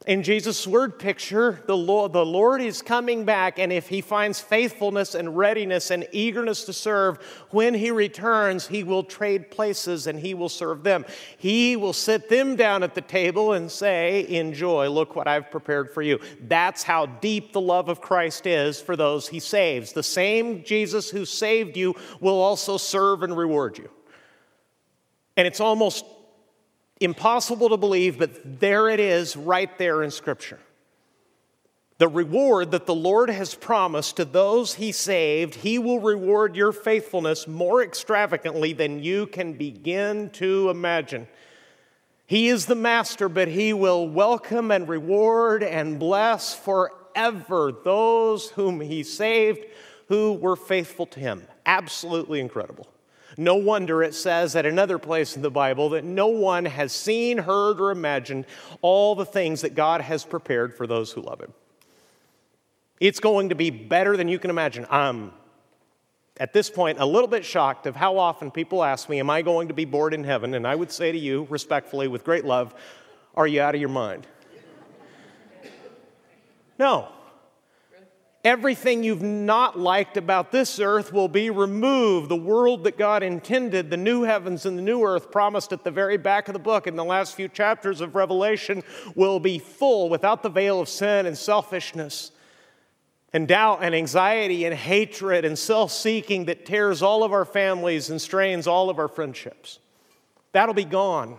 In 0.08 0.24
Jesus' 0.24 0.66
word 0.66 0.98
picture, 0.98 1.62
the 1.68 1.76
Lord, 1.76 2.14
the 2.14 2.26
Lord 2.26 2.62
is 2.62 2.82
coming 2.82 3.26
back, 3.26 3.60
and 3.60 3.72
if 3.72 3.90
he 3.90 4.00
finds 4.00 4.40
faithfulness 4.40 5.14
and 5.14 5.36
readiness 5.36 5.92
and 5.92 6.08
eagerness 6.14 6.64
to 6.66 6.74
serve, 6.74 7.18
when 7.50 7.74
he 7.74 7.92
returns, 7.92 8.66
he 8.66 8.86
will 8.86 9.04
trade 9.04 9.52
places 9.52 10.08
and 10.08 10.18
he 10.18 10.34
will 10.34 10.48
serve 10.48 10.84
them. 10.84 11.06
He 11.38 11.76
will 11.76 11.92
sit 11.92 12.30
them 12.30 12.56
down 12.56 12.82
at 12.82 12.96
the 12.96 13.02
table 13.02 13.52
and 13.52 13.70
say, 13.70 14.26
Enjoy, 14.30 14.88
look 14.90 15.18
what 15.18 15.28
I've 15.28 15.52
prepared 15.52 15.92
for 15.92 16.02
you. 16.02 16.20
That's 16.48 16.82
how 16.82 17.06
deep 17.06 17.52
the 17.52 17.62
love 17.62 17.90
of 17.90 18.00
Christ 18.00 18.48
is 18.48 18.80
for 18.80 18.96
those 18.96 19.28
he 19.28 19.42
saves. 19.42 19.92
The 19.92 20.02
same 20.02 20.64
Jesus 20.64 21.10
who 21.10 21.26
saved 21.26 21.76
you 21.76 21.94
will 22.22 22.40
also 22.40 22.78
serve 22.78 23.22
and 23.22 23.36
reward 23.36 23.78
you. 23.78 23.90
And 25.36 25.46
it's 25.46 25.60
almost 25.60 26.06
Impossible 27.00 27.70
to 27.70 27.78
believe, 27.78 28.20
but 28.20 28.60
there 28.60 28.90
it 28.90 29.00
is 29.00 29.36
right 29.36 29.76
there 29.78 30.04
in 30.04 30.12
Scripture. 30.12 30.60
The 31.98 32.08
reward 32.08 32.72
that 32.72 32.86
the 32.86 32.96
Lord 32.96 33.30
has 33.30 33.56
promised 33.56 34.18
to 34.18 34.26
those 34.26 34.76
He 34.76 34.92
saved, 34.92 35.56
He 35.56 35.80
will 35.80 36.00
reward 36.00 36.56
your 36.56 36.72
faithfulness 36.72 37.48
more 37.48 37.84
extravagantly 37.84 38.74
than 38.74 39.04
you 39.04 39.28
can 39.28 39.54
begin 39.54 40.30
to 40.32 40.70
imagine. 40.70 41.28
He 42.30 42.48
is 42.50 42.68
the 42.68 42.76
master, 42.76 43.28
but 43.28 43.48
he 43.48 43.74
will 43.74 44.08
welcome 44.08 44.70
and 44.70 44.88
reward 44.88 45.64
and 45.64 45.98
bless 45.98 46.54
forever 46.54 47.72
those 47.84 48.52
whom 48.52 48.82
he 48.82 49.02
saved 49.02 49.66
who 50.10 50.34
were 50.34 50.56
faithful 50.56 51.08
to 51.08 51.20
him. 51.20 51.48
Absolutely 51.66 52.40
incredible. 52.40 52.88
No 53.38 53.56
wonder 53.56 54.04
it 54.04 54.14
says 54.14 54.56
at 54.56 54.66
another 54.66 54.98
place 54.98 55.36
in 55.36 55.42
the 55.42 55.52
Bible 55.52 55.90
that 55.90 56.04
no 56.04 56.28
one 56.28 56.66
has 56.66 56.92
seen, 56.92 57.38
heard, 57.38 57.80
or 57.80 57.92
imagined 57.92 58.46
all 58.82 59.16
the 59.16 59.26
things 59.26 59.62
that 59.62 59.76
God 59.76 60.02
has 60.02 60.26
prepared 60.26 60.74
for 60.74 60.88
those 60.88 61.12
who 61.12 61.22
love 61.22 61.40
him. 61.40 61.54
It's 63.00 63.20
going 63.20 63.50
to 63.50 63.56
be 63.56 63.70
better 63.70 64.18
than 64.18 64.28
you 64.28 64.40
can 64.40 64.50
imagine. 64.50 64.86
I'm 64.90 65.32
at 66.38 66.54
this 66.54 66.70
point 66.70 67.00
a 67.00 67.06
little 67.06 67.28
bit 67.28 67.46
shocked 67.46 67.86
of 67.86 67.96
how 67.96 68.18
often 68.18 68.52
people 68.52 68.84
ask 68.84 69.10
me, 69.10 69.20
Am 69.20 69.30
I 69.30 69.42
going 69.42 69.68
to 69.68 69.74
be 69.74 69.86
bored 69.86 70.14
in 70.14 70.24
heaven? 70.24 70.54
And 70.54 70.68
I 70.68 70.76
would 70.76 70.92
say 70.92 71.12
to 71.12 71.18
you, 71.18 71.48
respectfully, 71.50 72.08
with 72.08 72.24
great 72.24 72.46
love, 72.46 72.74
Are 73.36 73.48
you 73.48 73.62
out 73.62 73.76
of 73.76 73.82
your 73.82 73.90
mind? 73.90 74.28
No. 76.78 77.10
Everything 78.46 79.04
you've 79.04 79.22
not 79.22 79.78
liked 79.78 80.16
about 80.16 80.52
this 80.52 80.80
earth 80.80 81.12
will 81.12 81.28
be 81.28 81.50
removed. 81.50 82.30
The 82.30 82.38
world 82.38 82.86
that 82.86 82.98
God 82.98 83.22
intended, 83.22 83.90
the 83.90 83.98
new 83.98 84.24
heavens 84.24 84.66
and 84.66 84.78
the 84.78 84.82
new 84.82 85.04
earth 85.04 85.30
promised 85.30 85.74
at 85.74 85.84
the 85.84 85.92
very 85.92 86.16
back 86.16 86.48
of 86.48 86.54
the 86.54 86.60
book 86.60 86.88
in 86.88 86.96
the 86.96 87.04
last 87.04 87.36
few 87.36 87.50
chapters 87.50 88.00
of 88.00 88.16
Revelation, 88.16 88.82
will 89.14 89.42
be 89.42 89.60
full 89.60 90.08
without 90.08 90.42
the 90.42 90.50
veil 90.50 90.80
of 90.80 90.88
sin 90.88 91.26
and 91.26 91.38
selfishness 91.38 92.32
and 93.34 93.48
doubt 93.48 93.80
and 93.82 93.94
anxiety 93.94 94.64
and 94.66 94.74
hatred 94.74 95.44
and 95.44 95.60
self 95.60 95.92
seeking 95.92 96.46
that 96.46 96.66
tears 96.66 97.02
all 97.02 97.24
of 97.26 97.34
our 97.34 97.46
families 97.46 98.10
and 98.10 98.22
strains 98.22 98.68
all 98.68 98.90
of 98.90 99.00
our 99.00 99.10
friendships. 99.10 99.80
That'll 100.54 100.74
be 100.74 100.86
gone. 100.86 101.38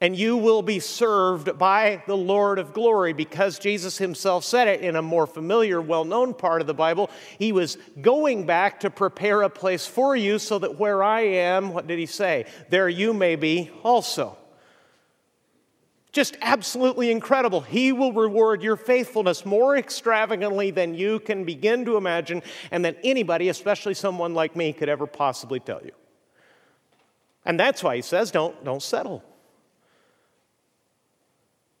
And 0.00 0.14
you 0.14 0.36
will 0.36 0.60
be 0.60 0.78
served 0.78 1.58
by 1.58 2.02
the 2.06 2.16
Lord 2.16 2.58
of 2.58 2.74
glory 2.74 3.14
because 3.14 3.58
Jesus 3.58 3.96
himself 3.96 4.44
said 4.44 4.68
it 4.68 4.82
in 4.82 4.94
a 4.94 5.00
more 5.00 5.26
familiar, 5.26 5.80
well 5.80 6.04
known 6.04 6.34
part 6.34 6.60
of 6.60 6.66
the 6.66 6.74
Bible. 6.74 7.08
He 7.38 7.50
was 7.50 7.78
going 8.02 8.44
back 8.44 8.80
to 8.80 8.90
prepare 8.90 9.40
a 9.40 9.48
place 9.48 9.86
for 9.86 10.14
you 10.14 10.38
so 10.38 10.58
that 10.58 10.78
where 10.78 11.02
I 11.02 11.22
am, 11.22 11.72
what 11.72 11.86
did 11.86 11.98
he 11.98 12.04
say? 12.04 12.44
There 12.68 12.90
you 12.90 13.14
may 13.14 13.36
be 13.36 13.70
also. 13.82 14.36
Just 16.12 16.36
absolutely 16.42 17.10
incredible. 17.10 17.62
He 17.62 17.92
will 17.92 18.12
reward 18.12 18.62
your 18.62 18.76
faithfulness 18.76 19.46
more 19.46 19.76
extravagantly 19.76 20.70
than 20.70 20.94
you 20.94 21.20
can 21.20 21.44
begin 21.44 21.86
to 21.86 21.96
imagine 21.96 22.42
and 22.70 22.84
than 22.84 22.96
anybody, 23.02 23.48
especially 23.48 23.94
someone 23.94 24.34
like 24.34 24.56
me, 24.56 24.74
could 24.74 24.88
ever 24.88 25.06
possibly 25.06 25.60
tell 25.60 25.82
you. 25.82 25.92
And 27.46 27.58
that's 27.60 27.82
why 27.82 27.96
he 27.96 28.02
says, 28.02 28.30
don't, 28.30 28.62
don't 28.64 28.82
settle. 28.82 29.22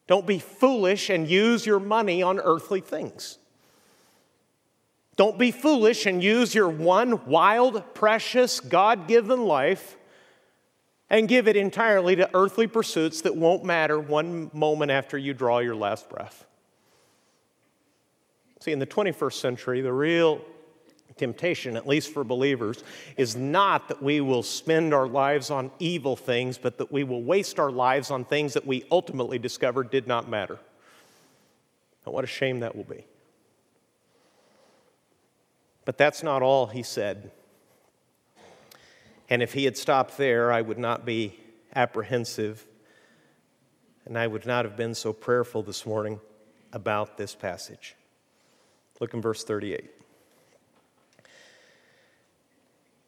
Don't 0.06 0.26
be 0.26 0.38
foolish 0.38 1.10
and 1.10 1.28
use 1.28 1.66
your 1.66 1.80
money 1.80 2.22
on 2.22 2.38
earthly 2.38 2.80
things. 2.80 3.38
Don't 5.16 5.38
be 5.38 5.50
foolish 5.50 6.06
and 6.06 6.22
use 6.22 6.54
your 6.54 6.68
one 6.68 7.26
wild, 7.26 7.94
precious, 7.94 8.60
God 8.60 9.08
given 9.08 9.44
life 9.44 9.96
and 11.08 11.28
give 11.28 11.48
it 11.48 11.56
entirely 11.56 12.16
to 12.16 12.28
earthly 12.34 12.66
pursuits 12.66 13.22
that 13.22 13.36
won't 13.36 13.64
matter 13.64 13.98
one 13.98 14.50
moment 14.52 14.90
after 14.90 15.16
you 15.16 15.32
draw 15.32 15.58
your 15.58 15.76
last 15.76 16.08
breath. 16.08 16.44
See, 18.60 18.72
in 18.72 18.78
the 18.78 18.86
21st 18.86 19.34
century, 19.34 19.80
the 19.80 19.92
real 19.92 20.40
temptation, 21.16 21.76
at 21.76 21.86
least 21.86 22.12
for 22.12 22.24
believers, 22.24 22.84
is 23.16 23.36
not 23.36 23.88
that 23.88 24.02
we 24.02 24.20
will 24.20 24.42
spend 24.42 24.92
our 24.92 25.06
lives 25.06 25.50
on 25.50 25.70
evil 25.78 26.16
things, 26.16 26.58
but 26.58 26.78
that 26.78 26.92
we 26.92 27.04
will 27.04 27.22
waste 27.22 27.58
our 27.58 27.70
lives 27.70 28.10
on 28.10 28.24
things 28.24 28.54
that 28.54 28.66
we 28.66 28.84
ultimately 28.90 29.38
discovered 29.38 29.90
did 29.90 30.06
not 30.06 30.28
matter. 30.28 30.58
And 32.04 32.14
what 32.14 32.24
a 32.24 32.28
shame 32.28 32.60
that 32.60 32.76
will 32.76 32.84
be. 32.84 33.04
But 35.84 35.98
that's 35.98 36.22
not 36.22 36.42
all 36.42 36.66
he 36.66 36.82
said 36.82 37.30
and 39.28 39.42
if 39.42 39.52
he 39.52 39.64
had 39.64 39.76
stopped 39.76 40.16
there, 40.16 40.52
I 40.52 40.60
would 40.60 40.78
not 40.78 41.04
be 41.04 41.38
apprehensive 41.74 42.64
and 44.04 44.16
I 44.16 44.26
would 44.26 44.46
not 44.46 44.64
have 44.64 44.76
been 44.76 44.94
so 44.94 45.12
prayerful 45.12 45.62
this 45.62 45.84
morning 45.84 46.20
about 46.72 47.18
this 47.18 47.34
passage. 47.34 47.96
Look 49.00 49.14
in 49.14 49.20
verse 49.20 49.42
38. 49.42 49.95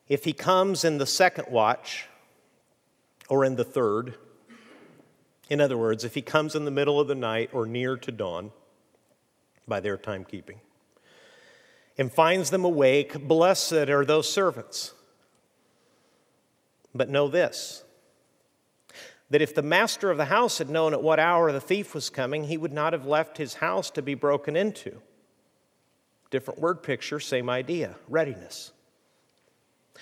If 0.09 0.25
he 0.25 0.33
comes 0.33 0.85
in 0.85 0.99
the 0.99 1.07
second 1.07 1.49
watch 1.51 2.07
or 3.29 3.45
in 3.45 3.57
the 3.57 3.65
third, 3.65 4.15
in 5.51 5.61
other 5.61 5.77
words, 5.77 6.05
if 6.05 6.15
he 6.15 6.23
comes 6.23 6.55
in 6.55 6.65
the 6.65 6.71
middle 6.71 6.99
of 6.99 7.09
the 7.09 7.15
night 7.15 7.51
or 7.53 7.67
near 7.67 7.97
to 7.97 8.13
dawn 8.13 8.53
by 9.67 9.81
their 9.81 9.99
timekeeping, 9.99 10.59
and 11.99 12.13
finds 12.13 12.51
them 12.51 12.65
awake, 12.65 13.27
blessed 13.27 13.73
are 13.73 14.05
those 14.05 14.31
servants. 14.33 14.95
But 16.95 17.11
know 17.11 17.29
this 17.29 17.85
that 19.31 19.43
if 19.43 19.55
the 19.55 19.63
master 19.63 20.11
of 20.11 20.17
the 20.17 20.25
house 20.25 20.57
had 20.57 20.71
known 20.71 20.95
at 20.95 21.03
what 21.03 21.19
hour 21.19 21.53
the 21.53 21.61
thief 21.61 21.95
was 21.95 22.09
coming, 22.09 22.45
he 22.45 22.57
would 22.57 22.73
not 22.73 22.95
have 22.95 23.05
left 23.05 23.37
his 23.37 23.55
house 23.55 23.91
to 23.91 24.01
be 24.01 24.15
broken 24.15 24.57
into. 24.57 25.03
Different 26.31 26.61
word 26.61 26.83
picture, 26.83 27.21
same 27.21 27.51
idea 27.51 27.97
readiness. 28.09 28.73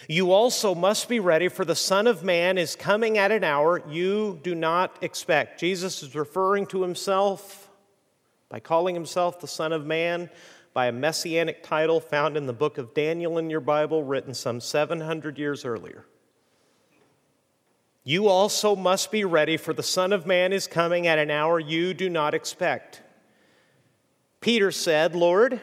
You 0.08 0.32
also 0.32 0.74
must 0.74 1.08
be 1.08 1.20
ready, 1.20 1.48
for 1.48 1.64
the 1.64 1.74
Son 1.74 2.06
of 2.06 2.22
Man 2.22 2.58
is 2.58 2.76
coming 2.76 3.18
at 3.18 3.32
an 3.32 3.44
hour 3.44 3.82
you 3.88 4.38
do 4.42 4.54
not 4.54 5.02
expect. 5.02 5.58
Jesus 5.58 6.02
is 6.02 6.14
referring 6.14 6.66
to 6.66 6.82
himself 6.82 7.70
by 8.48 8.60
calling 8.60 8.94
himself 8.94 9.40
the 9.40 9.48
Son 9.48 9.72
of 9.72 9.84
Man 9.84 10.30
by 10.74 10.86
a 10.86 10.92
messianic 10.92 11.62
title 11.62 12.00
found 12.00 12.36
in 12.36 12.46
the 12.46 12.52
book 12.52 12.76
of 12.76 12.92
Daniel 12.92 13.38
in 13.38 13.48
your 13.48 13.60
Bible, 13.60 14.04
written 14.04 14.34
some 14.34 14.60
700 14.60 15.38
years 15.38 15.64
earlier. 15.64 16.04
You 18.04 18.28
also 18.28 18.76
must 18.76 19.10
be 19.10 19.24
ready, 19.24 19.56
for 19.56 19.72
the 19.72 19.82
Son 19.82 20.12
of 20.12 20.26
Man 20.26 20.52
is 20.52 20.66
coming 20.66 21.06
at 21.06 21.18
an 21.18 21.30
hour 21.30 21.58
you 21.58 21.94
do 21.94 22.08
not 22.08 22.34
expect. 22.34 23.02
Peter 24.40 24.70
said, 24.70 25.16
Lord, 25.16 25.60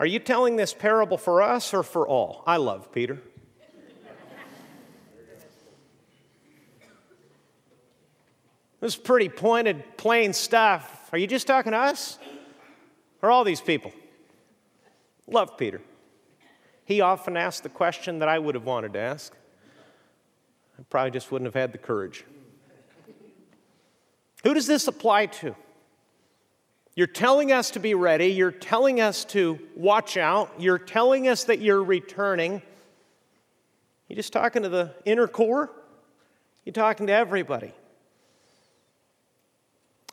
are 0.00 0.06
you 0.06 0.18
telling 0.18 0.56
this 0.56 0.74
parable 0.74 1.16
for 1.16 1.40
us 1.42 1.72
or 1.72 1.82
for 1.82 2.06
all? 2.08 2.42
I 2.46 2.56
love 2.56 2.92
Peter. 2.92 3.20
This 8.80 8.96
is 8.96 9.00
pretty 9.00 9.30
pointed, 9.30 9.96
plain 9.96 10.32
stuff. 10.34 11.08
Are 11.12 11.16
you 11.16 11.26
just 11.26 11.46
talking 11.46 11.72
to 11.72 11.78
us? 11.78 12.18
Or 13.22 13.30
all 13.30 13.44
these 13.44 13.62
people? 13.62 13.92
Love 15.26 15.56
Peter. 15.56 15.80
He 16.84 17.00
often 17.00 17.36
asked 17.36 17.62
the 17.62 17.70
question 17.70 18.18
that 18.18 18.28
I 18.28 18.38
would 18.38 18.54
have 18.54 18.64
wanted 18.64 18.92
to 18.92 18.98
ask. 18.98 19.34
I 20.78 20.82
probably 20.90 21.12
just 21.12 21.32
wouldn't 21.32 21.46
have 21.46 21.58
had 21.58 21.72
the 21.72 21.78
courage. 21.78 22.24
Who 24.42 24.52
does 24.52 24.66
this 24.66 24.86
apply 24.86 25.26
to? 25.26 25.56
You're 26.96 27.06
telling 27.06 27.50
us 27.50 27.70
to 27.70 27.80
be 27.80 27.94
ready. 27.94 28.26
You're 28.28 28.52
telling 28.52 29.00
us 29.00 29.24
to 29.26 29.58
watch 29.74 30.16
out. 30.16 30.52
You're 30.58 30.78
telling 30.78 31.26
us 31.28 31.44
that 31.44 31.60
you're 31.60 31.82
returning. 31.82 32.62
You're 34.08 34.16
just 34.16 34.32
talking 34.32 34.62
to 34.62 34.68
the 34.68 34.94
inner 35.04 35.26
core? 35.26 35.70
You're 36.64 36.72
talking 36.72 37.08
to 37.08 37.12
everybody. 37.12 37.72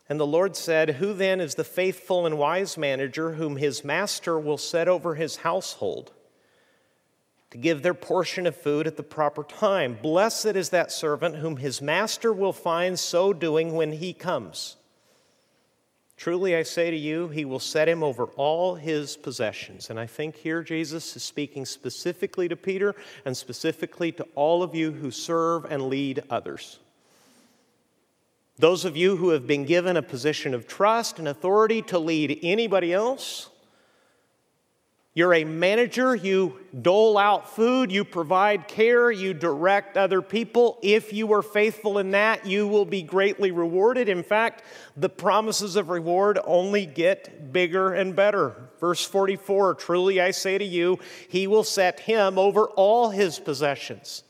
And 0.09 0.19
the 0.19 0.27
Lord 0.27 0.55
said, 0.55 0.91
Who 0.91 1.13
then 1.13 1.39
is 1.39 1.55
the 1.55 1.63
faithful 1.63 2.25
and 2.25 2.37
wise 2.37 2.77
manager 2.77 3.33
whom 3.33 3.57
his 3.57 3.85
master 3.85 4.39
will 4.39 4.57
set 4.57 4.87
over 4.87 5.15
his 5.15 5.37
household? 5.37 6.11
to 7.51 7.57
give 7.57 7.81
their 7.81 7.93
portion 7.93 8.47
of 8.47 8.55
food 8.55 8.87
at 8.87 8.97
the 8.97 9.03
proper 9.03 9.43
time. 9.43 9.97
Blessed 10.01 10.55
is 10.55 10.69
that 10.69 10.91
servant 10.91 11.35
whom 11.35 11.57
his 11.57 11.81
master 11.81 12.33
will 12.33 12.53
find 12.53 12.97
so 12.97 13.33
doing 13.33 13.73
when 13.73 13.91
he 13.91 14.13
comes. 14.13 14.77
Truly, 16.21 16.55
I 16.55 16.61
say 16.61 16.91
to 16.91 16.95
you, 16.95 17.29
he 17.29 17.45
will 17.45 17.57
set 17.59 17.89
him 17.89 18.03
over 18.03 18.25
all 18.35 18.75
his 18.75 19.17
possessions. 19.17 19.89
And 19.89 19.99
I 19.99 20.05
think 20.05 20.35
here 20.35 20.61
Jesus 20.61 21.15
is 21.15 21.23
speaking 21.23 21.65
specifically 21.65 22.47
to 22.47 22.55
Peter 22.55 22.93
and 23.25 23.35
specifically 23.35 24.11
to 24.11 24.27
all 24.35 24.61
of 24.61 24.75
you 24.75 24.91
who 24.91 25.09
serve 25.09 25.65
and 25.65 25.89
lead 25.89 26.21
others. 26.29 26.77
Those 28.59 28.85
of 28.85 28.95
you 28.95 29.17
who 29.17 29.29
have 29.29 29.47
been 29.47 29.65
given 29.65 29.97
a 29.97 30.03
position 30.03 30.53
of 30.53 30.67
trust 30.67 31.17
and 31.17 31.27
authority 31.27 31.81
to 31.81 31.97
lead 31.97 32.37
anybody 32.43 32.93
else, 32.93 33.49
you're 35.13 35.33
a 35.33 35.43
manager, 35.43 36.15
you 36.15 36.57
dole 36.81 37.17
out 37.17 37.53
food, 37.53 37.91
you 37.91 38.05
provide 38.05 38.69
care, 38.69 39.11
you 39.11 39.33
direct 39.33 39.97
other 39.97 40.21
people. 40.21 40.79
If 40.81 41.11
you 41.11 41.33
are 41.33 41.41
faithful 41.41 41.97
in 41.97 42.11
that, 42.11 42.45
you 42.45 42.65
will 42.65 42.85
be 42.85 43.01
greatly 43.01 43.51
rewarded. 43.51 44.07
In 44.07 44.23
fact, 44.23 44.63
the 44.95 45.09
promises 45.09 45.75
of 45.75 45.89
reward 45.89 46.39
only 46.45 46.85
get 46.85 47.51
bigger 47.51 47.93
and 47.93 48.15
better. 48.15 48.55
Verse 48.79 49.05
44 49.05 49.75
Truly 49.75 50.21
I 50.21 50.31
say 50.31 50.57
to 50.57 50.63
you, 50.63 50.97
he 51.27 51.45
will 51.45 51.65
set 51.65 51.99
him 51.99 52.39
over 52.39 52.67
all 52.67 53.09
his 53.09 53.37
possessions. 53.37 54.23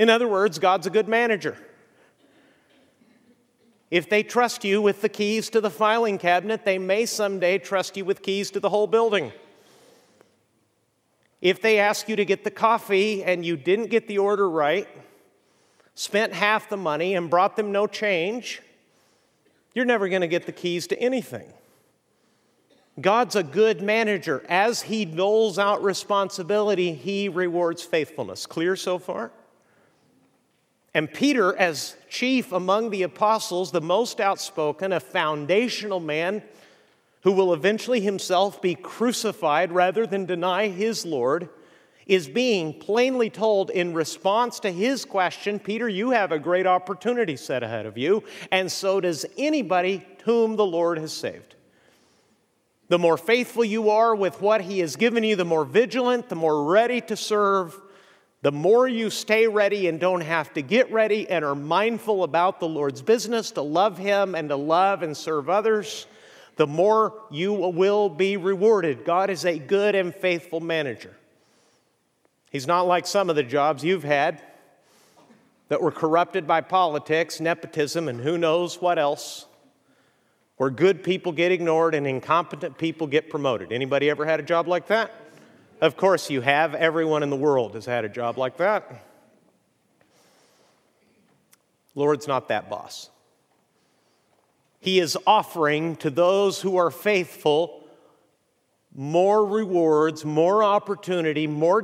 In 0.00 0.10
other 0.10 0.26
words, 0.26 0.58
God's 0.58 0.88
a 0.88 0.90
good 0.90 1.06
manager. 1.06 1.56
If 3.88 4.10
they 4.10 4.24
trust 4.24 4.64
you 4.64 4.82
with 4.82 5.00
the 5.00 5.08
keys 5.08 5.48
to 5.50 5.60
the 5.60 5.70
filing 5.70 6.18
cabinet, 6.18 6.64
they 6.64 6.78
may 6.78 7.06
someday 7.06 7.58
trust 7.58 7.96
you 7.96 8.04
with 8.04 8.20
keys 8.22 8.50
to 8.50 8.58
the 8.58 8.70
whole 8.70 8.88
building. 8.88 9.30
If 11.44 11.60
they 11.60 11.78
ask 11.78 12.08
you 12.08 12.16
to 12.16 12.24
get 12.24 12.42
the 12.42 12.50
coffee 12.50 13.22
and 13.22 13.44
you 13.44 13.58
didn't 13.58 13.90
get 13.90 14.08
the 14.08 14.16
order 14.16 14.48
right, 14.48 14.88
spent 15.94 16.32
half 16.32 16.70
the 16.70 16.78
money 16.78 17.14
and 17.14 17.28
brought 17.28 17.54
them 17.54 17.70
no 17.70 17.86
change, 17.86 18.62
you're 19.74 19.84
never 19.84 20.08
going 20.08 20.22
to 20.22 20.26
get 20.26 20.46
the 20.46 20.52
keys 20.52 20.86
to 20.86 20.98
anything. 20.98 21.52
God's 22.98 23.36
a 23.36 23.42
good 23.42 23.82
manager. 23.82 24.42
As 24.48 24.80
He 24.80 25.04
doles 25.04 25.58
out 25.58 25.84
responsibility, 25.84 26.94
He 26.94 27.28
rewards 27.28 27.82
faithfulness. 27.82 28.46
Clear 28.46 28.74
so 28.74 28.98
far? 28.98 29.30
And 30.94 31.12
Peter, 31.12 31.54
as 31.54 31.94
chief 32.08 32.52
among 32.52 32.88
the 32.88 33.02
apostles, 33.02 33.70
the 33.70 33.82
most 33.82 34.18
outspoken, 34.18 34.92
a 34.94 35.00
foundational 35.00 36.00
man 36.00 36.42
who 37.24 37.32
will 37.32 37.54
eventually 37.54 38.00
himself 38.00 38.60
be 38.60 38.74
crucified 38.74 39.72
rather 39.72 40.06
than 40.06 40.26
deny 40.26 40.68
his 40.68 41.04
Lord, 41.06 41.48
is 42.06 42.28
being 42.28 42.78
plainly 42.78 43.30
told 43.30 43.70
in 43.70 43.94
response 43.94 44.60
to 44.60 44.70
his 44.70 45.06
question 45.06 45.58
Peter, 45.58 45.88
you 45.88 46.10
have 46.10 46.32
a 46.32 46.38
great 46.38 46.66
opportunity 46.66 47.34
set 47.34 47.62
ahead 47.62 47.86
of 47.86 47.96
you, 47.96 48.22
and 48.52 48.70
so 48.70 49.00
does 49.00 49.24
anybody 49.38 50.06
whom 50.24 50.56
the 50.56 50.66
Lord 50.66 50.98
has 50.98 51.14
saved. 51.14 51.54
The 52.88 52.98
more 52.98 53.16
faithful 53.16 53.64
you 53.64 53.88
are 53.88 54.14
with 54.14 54.42
what 54.42 54.60
he 54.60 54.80
has 54.80 54.96
given 54.96 55.24
you, 55.24 55.34
the 55.34 55.46
more 55.46 55.64
vigilant, 55.64 56.28
the 56.28 56.36
more 56.36 56.64
ready 56.64 57.00
to 57.00 57.16
serve, 57.16 57.80
the 58.42 58.52
more 58.52 58.86
you 58.86 59.08
stay 59.08 59.48
ready 59.48 59.88
and 59.88 59.98
don't 59.98 60.20
have 60.20 60.52
to 60.52 60.60
get 60.60 60.92
ready 60.92 61.26
and 61.30 61.42
are 61.42 61.54
mindful 61.54 62.22
about 62.22 62.60
the 62.60 62.68
Lord's 62.68 63.00
business 63.00 63.52
to 63.52 63.62
love 63.62 63.96
him 63.96 64.34
and 64.34 64.50
to 64.50 64.56
love 64.56 65.02
and 65.02 65.16
serve 65.16 65.48
others, 65.48 66.06
the 66.56 66.66
more 66.66 67.14
you 67.30 67.52
will 67.52 68.08
be 68.08 68.36
rewarded. 68.36 69.04
God 69.04 69.30
is 69.30 69.44
a 69.44 69.58
good 69.58 69.94
and 69.94 70.14
faithful 70.14 70.60
manager. 70.60 71.14
He's 72.50 72.66
not 72.66 72.82
like 72.82 73.06
some 73.06 73.30
of 73.30 73.36
the 73.36 73.42
jobs 73.42 73.82
you've 73.82 74.04
had 74.04 74.40
that 75.68 75.82
were 75.82 75.90
corrupted 75.90 76.46
by 76.46 76.60
politics, 76.60 77.40
nepotism, 77.40 78.08
and 78.08 78.20
who 78.20 78.38
knows 78.38 78.80
what 78.80 78.98
else, 78.98 79.46
where 80.56 80.70
good 80.70 81.02
people 81.02 81.32
get 81.32 81.50
ignored 81.50 81.94
and 81.94 82.06
incompetent 82.06 82.78
people 82.78 83.08
get 83.08 83.28
promoted. 83.28 83.72
Anybody 83.72 84.08
ever 84.08 84.24
had 84.24 84.38
a 84.38 84.44
job 84.44 84.68
like 84.68 84.86
that? 84.86 85.10
Of 85.80 85.96
course 85.96 86.30
you 86.30 86.42
have. 86.42 86.74
Everyone 86.74 87.24
in 87.24 87.30
the 87.30 87.36
world 87.36 87.74
has 87.74 87.86
had 87.86 88.04
a 88.04 88.08
job 88.08 88.38
like 88.38 88.58
that. 88.58 89.04
Lord's 91.96 92.28
not 92.28 92.48
that 92.48 92.70
boss. 92.70 93.10
He 94.84 95.00
is 95.00 95.16
offering 95.26 95.96
to 95.96 96.10
those 96.10 96.60
who 96.60 96.76
are 96.76 96.90
faithful 96.90 97.88
more 98.94 99.42
rewards, 99.42 100.26
more 100.26 100.62
opportunity, 100.62 101.46
more 101.46 101.80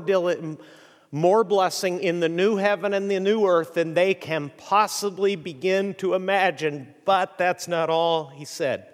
more 1.10 1.42
blessing 1.42 2.00
in 2.00 2.20
the 2.20 2.28
new 2.28 2.56
heaven 2.56 2.92
and 2.92 3.10
the 3.10 3.18
new 3.18 3.46
earth 3.46 3.72
than 3.72 3.94
they 3.94 4.12
can 4.12 4.52
possibly 4.58 5.34
begin 5.34 5.94
to 5.94 6.12
imagine. 6.12 6.94
But 7.06 7.38
that's 7.38 7.66
not 7.66 7.88
all 7.88 8.26
he 8.26 8.44
said. 8.44 8.86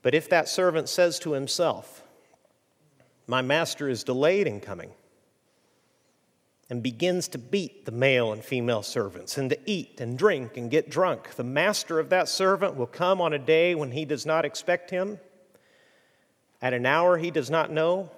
But 0.00 0.14
if 0.14 0.30
that 0.30 0.48
servant 0.48 0.88
says 0.88 1.18
to 1.18 1.32
himself, 1.32 2.02
My 3.26 3.42
master 3.42 3.86
is 3.86 4.02
delayed 4.02 4.46
in 4.46 4.60
coming, 4.60 4.92
and 6.68 6.82
begins 6.82 7.28
to 7.28 7.38
beat 7.38 7.84
the 7.84 7.92
male 7.92 8.32
and 8.32 8.44
female 8.44 8.82
servants, 8.82 9.38
and 9.38 9.50
to 9.50 9.58
eat 9.66 10.00
and 10.00 10.18
drink 10.18 10.56
and 10.56 10.70
get 10.70 10.90
drunk, 10.90 11.34
the 11.36 11.44
master 11.44 12.00
of 12.00 12.10
that 12.10 12.28
servant 12.28 12.74
will 12.74 12.86
come 12.86 13.20
on 13.20 13.32
a 13.32 13.38
day 13.38 13.74
when 13.74 13.92
he 13.92 14.04
does 14.04 14.26
not 14.26 14.44
expect 14.44 14.90
him 14.90 15.18
at 16.62 16.72
an 16.72 16.86
hour 16.86 17.18
he 17.18 17.30
does 17.30 17.50
not 17.50 17.70
know, 17.70 18.10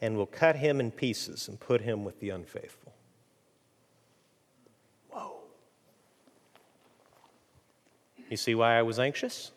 and 0.00 0.16
will 0.16 0.26
cut 0.26 0.56
him 0.56 0.80
in 0.80 0.90
pieces 0.90 1.48
and 1.48 1.58
put 1.58 1.80
him 1.80 2.04
with 2.04 2.20
the 2.20 2.30
unfaithful. 2.30 2.92
Whoa. 5.10 5.36
You 8.28 8.36
see 8.36 8.54
why 8.54 8.78
I 8.78 8.82
was 8.82 8.98
anxious? 8.98 9.52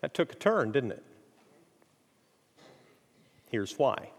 That 0.00 0.14
took 0.14 0.32
a 0.32 0.36
turn, 0.36 0.72
didn't 0.72 0.92
it? 0.92 1.04
Here's 3.50 3.78
why. 3.78 4.10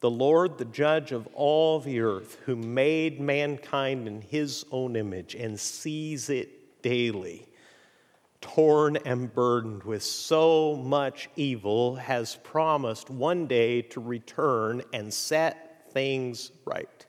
The 0.00 0.10
Lord, 0.10 0.56
the 0.56 0.64
judge 0.64 1.12
of 1.12 1.28
all 1.34 1.78
the 1.78 2.00
earth, 2.00 2.38
who 2.46 2.56
made 2.56 3.20
mankind 3.20 4.08
in 4.08 4.22
his 4.22 4.64
own 4.70 4.96
image 4.96 5.34
and 5.34 5.60
sees 5.60 6.30
it 6.30 6.82
daily, 6.82 7.46
torn 8.40 8.96
and 9.04 9.32
burdened 9.34 9.82
with 9.84 10.02
so 10.02 10.76
much 10.76 11.28
evil, 11.36 11.96
has 11.96 12.36
promised 12.36 13.10
one 13.10 13.46
day 13.46 13.82
to 13.82 14.00
return 14.00 14.82
and 14.94 15.12
set 15.12 15.92
things 15.92 16.50
right. 16.64 17.06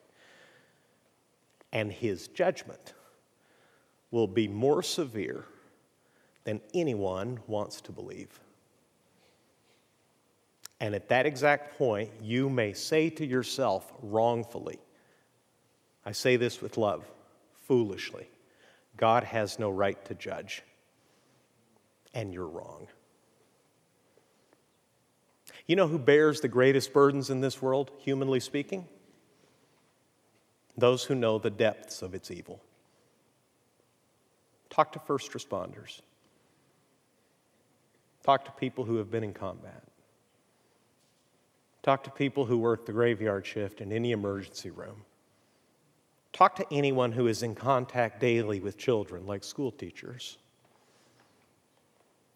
And 1.71 1.93
his 1.93 2.27
judgment 2.27 2.93
will 4.11 4.27
be 4.27 4.49
more 4.49 4.83
severe 4.83 5.45
than 6.43 6.59
anyone 6.73 7.39
wants 7.47 7.79
to 7.81 7.93
believe. 7.93 8.37
And 10.81 10.95
at 10.95 11.09
that 11.09 11.27
exact 11.27 11.77
point, 11.77 12.09
you 12.23 12.49
may 12.49 12.73
say 12.73 13.11
to 13.11 13.25
yourself 13.25 13.93
wrongfully, 14.01 14.79
I 16.03 16.11
say 16.11 16.37
this 16.37 16.59
with 16.59 16.75
love, 16.75 17.05
foolishly, 17.67 18.27
God 18.97 19.23
has 19.23 19.59
no 19.59 19.69
right 19.69 20.03
to 20.05 20.15
judge 20.15 20.63
and 22.15 22.33
you're 22.33 22.47
wrong. 22.47 22.87
You 25.67 25.75
know 25.75 25.87
who 25.87 25.99
bears 25.99 26.41
the 26.41 26.47
greatest 26.47 26.91
burdens 26.91 27.29
in 27.29 27.41
this 27.41 27.61
world, 27.61 27.91
humanly 27.99 28.39
speaking? 28.39 28.87
Those 30.75 31.03
who 31.03 31.13
know 31.13 31.37
the 31.37 31.51
depths 31.51 32.01
of 32.01 32.15
its 32.15 32.31
evil. 32.31 32.59
Talk 34.71 34.93
to 34.93 34.99
first 34.99 35.31
responders. 35.33 36.01
Talk 38.23 38.45
to 38.45 38.51
people 38.51 38.85
who 38.85 38.95
have 38.95 39.11
been 39.11 39.23
in 39.23 39.33
combat. 39.33 39.83
Talk 41.83 42.03
to 42.03 42.11
people 42.11 42.45
who 42.45 42.57
work 42.57 42.85
the 42.85 42.91
graveyard 42.91 43.45
shift 43.45 43.81
in 43.81 43.91
any 43.91 44.11
emergency 44.11 44.69
room. 44.69 45.03
Talk 46.31 46.55
to 46.57 46.65
anyone 46.71 47.11
who 47.11 47.27
is 47.27 47.43
in 47.43 47.55
contact 47.55 48.19
daily 48.19 48.59
with 48.59 48.77
children, 48.77 49.25
like 49.25 49.43
school 49.43 49.71
teachers. 49.71 50.37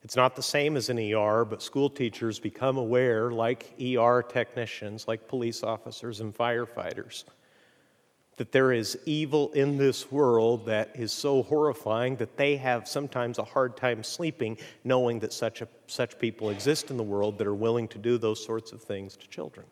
It's 0.04 0.16
not 0.16 0.36
the 0.36 0.44
same 0.44 0.78
as 0.78 0.90
an 0.90 1.00
ER, 1.00 1.46
but 1.46 1.64
school 1.64 1.90
teachers 1.90 2.40
become 2.40 2.78
aware, 2.78 3.32
like 3.32 3.74
ER 3.82 4.22
technicians, 4.22 5.08
like 5.08 5.28
police 5.28 5.64
officers 5.64 6.22
and 6.22 6.36
firefighters, 6.36 7.24
that 8.38 8.52
there 8.52 8.71
is 8.71 8.98
evil 9.06 9.52
in 9.54 9.78
this 9.78 10.12
world 10.12 10.65
that 10.65 10.91
is 10.95 11.13
so 11.13 11.43
horrifying 11.43 12.17
that 12.17 12.36
they 12.36 12.58
have 12.58 12.88
sometimes 12.88 13.39
a 13.39 13.43
hard 13.43 13.78
time 13.78 14.04
sleeping 14.04 14.58
knowing 14.84 15.19
that 15.19 15.32
such, 15.32 15.62
a, 15.62 15.67
such 15.88 16.19
people 16.19 16.50
exist 16.50 16.91
in 16.91 16.98
the 16.98 17.04
world 17.04 17.38
that 17.38 17.48
are 17.48 17.56
willing 17.56 17.88
to 17.88 17.98
do 17.98 18.17
those 18.17 18.43
sorts 18.43 18.71
of 18.71 18.82
things 18.82 19.15
to 19.15 19.28
children. 19.28 19.65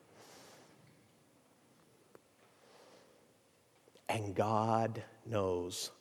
And 4.07 4.33
God 4.33 5.03
knows 5.25 5.91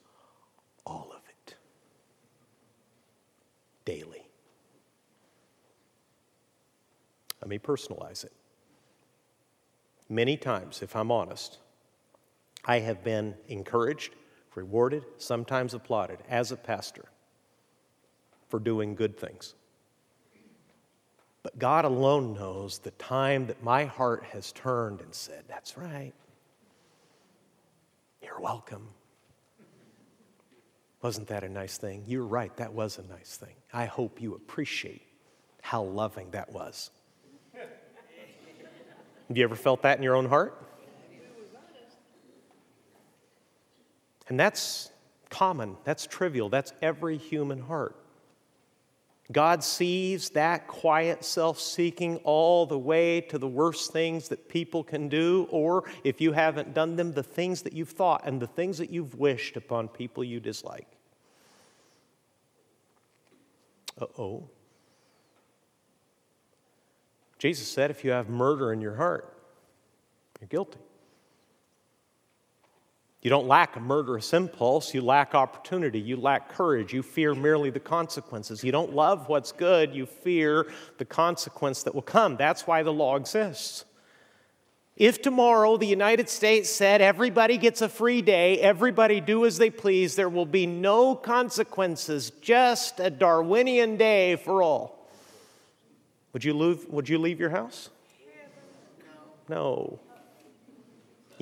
all 0.87 1.11
of 1.13 1.23
it 1.29 1.57
daily. 3.85 4.29
Let 7.41 7.49
me 7.49 7.59
personalize 7.59 8.25
it. 8.25 8.33
Many 10.09 10.37
times, 10.37 10.83
if 10.83 10.95
I'm 10.95 11.11
honest, 11.11 11.59
I 12.65 12.81
have 12.81 13.03
been 13.03 13.35
encouraged, 13.49 14.15
rewarded, 14.55 15.05
sometimes 15.19 15.75
applauded 15.75 16.19
as 16.29 16.53
a 16.53 16.57
pastor 16.57 17.07
for 18.49 18.61
doing 18.61 18.95
good 18.95 19.19
things. 19.19 19.55
But 21.43 21.59
God 21.59 21.85
alone 21.85 22.35
knows 22.35 22.79
the 22.79 22.93
time 22.93 23.47
that 23.49 23.65
my 23.65 23.85
heart 23.85 24.25
has 24.33 24.53
turned 24.53 25.01
and 25.01 25.13
said, 25.13 25.45
That's 25.49 25.77
right. 25.77 26.13
You're 28.23 28.41
welcome. 28.41 28.89
Wasn't 31.03 31.27
that 31.29 31.43
a 31.43 31.49
nice 31.49 31.79
thing? 31.79 32.05
You're 32.07 32.25
right, 32.25 32.57
that 32.59 32.73
was 32.73 32.99
a 32.99 33.03
nice 33.03 33.37
thing. 33.37 33.57
I 33.73 33.87
hope 33.87 34.23
you 34.23 34.35
appreciate 34.35 35.03
how 35.61 35.83
loving 35.83 36.31
that 36.31 36.53
was. 36.53 36.91
Have 39.29 39.37
you 39.37 39.43
ever 39.43 39.57
felt 39.57 39.83
that 39.83 39.97
in 39.97 40.05
your 40.05 40.15
own 40.15 40.27
heart? 40.29 40.72
And 44.29 44.39
that's 44.39 44.91
common, 45.31 45.77
that's 45.85 46.07
trivial, 46.07 46.49
that's 46.49 46.73
every 46.83 47.17
human 47.17 47.61
heart. 47.61 47.97
God 49.31 49.65
sees 49.65 50.31
that 50.31 50.67
quiet 50.67 51.25
self 51.25 51.59
seeking 51.59 52.17
all 52.19 52.67
the 52.67 52.79
way 52.79 53.21
to 53.23 53.39
the 53.39 53.49
worst 53.49 53.93
things 53.93 54.29
that 54.29 54.49
people 54.49 54.85
can 54.85 55.09
do, 55.09 55.47
or 55.51 55.85
if 56.05 56.21
you 56.21 56.33
haven't 56.33 56.75
done 56.75 56.97
them, 56.97 57.13
the 57.13 57.23
things 57.23 57.63
that 57.63 57.73
you've 57.73 57.91
thought 57.91 58.23
and 58.27 58.41
the 58.41 58.47
things 58.47 58.79
that 58.79 58.91
you've 58.91 59.15
wished 59.15 59.57
upon 59.57 59.89
people 59.89 60.23
you 60.23 60.39
dislike. 60.41 60.89
Uh 64.01 64.07
oh. 64.19 64.49
Jesus 67.39 67.67
said 67.69 67.91
if 67.91 68.05
you 68.05 68.11
have 68.11 68.29
murder 68.29 68.73
in 68.73 68.81
your 68.81 68.97
heart, 68.97 69.37
you're 70.41 70.49
guilty. 70.49 70.79
You 73.23 73.31
don't 73.31 73.47
lack 73.47 73.77
a 73.77 73.81
murderous 73.81 74.33
impulse, 74.33 74.93
you 74.93 75.01
lack 75.01 75.33
opportunity, 75.33 76.01
you 76.01 76.17
lack 76.17 76.49
courage, 76.49 76.93
you 76.93 77.05
fear 77.05 77.37
merely 77.37 77.71
the 77.71 77.79
consequences. 77.79 78.65
You 78.65 78.73
don't 78.73 78.95
love 78.95 79.29
what's 79.29 79.53
good, 79.53 79.95
you 79.95 80.07
fear 80.07 80.67
the 80.99 81.05
consequence 81.05 81.85
that 81.85 81.95
will 81.95 82.03
come. 82.03 82.37
That's 82.37 82.67
why 82.67 82.83
the 82.83 82.93
law 82.93 83.15
exists. 83.15 83.85
If 84.97 85.23
tomorrow 85.23 85.77
the 85.77 85.87
United 85.87 86.29
States 86.29 86.69
said 86.69 87.01
everybody 87.01 87.59
gets 87.59 87.81
a 87.81 87.89
free 87.89 88.23
day, 88.23 88.59
everybody 88.59 89.21
do 89.21 89.47
as 89.47 89.57
they 89.57 89.71
please, 89.71 90.17
there 90.17 90.29
will 90.29 90.45
be 90.45 90.67
no 90.67 91.15
consequences, 91.15 92.33
just 92.41 92.99
a 92.99 93.09
Darwinian 93.09 93.97
day 93.97 94.35
for 94.35 94.63
all. 94.63 95.09
Would 96.33 96.43
you 96.43 96.55
leave, 96.55 96.87
would 96.89 97.09
you 97.09 97.19
leave 97.19 97.39
your 97.39 97.51
house? 97.51 97.89
No. 99.49 100.01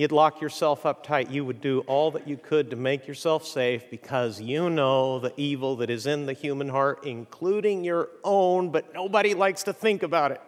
You'd 0.01 0.11
lock 0.11 0.41
yourself 0.41 0.87
up 0.87 1.05
tight. 1.05 1.29
You 1.29 1.45
would 1.45 1.61
do 1.61 1.81
all 1.81 2.09
that 2.09 2.27
you 2.27 2.35
could 2.35 2.71
to 2.71 2.75
make 2.75 3.07
yourself 3.07 3.45
safe 3.45 3.87
because 3.91 4.41
you 4.41 4.67
know 4.67 5.19
the 5.19 5.31
evil 5.37 5.75
that 5.75 5.91
is 5.91 6.07
in 6.07 6.25
the 6.25 6.33
human 6.33 6.69
heart, 6.69 7.05
including 7.05 7.83
your 7.83 8.09
own, 8.23 8.71
but 8.71 8.95
nobody 8.95 9.35
likes 9.35 9.61
to 9.61 9.73
think 9.73 10.01
about 10.01 10.31
it. 10.31 10.41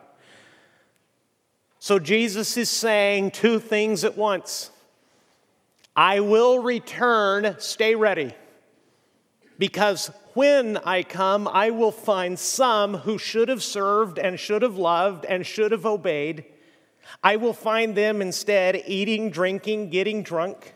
So 1.78 2.00
Jesus 2.00 2.58
is 2.58 2.68
saying 2.68 3.30
two 3.30 3.60
things 3.60 4.04
at 4.04 4.18
once 4.18 4.72
I 5.96 6.22
will 6.22 6.58
return, 6.58 7.56
stay 7.60 7.94
ready. 7.94 8.34
Because 9.60 10.10
when 10.34 10.78
I 10.78 11.04
come, 11.04 11.48
I 11.48 11.70
will 11.70 11.92
find 11.92 12.40
some 12.40 12.96
who 12.96 13.20
should 13.20 13.50
have 13.50 13.62
served 13.62 14.18
and 14.18 14.40
should 14.40 14.64
have 14.64 14.78
loved 14.78 15.26
and 15.26 15.46
should 15.46 15.72
have 15.72 15.86
obeyed 15.86 16.44
I 17.24 17.36
will 17.36 17.54
find 17.54 17.96
them 17.96 18.22
instead 18.22 18.84
eating, 18.88 19.30
drinking, 19.30 19.90
getting 19.90 20.24
drunk, 20.24 20.74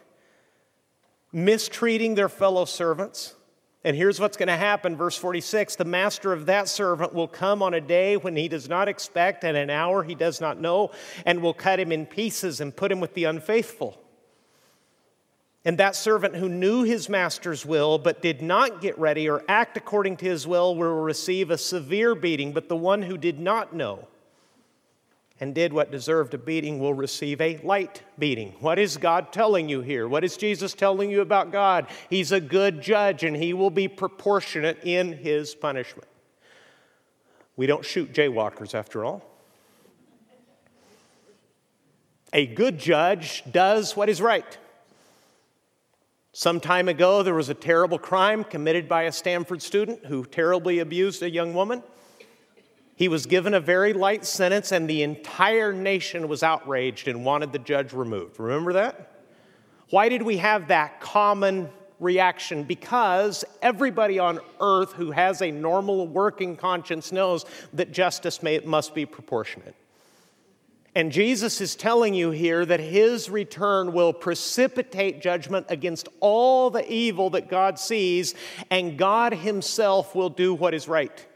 mistreating 1.32 2.16
their 2.16 2.30
fellow 2.30 2.66
servants. 2.66 3.36
And 3.84 3.96
here's 3.96 4.20
what's 4.20 4.38
going 4.38 4.48
to 4.48 4.58
happen, 4.58 4.98
verse 4.98 5.18
46 5.18 5.76
the 5.76 5.86
master 5.86 6.34
of 6.34 6.48
that 6.48 6.68
servant 6.68 7.14
will 7.14 7.28
come 7.28 7.62
on 7.62 7.74
a 7.74 7.82
day 7.82 8.18
when 8.18 8.36
he 8.36 8.48
does 8.48 8.68
not 8.68 8.88
expect, 8.88 9.44
and 9.44 9.56
an 9.56 9.70
hour 9.70 10.04
he 10.04 10.16
does 10.16 10.42
not 10.42 10.60
know, 10.60 10.92
and 11.26 11.42
will 11.42 11.54
cut 11.54 11.80
him 11.80 11.92
in 11.92 12.06
pieces 12.06 12.60
and 12.60 12.76
put 12.76 12.92
him 12.92 13.00
with 13.00 13.14
the 13.14 13.26
unfaithful. 13.26 13.98
And 15.64 15.78
that 15.80 15.96
servant 15.96 16.36
who 16.36 16.48
knew 16.48 16.84
his 16.84 17.10
master's 17.10 17.66
will 17.66 17.98
but 17.98 18.22
did 18.22 18.42
not 18.42 18.82
get 18.82 18.98
ready 18.98 19.30
or 19.30 19.44
act 19.50 19.76
according 19.76 20.18
to 20.18 20.26
his 20.26 20.48
will 20.48 20.76
will 20.76 20.96
receive 20.96 21.52
a 21.52 21.58
severe 21.58 22.16
beating, 22.16 22.54
but 22.54 22.70
the 22.70 22.76
one 22.76 23.02
who 23.02 23.18
did 23.18 23.40
not 23.40 23.74
know 23.76 24.08
and 25.40 25.54
did 25.54 25.72
what 25.72 25.92
deserved 25.92 26.34
a 26.34 26.38
beating 26.38 26.80
will 26.80 26.94
receive 26.94 27.40
a 27.42 27.58
light 27.58 28.02
beating. 28.18 28.54
What 28.60 28.80
is 28.80 28.98
God 28.98 29.32
telling 29.32 29.70
you 29.70 29.82
here? 29.82 30.08
What 30.08 30.24
is 30.24 30.36
Jesus 30.36 30.74
telling 30.74 31.12
you 31.12 31.22
about 31.22 31.52
God? 31.52 31.88
He's 32.10 32.32
a 32.32 32.40
good 32.40 32.82
judge 32.82 33.24
and 33.24 33.36
he 33.36 33.54
will 33.54 33.70
be 33.70 33.88
proportionate 33.88 34.80
in 34.84 35.14
his 35.14 35.54
punishment. 35.54 36.08
We 37.56 37.68
don't 37.68 37.86
shoot 37.86 38.14
jaywalkers 38.14 38.74
after 38.74 39.06
all. 39.06 39.24
A 42.34 42.46
good 42.46 42.78
judge 42.78 43.44
does 43.52 43.96
what 43.96 44.10
is 44.10 44.22
right. 44.22 44.58
Some 46.34 46.60
time 46.60 46.88
ago, 46.88 47.24
there 47.24 47.34
was 47.34 47.50
a 47.50 47.56
terrible 47.56 47.98
crime 47.98 48.44
committed 48.44 48.88
by 48.88 49.04
a 49.04 49.12
Stanford 49.12 49.62
student 49.62 50.06
who 50.06 50.24
terribly 50.24 50.80
abused 50.80 51.24
a 51.24 51.30
young 51.30 51.54
woman. 51.56 51.82
He 52.98 53.08
was 53.08 53.28
given 53.28 53.54
a 53.54 53.60
very 53.60 53.94
light 53.94 54.26
sentence, 54.26 54.72
and 54.72 54.90
the 54.90 55.04
entire 55.04 55.72
nation 55.72 56.28
was 56.28 56.42
outraged 56.42 57.08
and 57.08 57.24
wanted 57.24 57.54
the 57.54 57.60
judge 57.60 57.94
removed. 57.94 58.40
Remember 58.40 58.74
that? 58.74 59.14
Why 59.92 60.10
did 60.10 60.24
we 60.24 60.38
have 60.38 60.70
that 60.70 61.00
common 61.00 61.70
reaction? 62.00 62.64
Because 62.64 63.46
everybody 63.62 64.18
on 64.18 64.40
earth 64.60 64.94
who 64.94 65.12
has 65.12 65.44
a 65.44 65.52
normal 65.52 66.08
working 66.08 66.56
conscience 66.56 67.12
knows 67.12 67.46
that 67.74 67.92
justice 67.92 68.42
may, 68.42 68.60
must 68.62 68.96
be 68.96 69.06
proportionate. 69.06 69.76
And 70.96 71.12
Jesus 71.12 71.62
is 71.62 71.76
telling 71.76 72.16
you 72.16 72.32
here 72.32 72.66
that 72.66 72.80
his 72.80 73.30
return 73.30 73.94
will 73.94 74.12
precipitate 74.12 75.22
judgment 75.22 75.68
against 75.70 76.10
all 76.20 76.72
the 76.72 76.92
evil 76.92 77.30
that 77.30 77.48
God 77.48 77.78
sees, 77.78 78.34
and 78.72 78.98
God 78.98 79.36
himself 79.36 80.16
will 80.16 80.32
do 80.32 80.56
what 80.56 80.74
is 80.74 80.88
right. 80.88 81.27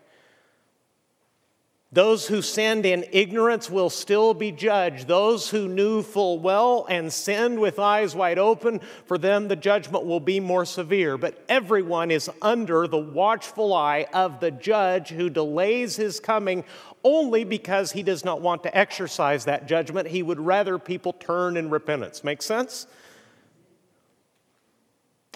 Those 1.93 2.27
who 2.27 2.41
sinned 2.41 2.85
in 2.85 3.03
ignorance 3.11 3.69
will 3.69 3.89
still 3.89 4.33
be 4.33 4.53
judged. 4.53 5.09
Those 5.09 5.49
who 5.49 5.67
knew 5.67 6.01
full 6.01 6.39
well 6.39 6.85
and 6.89 7.11
sinned 7.11 7.59
with 7.59 7.79
eyes 7.79 8.15
wide 8.15 8.39
open, 8.39 8.79
for 9.05 9.17
them 9.17 9.49
the 9.49 9.57
judgment 9.57 10.05
will 10.05 10.21
be 10.21 10.39
more 10.39 10.63
severe. 10.63 11.17
But 11.17 11.43
everyone 11.49 12.09
is 12.09 12.29
under 12.41 12.87
the 12.87 12.97
watchful 12.97 13.73
eye 13.73 14.05
of 14.13 14.39
the 14.39 14.51
judge 14.51 15.09
who 15.09 15.29
delays 15.29 15.97
his 15.97 16.21
coming 16.21 16.63
only 17.03 17.43
because 17.43 17.91
he 17.91 18.03
does 18.03 18.23
not 18.23 18.39
want 18.39 18.63
to 18.63 18.77
exercise 18.77 19.43
that 19.43 19.67
judgment. 19.67 20.07
He 20.07 20.23
would 20.23 20.39
rather 20.39 20.79
people 20.79 21.11
turn 21.11 21.57
in 21.57 21.69
repentance. 21.69 22.23
Make 22.23 22.41
sense? 22.41 22.87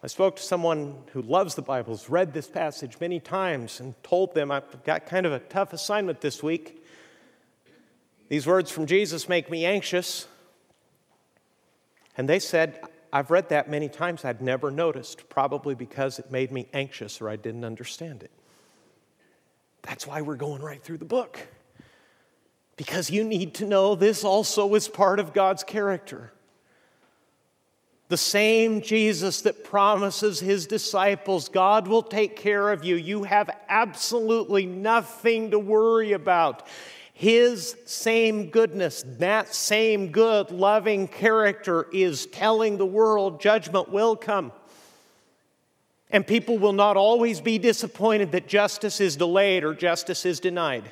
I 0.06 0.08
spoke 0.08 0.36
to 0.36 0.44
someone 0.44 0.98
who 1.14 1.24
loves 1.24 1.56
the 1.56 1.64
Bible, 1.64 1.92
has 1.92 2.12
read 2.12 2.32
this 2.32 2.48
passage 2.48 2.98
many 3.02 3.20
times, 3.20 3.80
and 3.80 3.96
told 4.04 4.36
them 4.36 4.52
I've 4.52 4.84
got 4.84 5.08
kind 5.08 5.26
of 5.26 5.34
a 5.34 5.40
tough 5.40 5.74
assignment 5.74 6.22
this 6.22 6.44
week. 6.44 6.86
These 8.30 8.46
words 8.46 8.70
from 8.70 8.86
Jesus 8.86 9.28
make 9.28 9.50
me 9.50 9.66
anxious. 9.66 10.28
And 12.16 12.30
they 12.30 12.38
said, 12.38 12.82
I've 13.12 13.32
read 13.32 13.50
that 13.50 13.68
many 13.68 13.90
times. 13.90 14.24
I'd 14.24 14.44
never 14.44 14.70
noticed, 14.70 15.28
probably 15.28 15.74
because 15.74 16.20
it 16.20 16.30
made 16.30 16.52
me 16.52 16.68
anxious 16.72 17.20
or 17.20 17.28
I 17.28 17.36
didn't 17.36 17.66
understand 17.66 18.22
it. 18.22 18.30
That's 19.82 20.06
why 20.06 20.22
we're 20.22 20.36
going 20.36 20.62
right 20.62 20.84
through 20.84 21.00
the 21.00 21.06
book. 21.06 21.40
Because 22.78 23.10
you 23.10 23.24
need 23.24 23.56
to 23.56 23.66
know 23.66 23.96
this 23.96 24.24
also 24.24 24.76
is 24.76 24.88
part 24.88 25.20
of 25.20 25.34
God's 25.34 25.64
character. 25.64 26.32
The 28.08 28.18
same 28.18 28.82
Jesus 28.82 29.42
that 29.42 29.64
promises 29.64 30.40
his 30.40 30.68
disciples, 30.68 31.50
God 31.50 31.88
will 31.88 32.04
take 32.04 32.36
care 32.36 32.72
of 32.72 32.86
you. 32.86 32.96
You 32.96 33.24
have 33.24 33.50
absolutely 33.68 34.68
nothing 34.68 35.52
to 35.52 35.60
worry 35.60 36.12
about. 36.12 36.68
His 37.14 37.76
same 37.86 38.50
goodness, 38.52 39.04
that 39.18 39.56
same 39.56 40.12
good, 40.12 40.52
loving 40.52 41.08
character 41.08 41.88
is 41.92 42.28
telling 42.28 42.78
the 42.78 42.86
world 42.86 43.42
judgment 43.42 43.90
will 43.90 44.16
come. 44.16 44.52
And 46.12 46.28
people 46.28 46.60
will 46.60 46.74
not 46.74 46.98
always 46.98 47.42
be 47.42 47.58
disappointed 47.58 48.34
that 48.34 48.48
justice 48.48 49.02
is 49.02 49.16
delayed 49.16 49.64
or 49.64 49.74
justice 49.74 50.26
is 50.26 50.40
denied. 50.40 50.92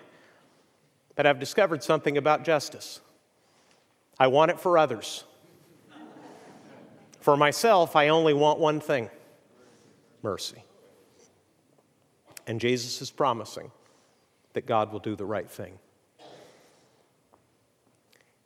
But 1.16 1.28
I've 1.28 1.39
discovered 1.39 1.84
something 1.84 2.18
about 2.18 2.43
justice. 2.43 3.01
I 4.20 4.28
want 4.28 4.49
it 4.49 4.59
for 4.59 4.78
others. 4.78 5.26
For 7.24 7.38
myself, 7.38 7.95
I 7.95 8.09
only 8.09 8.34
want 8.34 8.59
one 8.59 8.82
thing 8.82 9.09
mercy. 10.24 10.61
And 12.45 12.59
Jesus 12.59 13.01
is 13.01 13.11
promising 13.11 13.71
that 14.51 14.65
God 14.65 14.91
will 14.91 14.99
do 14.99 15.15
the 15.15 15.24
right 15.24 15.49
thing. 15.49 15.80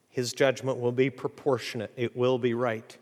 His 0.09 0.31
judgment 0.31 0.79
will 0.79 0.91
be 0.91 1.09
proportionate, 1.09 1.91
it 1.95 2.15
will 2.15 2.37
be 2.37 2.53
right. 2.53 2.95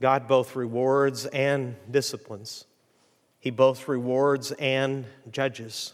God 0.00 0.26
both 0.26 0.56
rewards 0.56 1.26
and 1.26 1.76
disciplines, 1.90 2.64
He 3.38 3.50
both 3.50 3.86
rewards 3.86 4.50
and 4.52 5.04
judges. 5.30 5.92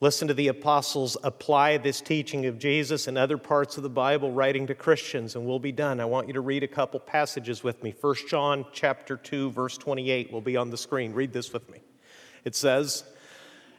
Listen 0.00 0.28
to 0.28 0.34
the 0.34 0.46
apostles 0.46 1.16
apply 1.24 1.76
this 1.76 2.00
teaching 2.00 2.46
of 2.46 2.56
Jesus 2.56 3.08
and 3.08 3.18
other 3.18 3.36
parts 3.36 3.76
of 3.76 3.82
the 3.82 3.88
Bible 3.88 4.30
writing 4.30 4.68
to 4.68 4.74
Christians 4.74 5.34
and 5.34 5.44
we'll 5.44 5.58
be 5.58 5.72
done. 5.72 5.98
I 5.98 6.04
want 6.04 6.28
you 6.28 6.34
to 6.34 6.40
read 6.40 6.62
a 6.62 6.68
couple 6.68 7.00
passages 7.00 7.64
with 7.64 7.82
me. 7.82 7.92
1 8.00 8.14
John 8.28 8.64
chapter 8.72 9.16
2 9.16 9.50
verse 9.50 9.76
28 9.76 10.32
will 10.32 10.40
be 10.40 10.56
on 10.56 10.70
the 10.70 10.76
screen. 10.76 11.14
Read 11.14 11.32
this 11.32 11.52
with 11.52 11.68
me. 11.68 11.80
It 12.44 12.54
says, 12.54 13.02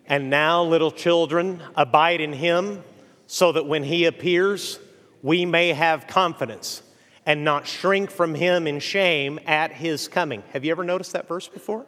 "And 0.08 0.30
now 0.30 0.62
little 0.62 0.92
children 0.92 1.64
abide 1.78 2.20
in 2.20 2.34
him 2.34 2.84
so 3.26 3.54
that 3.54 3.66
when 3.66 3.86
he 3.86 4.04
appears 4.04 4.78
we 5.24 5.46
may 5.46 5.72
have 5.72 6.06
confidence 6.06 6.84
and 7.26 7.46
not 7.46 7.66
shrink 7.66 8.12
from 8.12 8.36
him 8.36 8.68
in 8.68 8.82
shame 8.82 9.40
at 9.46 9.72
his 9.72 10.10
coming." 10.10 10.44
Have 10.52 10.66
you 10.66 10.72
ever 10.72 10.84
noticed 10.84 11.14
that 11.14 11.30
verse 11.30 11.48
before? 11.48 11.86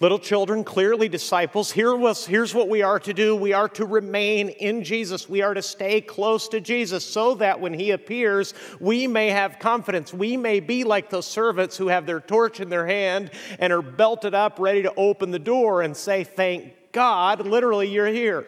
Little 0.00 0.20
children, 0.20 0.62
clearly 0.62 1.08
disciples, 1.08 1.72
here 1.72 1.94
was, 1.94 2.24
here's 2.24 2.54
what 2.54 2.68
we 2.68 2.82
are 2.82 3.00
to 3.00 3.12
do. 3.12 3.34
We 3.34 3.52
are 3.52 3.68
to 3.70 3.84
remain 3.84 4.48
in 4.48 4.84
Jesus. 4.84 5.28
We 5.28 5.42
are 5.42 5.54
to 5.54 5.62
stay 5.62 6.00
close 6.00 6.46
to 6.50 6.60
Jesus 6.60 7.04
so 7.04 7.34
that 7.36 7.60
when 7.60 7.74
he 7.74 7.90
appears, 7.90 8.54
we 8.78 9.08
may 9.08 9.30
have 9.30 9.58
confidence. 9.58 10.14
We 10.14 10.36
may 10.36 10.60
be 10.60 10.84
like 10.84 11.10
those 11.10 11.26
servants 11.26 11.76
who 11.76 11.88
have 11.88 12.06
their 12.06 12.20
torch 12.20 12.60
in 12.60 12.68
their 12.68 12.86
hand 12.86 13.32
and 13.58 13.72
are 13.72 13.82
belted 13.82 14.34
up, 14.34 14.60
ready 14.60 14.82
to 14.82 14.94
open 14.94 15.32
the 15.32 15.38
door 15.40 15.82
and 15.82 15.96
say, 15.96 16.22
Thank 16.22 16.74
God, 16.92 17.44
literally, 17.44 17.88
you're 17.88 18.06
here. 18.06 18.46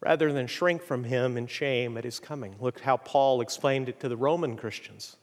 Rather 0.00 0.30
than 0.32 0.48
shrink 0.48 0.82
from 0.82 1.04
him 1.04 1.38
in 1.38 1.46
shame 1.46 1.96
at 1.96 2.04
his 2.04 2.20
coming. 2.20 2.56
Look 2.60 2.80
how 2.80 2.98
Paul 2.98 3.40
explained 3.40 3.88
it 3.88 4.00
to 4.00 4.08
the 4.10 4.18
Roman 4.18 4.56
Christians. 4.56 5.17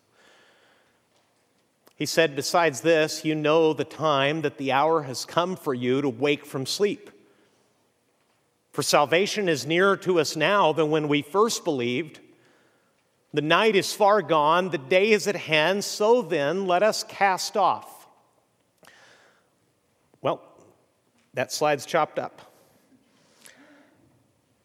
He 1.95 2.05
said, 2.05 2.35
Besides 2.35 2.81
this, 2.81 3.23
you 3.23 3.35
know 3.35 3.73
the 3.73 3.85
time 3.85 4.41
that 4.41 4.57
the 4.57 4.71
hour 4.71 5.03
has 5.03 5.25
come 5.25 5.55
for 5.55 5.73
you 5.73 6.01
to 6.01 6.09
wake 6.09 6.45
from 6.45 6.65
sleep. 6.65 7.09
For 8.71 8.83
salvation 8.83 9.47
is 9.47 9.65
nearer 9.65 9.95
to 9.97 10.19
us 10.19 10.35
now 10.35 10.73
than 10.73 10.91
when 10.91 11.07
we 11.07 11.21
first 11.21 11.63
believed. 11.63 12.19
The 13.33 13.41
night 13.41 13.75
is 13.75 13.93
far 13.93 14.21
gone, 14.21 14.69
the 14.69 14.77
day 14.77 15.11
is 15.11 15.27
at 15.27 15.35
hand, 15.35 15.83
so 15.83 16.21
then 16.21 16.67
let 16.67 16.83
us 16.83 17.03
cast 17.03 17.55
off. 17.55 18.07
Well, 20.21 20.41
that 21.33 21.53
slide's 21.53 21.85
chopped 21.85 22.19
up. 22.19 22.41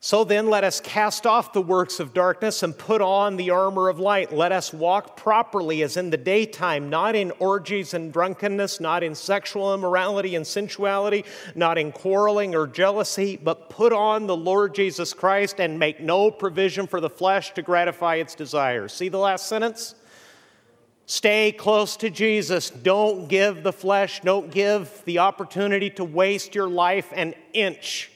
So 0.02 0.24
then, 0.24 0.48
let 0.48 0.64
us 0.64 0.80
cast 0.80 1.26
off 1.26 1.52
the 1.52 1.60
works 1.60 2.00
of 2.00 2.14
darkness 2.14 2.62
and 2.62 2.76
put 2.76 3.02
on 3.02 3.36
the 3.36 3.50
armor 3.50 3.90
of 3.90 3.98
light. 3.98 4.32
Let 4.32 4.50
us 4.50 4.72
walk 4.72 5.14
properly 5.14 5.82
as 5.82 5.98
in 5.98 6.08
the 6.08 6.16
daytime, 6.16 6.88
not 6.88 7.14
in 7.14 7.32
orgies 7.38 7.92
and 7.92 8.10
drunkenness, 8.10 8.80
not 8.80 9.02
in 9.02 9.14
sexual 9.14 9.74
immorality 9.74 10.36
and 10.36 10.46
sensuality, 10.46 11.26
not 11.54 11.76
in 11.76 11.92
quarreling 11.92 12.54
or 12.54 12.66
jealousy, 12.66 13.36
but 13.36 13.68
put 13.68 13.92
on 13.92 14.26
the 14.26 14.36
Lord 14.36 14.74
Jesus 14.74 15.12
Christ 15.12 15.60
and 15.60 15.78
make 15.78 16.00
no 16.00 16.30
provision 16.30 16.86
for 16.86 17.02
the 17.02 17.10
flesh 17.10 17.52
to 17.52 17.60
gratify 17.60 18.14
its 18.14 18.34
desires. 18.34 18.94
See 18.94 19.10
the 19.10 19.18
last 19.18 19.48
sentence? 19.48 19.94
Stay 21.04 21.52
close 21.52 21.98
to 21.98 22.08
Jesus. 22.08 22.70
Don't 22.70 23.28
give 23.28 23.62
the 23.62 23.72
flesh, 23.72 24.22
don't 24.22 24.50
give 24.50 25.02
the 25.04 25.18
opportunity 25.18 25.90
to 25.90 26.04
waste 26.04 26.54
your 26.54 26.70
life 26.70 27.12
an 27.14 27.34
inch 27.52 28.09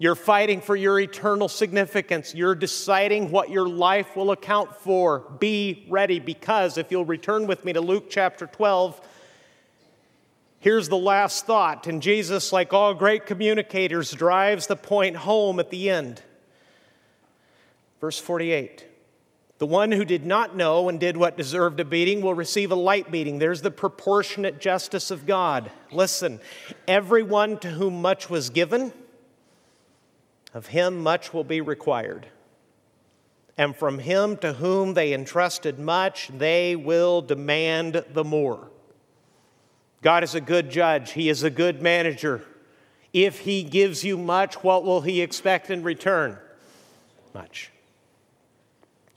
you're 0.00 0.14
fighting 0.14 0.62
for 0.62 0.74
your 0.74 0.98
eternal 0.98 1.46
significance. 1.46 2.34
You're 2.34 2.54
deciding 2.54 3.30
what 3.30 3.50
your 3.50 3.68
life 3.68 4.16
will 4.16 4.30
account 4.30 4.74
for. 4.76 5.20
Be 5.38 5.84
ready 5.90 6.18
because 6.18 6.78
if 6.78 6.90
you'll 6.90 7.04
return 7.04 7.46
with 7.46 7.66
me 7.66 7.74
to 7.74 7.82
Luke 7.82 8.06
chapter 8.08 8.46
12, 8.46 8.98
here's 10.58 10.88
the 10.88 10.96
last 10.96 11.44
thought. 11.44 11.86
And 11.86 12.00
Jesus, 12.00 12.50
like 12.50 12.72
all 12.72 12.94
great 12.94 13.26
communicators, 13.26 14.10
drives 14.10 14.68
the 14.68 14.74
point 14.74 15.16
home 15.16 15.60
at 15.60 15.68
the 15.68 15.90
end. 15.90 16.22
Verse 18.00 18.18
48. 18.18 18.86
The 19.58 19.66
one 19.66 19.92
who 19.92 20.06
did 20.06 20.24
not 20.24 20.56
know 20.56 20.88
and 20.88 20.98
did 20.98 21.18
what 21.18 21.36
deserved 21.36 21.78
a 21.78 21.84
beating 21.84 22.22
will 22.22 22.32
receive 22.32 22.72
a 22.72 22.74
light 22.74 23.10
beating. 23.10 23.38
There's 23.38 23.60
the 23.60 23.70
proportionate 23.70 24.62
justice 24.62 25.10
of 25.10 25.26
God. 25.26 25.70
Listen, 25.92 26.40
everyone 26.88 27.58
to 27.58 27.68
whom 27.68 28.00
much 28.00 28.30
was 28.30 28.48
given, 28.48 28.94
of 30.54 30.66
him 30.66 31.00
much 31.00 31.32
will 31.32 31.44
be 31.44 31.60
required. 31.60 32.26
And 33.56 33.76
from 33.76 33.98
him 33.98 34.36
to 34.38 34.54
whom 34.54 34.94
they 34.94 35.12
entrusted 35.12 35.78
much, 35.78 36.28
they 36.28 36.76
will 36.76 37.20
demand 37.20 38.04
the 38.12 38.24
more. 38.24 38.70
God 40.02 40.24
is 40.24 40.34
a 40.34 40.40
good 40.40 40.70
judge, 40.70 41.12
He 41.12 41.28
is 41.28 41.42
a 41.42 41.50
good 41.50 41.82
manager. 41.82 42.42
If 43.12 43.40
He 43.40 43.62
gives 43.62 44.04
you 44.04 44.16
much, 44.16 44.62
what 44.62 44.84
will 44.84 45.02
He 45.02 45.20
expect 45.20 45.70
in 45.70 45.82
return? 45.82 46.38
Much. 47.34 47.70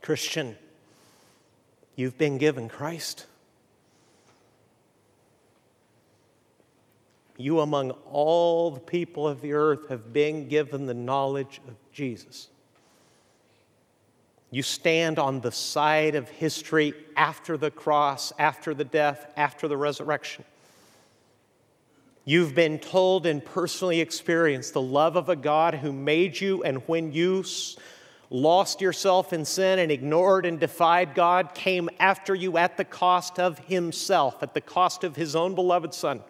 Christian, 0.02 0.58
you've 1.96 2.18
been 2.18 2.38
given 2.38 2.68
Christ. 2.68 3.28
You 7.44 7.60
among 7.60 7.92
all 8.10 8.72
the 8.72 8.80
people 8.80 9.28
of 9.28 9.42
the 9.42 9.52
earth 9.52 9.90
have 9.90 10.14
been 10.14 10.48
given 10.48 10.86
the 10.86 10.94
knowledge 10.94 11.60
of 11.68 11.76
Jesus. 11.92 12.48
You 14.50 14.64
stand 14.64 15.20
on 15.20 15.42
the 15.42 15.52
side 15.52 16.16
of 16.16 16.30
history 16.30 16.94
after 17.18 17.58
the 17.58 17.70
cross, 17.70 18.32
after 18.40 18.74
the 18.74 18.86
death, 18.86 19.34
after 19.36 19.68
the 19.68 19.76
resurrection. 19.76 20.46
You've 22.24 22.56
been 22.56 22.80
told 22.80 23.26
and 23.26 23.44
personally 23.44 24.00
experienced 24.00 24.74
the 24.74 24.82
love 24.82 25.18
of 25.18 25.28
a 25.28 25.36
God 25.36 25.76
who 25.76 25.92
made 25.92 26.40
you, 26.40 26.64
and 26.64 26.78
when 26.88 27.12
you 27.12 27.44
lost 28.30 28.80
yourself 28.80 29.34
in 29.34 29.44
sin 29.44 29.80
and 29.80 29.92
ignored 29.92 30.46
and 30.46 30.62
defied 30.62 31.14
God, 31.14 31.54
came 31.54 31.90
after 32.00 32.34
you 32.34 32.58
at 32.58 32.78
the 32.78 32.86
cost 32.86 33.38
of 33.38 33.60
Himself, 33.60 34.42
at 34.42 34.54
the 34.54 34.62
cost 34.62 35.04
of 35.04 35.18
His 35.18 35.36
own 35.36 35.56
beloved 35.56 35.94
Son 35.94 36.22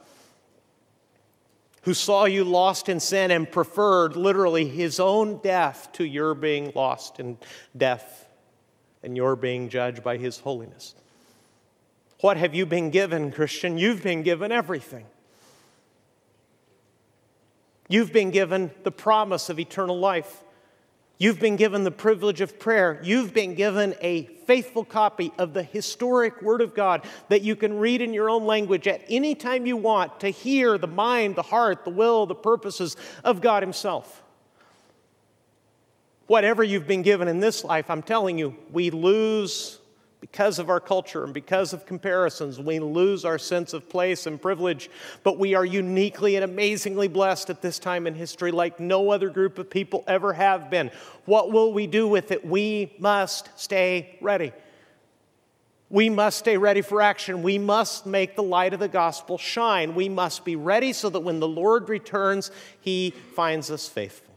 who 1.83 1.93
saw 1.93 2.25
you 2.25 2.43
lost 2.43 2.89
in 2.89 2.99
sin 2.99 3.29
and 3.31 3.49
preferred 3.49 4.15
literally 4.15 4.67
his 4.67 4.99
own 4.99 5.37
death 5.37 5.89
to 5.93 6.05
your 6.05 6.33
being 6.33 6.71
lost 6.75 7.19
in 7.19 7.37
death 7.75 8.27
and 9.03 9.17
your 9.17 9.35
being 9.35 9.69
judged 9.69 10.03
by 10.03 10.17
his 10.17 10.39
holiness. 10.39 10.95
What 12.21 12.37
have 12.37 12.55
you 12.55 12.65
been 12.65 12.89
given, 12.89 13.31
Christian? 13.31 13.77
You've 13.77 14.01
been 14.01 14.23
given 14.23 14.51
everything. 14.51 15.05
You've 17.89 18.13
been 18.13 18.31
given 18.31 18.71
the 18.83 18.91
promise 18.91 19.49
of 19.49 19.59
eternal 19.59 19.99
life. 19.99 20.41
You've 21.17 21.39
been 21.39 21.55
given 21.55 21.83
the 21.83 21.91
privilege 21.91 22.41
of 22.41 22.59
prayer. 22.59 22.99
You've 23.03 23.33
been 23.33 23.55
given 23.55 23.95
a 24.01 24.23
faithful 24.23 24.83
copy 24.83 25.31
of 25.37 25.53
the 25.53 25.63
historic 25.63 26.41
Word 26.41 26.61
of 26.61 26.73
God 26.73 27.03
that 27.29 27.43
you 27.43 27.55
can 27.55 27.77
read 27.77 28.01
in 28.01 28.13
your 28.13 28.29
own 28.29 28.45
language 28.45 28.87
at 28.87 29.01
any 29.07 29.35
time 29.35 29.65
you 29.65 29.77
want 29.77 30.19
to 30.21 30.29
hear 30.29 30.77
the 30.77 30.87
mind, 30.87 31.35
the 31.35 31.43
heart, 31.43 31.85
the 31.85 31.91
will, 31.91 32.25
the 32.25 32.35
purposes 32.35 32.97
of 33.23 33.41
God 33.41 33.63
Himself. 33.63 34.23
Whatever 36.27 36.63
you've 36.63 36.87
been 36.87 37.03
given 37.03 37.27
in 37.27 37.39
this 37.39 37.63
life, 37.63 37.89
I'm 37.89 38.01
telling 38.01 38.39
you, 38.39 38.55
we 38.71 38.89
lose 38.89 39.79
because 40.23 40.57
of 40.57 40.69
our 40.69 40.79
culture 40.79 41.25
and 41.25 41.33
because 41.33 41.73
of 41.73 41.85
comparisons, 41.85 42.57
we 42.57 42.79
lose 42.79 43.25
our 43.25 43.37
sense 43.37 43.73
of 43.73 43.89
place 43.89 44.25
and 44.25 44.41
privilege. 44.41 44.89
But 45.21 45.37
we 45.37 45.53
are 45.53 45.65
uniquely 45.65 46.37
and 46.37 46.45
amazingly 46.45 47.09
blessed 47.09 47.49
at 47.49 47.61
this 47.61 47.77
time 47.77 48.07
in 48.07 48.15
history, 48.15 48.53
like 48.53 48.79
no 48.79 49.11
other 49.11 49.29
group 49.29 49.59
of 49.59 49.69
people 49.69 50.01
ever 50.07 50.31
have 50.31 50.69
been. 50.69 50.91
What 51.25 51.51
will 51.51 51.73
we 51.73 51.87
do 51.87 52.07
with 52.07 52.31
it? 52.31 52.47
We 52.47 52.95
must 52.99 53.49
stay 53.59 54.17
ready. 54.21 54.53
We 55.89 56.09
must 56.09 56.39
stay 56.39 56.55
ready 56.55 56.81
for 56.81 57.01
action. 57.01 57.43
We 57.43 57.57
must 57.57 58.05
make 58.05 58.37
the 58.37 58.43
light 58.43 58.73
of 58.73 58.79
the 58.79 58.87
gospel 58.87 59.37
shine. 59.37 59.93
We 59.93 60.07
must 60.07 60.45
be 60.45 60.55
ready 60.55 60.93
so 60.93 61.09
that 61.09 61.19
when 61.19 61.41
the 61.41 61.49
Lord 61.49 61.89
returns, 61.89 62.49
he 62.79 63.13
finds 63.35 63.69
us 63.69 63.89
faithful. 63.89 64.32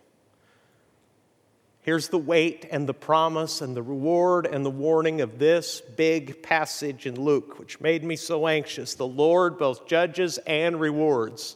Here's 1.87 2.09
the 2.09 2.18
weight 2.18 2.66
and 2.72 2.89
the 2.89 2.93
promise 2.93 3.61
and 3.61 3.76
the 3.76 3.82
reward 3.82 4.45
and 4.45 4.66
the 4.66 4.70
warning 4.70 5.20
of 5.20 5.39
this 5.39 5.80
big 5.80 6.43
passage 6.43 7.07
in 7.07 7.14
Luke, 7.14 7.61
which 7.61 7.80
made 7.80 8.03
me 8.03 8.16
so 8.16 8.49
anxious. 8.49 8.97
The 8.97 9.07
Lord 9.07 9.57
both 9.57 9.87
judges 9.87 10.39
and 10.49 10.80
rewards. 10.80 11.55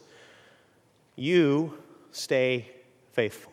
You 1.17 1.77
stay 2.13 2.71
faithful. 3.11 3.51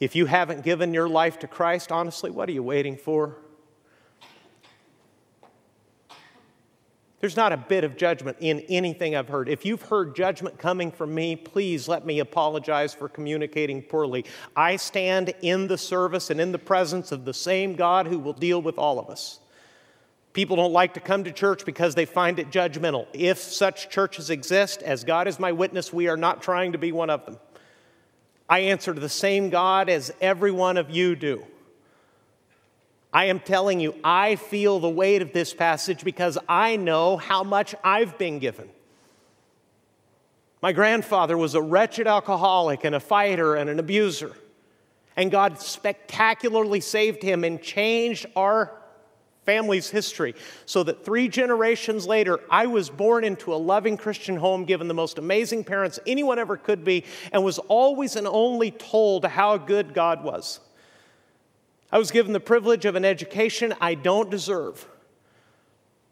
If 0.00 0.16
you 0.16 0.26
haven't 0.26 0.64
given 0.64 0.92
your 0.92 1.08
life 1.08 1.38
to 1.38 1.46
Christ, 1.46 1.92
honestly, 1.92 2.32
what 2.32 2.48
are 2.48 2.52
you 2.52 2.64
waiting 2.64 2.96
for? 2.96 3.36
There's 7.22 7.36
not 7.36 7.52
a 7.52 7.56
bit 7.56 7.84
of 7.84 7.96
judgment 7.96 8.38
in 8.40 8.58
anything 8.68 9.14
I've 9.14 9.28
heard. 9.28 9.48
If 9.48 9.64
you've 9.64 9.82
heard 9.82 10.16
judgment 10.16 10.58
coming 10.58 10.90
from 10.90 11.14
me, 11.14 11.36
please 11.36 11.86
let 11.86 12.04
me 12.04 12.18
apologize 12.18 12.94
for 12.94 13.08
communicating 13.08 13.80
poorly. 13.80 14.24
I 14.56 14.74
stand 14.74 15.32
in 15.40 15.68
the 15.68 15.78
service 15.78 16.30
and 16.30 16.40
in 16.40 16.50
the 16.50 16.58
presence 16.58 17.12
of 17.12 17.24
the 17.24 17.32
same 17.32 17.76
God 17.76 18.08
who 18.08 18.18
will 18.18 18.32
deal 18.32 18.60
with 18.60 18.76
all 18.76 18.98
of 18.98 19.08
us. 19.08 19.38
People 20.32 20.56
don't 20.56 20.72
like 20.72 20.94
to 20.94 21.00
come 21.00 21.22
to 21.22 21.30
church 21.30 21.64
because 21.64 21.94
they 21.94 22.06
find 22.06 22.40
it 22.40 22.50
judgmental. 22.50 23.06
If 23.12 23.38
such 23.38 23.88
churches 23.88 24.28
exist, 24.28 24.82
as 24.82 25.04
God 25.04 25.28
is 25.28 25.38
my 25.38 25.52
witness, 25.52 25.92
we 25.92 26.08
are 26.08 26.16
not 26.16 26.42
trying 26.42 26.72
to 26.72 26.78
be 26.78 26.90
one 26.90 27.08
of 27.08 27.24
them. 27.24 27.38
I 28.48 28.58
answer 28.58 28.92
to 28.92 29.00
the 29.00 29.08
same 29.08 29.48
God 29.48 29.88
as 29.88 30.12
every 30.20 30.50
one 30.50 30.76
of 30.76 30.90
you 30.90 31.14
do. 31.14 31.46
I 33.12 33.26
am 33.26 33.40
telling 33.40 33.78
you, 33.78 33.94
I 34.02 34.36
feel 34.36 34.80
the 34.80 34.88
weight 34.88 35.20
of 35.20 35.32
this 35.32 35.52
passage 35.52 36.02
because 36.02 36.38
I 36.48 36.76
know 36.76 37.18
how 37.18 37.44
much 37.44 37.74
I've 37.84 38.16
been 38.16 38.38
given. 38.38 38.68
My 40.62 40.72
grandfather 40.72 41.36
was 41.36 41.54
a 41.54 41.60
wretched 41.60 42.06
alcoholic 42.06 42.84
and 42.84 42.94
a 42.94 43.00
fighter 43.00 43.56
and 43.56 43.68
an 43.68 43.78
abuser. 43.78 44.32
And 45.16 45.30
God 45.30 45.60
spectacularly 45.60 46.80
saved 46.80 47.22
him 47.22 47.44
and 47.44 47.60
changed 47.60 48.26
our 48.34 48.72
family's 49.44 49.90
history, 49.90 50.36
so 50.66 50.84
that 50.84 51.04
three 51.04 51.26
generations 51.26 52.06
later, 52.06 52.38
I 52.48 52.66
was 52.66 52.88
born 52.88 53.24
into 53.24 53.52
a 53.52 53.56
loving 53.56 53.96
Christian 53.96 54.36
home, 54.36 54.64
given 54.64 54.86
the 54.86 54.94
most 54.94 55.18
amazing 55.18 55.64
parents 55.64 55.98
anyone 56.06 56.38
ever 56.38 56.56
could 56.56 56.84
be, 56.84 57.04
and 57.32 57.42
was 57.42 57.58
always 57.58 58.14
and 58.14 58.28
only 58.28 58.70
told 58.70 59.24
how 59.24 59.58
good 59.58 59.94
God 59.94 60.22
was. 60.22 60.60
I 61.92 61.98
was 61.98 62.10
given 62.10 62.32
the 62.32 62.40
privilege 62.40 62.86
of 62.86 62.96
an 62.96 63.04
education 63.04 63.74
I 63.78 63.94
don't 63.94 64.30
deserve. 64.30 64.88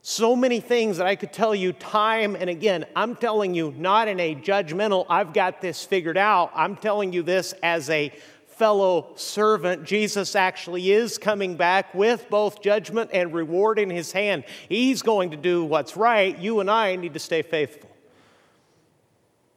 So 0.03 0.37
many 0.37 0.61
things 0.61 0.99
that 0.99 1.07
I 1.07 1.17
could 1.17 1.33
tell 1.33 1.55
you 1.55 1.73
time 1.73 2.37
and 2.37 2.49
again. 2.51 2.85
I'm 2.95 3.17
telling 3.17 3.55
you, 3.55 3.75
not 3.77 4.07
in 4.07 4.21
a 4.21 4.35
judgmental, 4.35 5.07
I've 5.09 5.33
got 5.33 5.63
this 5.63 5.85
figured 5.85 6.19
out. 6.19 6.53
I'm 6.55 6.77
telling 6.77 7.13
you 7.13 7.23
this 7.23 7.55
as 7.63 7.89
a 7.89 8.13
fellow 8.47 9.13
servant. 9.15 9.85
Jesus 9.85 10.37
actually 10.37 10.91
is 10.93 11.17
coming 11.17 11.57
back 11.57 11.95
with 11.95 12.29
both 12.29 12.61
judgment 12.61 13.11
and 13.15 13.33
reward 13.33 13.79
in 13.79 13.89
his 13.89 14.13
hand. 14.13 14.45
He's 14.69 15.01
going 15.01 15.31
to 15.31 15.37
do 15.39 15.65
what's 15.65 15.97
right. 15.97 16.39
You 16.39 16.61
and 16.61 16.71
I 16.71 16.97
need 16.97 17.15
to 17.15 17.19
stay 17.19 17.41
faithful. 17.41 17.89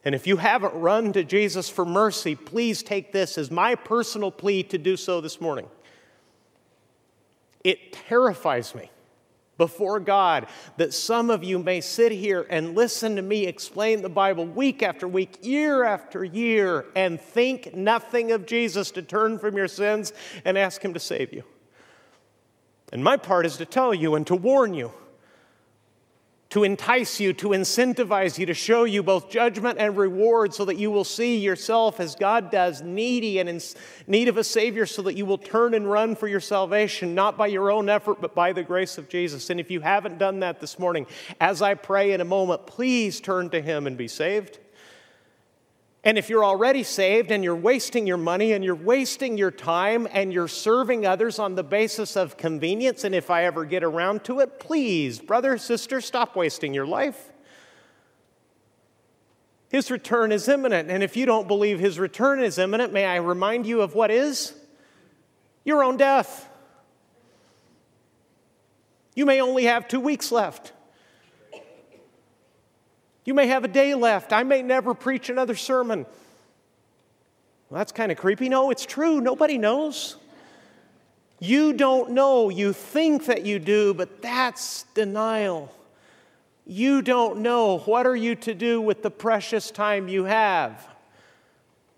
And 0.05 0.15
if 0.15 0.25
you 0.25 0.37
haven't 0.37 0.73
run 0.73 1.11
to 1.13 1.23
Jesus 1.23 1.69
for 1.69 1.85
mercy, 1.85 2.35
please 2.35 2.81
take 2.81 3.11
this 3.11 3.37
as 3.37 3.51
my 3.51 3.75
personal 3.75 4.31
plea 4.31 4.63
to 4.63 4.77
do 4.77 4.95
so 4.95 5.21
this 5.21 5.39
morning. 5.39 5.67
It 7.63 7.93
terrifies 7.93 8.75
me 8.75 8.89
before 9.57 9.99
God 9.99 10.47
that 10.77 10.93
some 10.93 11.29
of 11.29 11.43
you 11.43 11.59
may 11.59 11.79
sit 11.79 12.11
here 12.11 12.45
and 12.49 12.75
listen 12.75 13.15
to 13.15 13.21
me 13.21 13.45
explain 13.45 14.01
the 14.01 14.09
Bible 14.09 14.45
week 14.45 14.81
after 14.83 15.07
week, 15.07 15.37
year 15.41 15.83
after 15.83 16.23
year, 16.23 16.85
and 16.95 17.21
think 17.21 17.75
nothing 17.75 18.31
of 18.31 18.45
Jesus 18.45 18.91
to 18.91 19.01
turn 19.01 19.37
from 19.39 19.55
your 19.55 19.67
sins 19.67 20.11
and 20.43 20.57
ask 20.57 20.83
Him 20.83 20.93
to 20.93 20.99
save 20.99 21.31
you. 21.31 21.43
And 22.91 23.03
my 23.03 23.17
part 23.17 23.45
is 23.45 23.57
to 23.57 23.65
tell 23.65 23.93
you 23.93 24.15
and 24.15 24.25
to 24.27 24.35
warn 24.35 24.73
you 24.73 24.91
to 26.53 26.63
entice 26.63 27.19
you, 27.19 27.33
to 27.33 27.47
incentivize 27.47 28.37
you, 28.37 28.45
to 28.45 28.53
show 28.53 28.83
you 28.83 29.01
both 29.01 29.27
judgment 29.27 29.79
and 29.79 29.97
reward 29.97 30.53
so 30.53 30.63
that 30.63 30.75
you 30.75 30.91
will 30.91 31.03
see 31.03 31.37
yourself 31.37 31.99
as 31.99 32.13
God 32.13 32.51
does, 32.51 32.83
needy 32.83 33.39
and 33.39 33.49
in 33.49 33.59
need 34.05 34.27
of 34.27 34.37
a 34.37 34.43
Savior, 34.43 34.85
so 34.85 35.01
that 35.01 35.15
you 35.15 35.25
will 35.25 35.39
turn 35.39 35.73
and 35.73 35.89
run 35.89 36.15
for 36.15 36.27
your 36.27 36.39
salvation, 36.39 37.15
not 37.15 37.39
by 37.39 37.47
your 37.47 37.71
own 37.71 37.89
effort, 37.89 38.21
but 38.21 38.35
by 38.35 38.53
the 38.53 38.61
grace 38.61 38.99
of 38.99 39.09
Jesus. 39.09 39.49
And 39.49 39.59
if 39.59 39.71
you 39.71 39.81
haven't 39.81 40.19
done 40.19 40.41
that 40.41 40.59
this 40.59 40.77
morning, 40.77 41.07
as 41.41 41.63
I 41.63 41.73
pray 41.73 42.11
in 42.11 42.21
a 42.21 42.25
moment, 42.25 42.67
please 42.67 43.19
turn 43.19 43.49
to 43.49 43.59
Him 43.59 43.87
and 43.87 43.97
be 43.97 44.07
saved. 44.07 44.59
And 46.05 46.17
if 46.17 46.29
you're 46.29 46.43
already 46.43 46.83
saved 46.83 47.31
and 47.31 47.43
you're 47.43 47.55
wasting 47.55 48.05
your 48.05 48.17
money 48.17 48.51
and 48.51 48.63
you're 48.63 48.75
wasting 48.75 49.37
your 49.37 49.51
time 49.51 50.05
and 50.11 50.33
you're 50.33 50.49
serving 50.49 51.05
others 51.05 51.39
on 51.39 51.55
the 51.55 51.63
basis 51.63 52.17
of 52.17 52.35
convenience, 52.35 53.05
and 53.05 53.15
if 53.15 53.29
I 53.29 53.45
ever 53.45 53.63
get 53.63 53.83
around 53.83 54.25
to 54.25 54.41
it, 54.41 54.59
please, 54.59 55.19
brother, 55.19 55.57
sister, 55.57 56.01
stop 56.01 56.35
wasting 56.35 56.73
your 56.73 56.85
life. 56.85 57.31
His 59.69 59.89
return 59.89 60.33
is 60.33 60.49
imminent. 60.49 60.91
And 60.91 61.01
if 61.01 61.15
you 61.15 61.25
don't 61.25 61.47
believe 61.47 61.79
his 61.79 61.97
return 61.97 62.43
is 62.43 62.57
imminent, 62.57 62.91
may 62.91 63.05
I 63.05 63.15
remind 63.15 63.65
you 63.65 63.81
of 63.81 63.95
what 63.95 64.11
is? 64.11 64.53
Your 65.63 65.83
own 65.85 65.95
death. 65.95 66.49
You 69.15 69.25
may 69.25 69.41
only 69.41 69.63
have 69.63 69.87
two 69.87 70.01
weeks 70.01 70.33
left. 70.33 70.73
You 73.25 73.33
may 73.33 73.47
have 73.47 73.63
a 73.63 73.67
day 73.67 73.95
left. 73.95 74.33
I 74.33 74.43
may 74.43 74.61
never 74.61 74.93
preach 74.93 75.29
another 75.29 75.55
sermon. 75.55 76.05
Well, 77.69 77.77
that's 77.77 77.91
kind 77.91 78.11
of 78.11 78.17
creepy. 78.17 78.49
No, 78.49 78.69
it's 78.69 78.85
true. 78.85 79.21
Nobody 79.21 79.57
knows. 79.57 80.17
You 81.39 81.73
don't 81.73 82.11
know. 82.11 82.49
You 82.49 82.73
think 82.73 83.25
that 83.25 83.45
you 83.45 83.59
do, 83.59 83.93
but 83.93 84.21
that's 84.21 84.83
denial. 84.93 85.73
You 86.65 87.01
don't 87.01 87.39
know. 87.39 87.79
What 87.79 88.05
are 88.05 88.15
you 88.15 88.35
to 88.35 88.53
do 88.53 88.79
with 88.79 89.03
the 89.03 89.11
precious 89.11 89.71
time 89.71 90.07
you 90.07 90.25
have? 90.25 90.87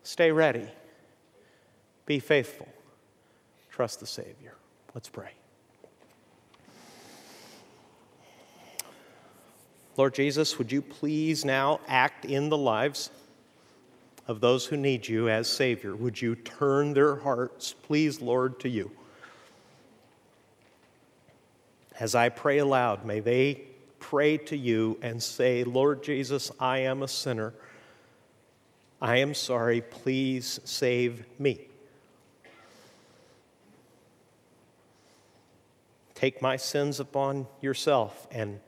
Stay 0.03 0.31
ready. 0.31 0.67
Be 2.05 2.19
faithful. 2.19 2.67
Trust 3.71 3.99
the 3.99 4.07
Savior. 4.07 4.55
Let's 4.93 5.09
pray. 5.09 5.31
Lord 9.97 10.13
Jesus, 10.13 10.57
would 10.57 10.71
you 10.71 10.81
please 10.81 11.45
now 11.45 11.79
act 11.87 12.25
in 12.25 12.49
the 12.49 12.57
lives 12.57 13.09
of 14.27 14.41
those 14.41 14.65
who 14.65 14.75
need 14.75 15.07
you 15.07 15.29
as 15.29 15.47
Savior? 15.47 15.95
Would 15.95 16.21
you 16.21 16.35
turn 16.35 16.93
their 16.93 17.15
hearts, 17.15 17.73
please, 17.73 18.21
Lord, 18.21 18.59
to 18.59 18.69
you? 18.69 18.91
As 21.97 22.13
I 22.13 22.27
pray 22.27 22.57
aloud, 22.57 23.05
may 23.05 23.21
they 23.21 23.61
pray 23.99 24.37
to 24.37 24.57
you 24.57 24.97
and 25.01 25.23
say, 25.23 25.63
Lord 25.63 26.03
Jesus, 26.03 26.51
I 26.59 26.79
am 26.79 27.01
a 27.01 27.07
sinner. 27.07 27.53
I 29.01 29.17
am 29.17 29.33
sorry. 29.33 29.79
Please 29.79 30.59
save 30.65 31.25
me. 31.39 31.67
Take 36.15 36.41
my 36.41 36.57
sins 36.57 36.99
upon 36.99 37.47
yourself 37.61 38.27
and 38.31 38.59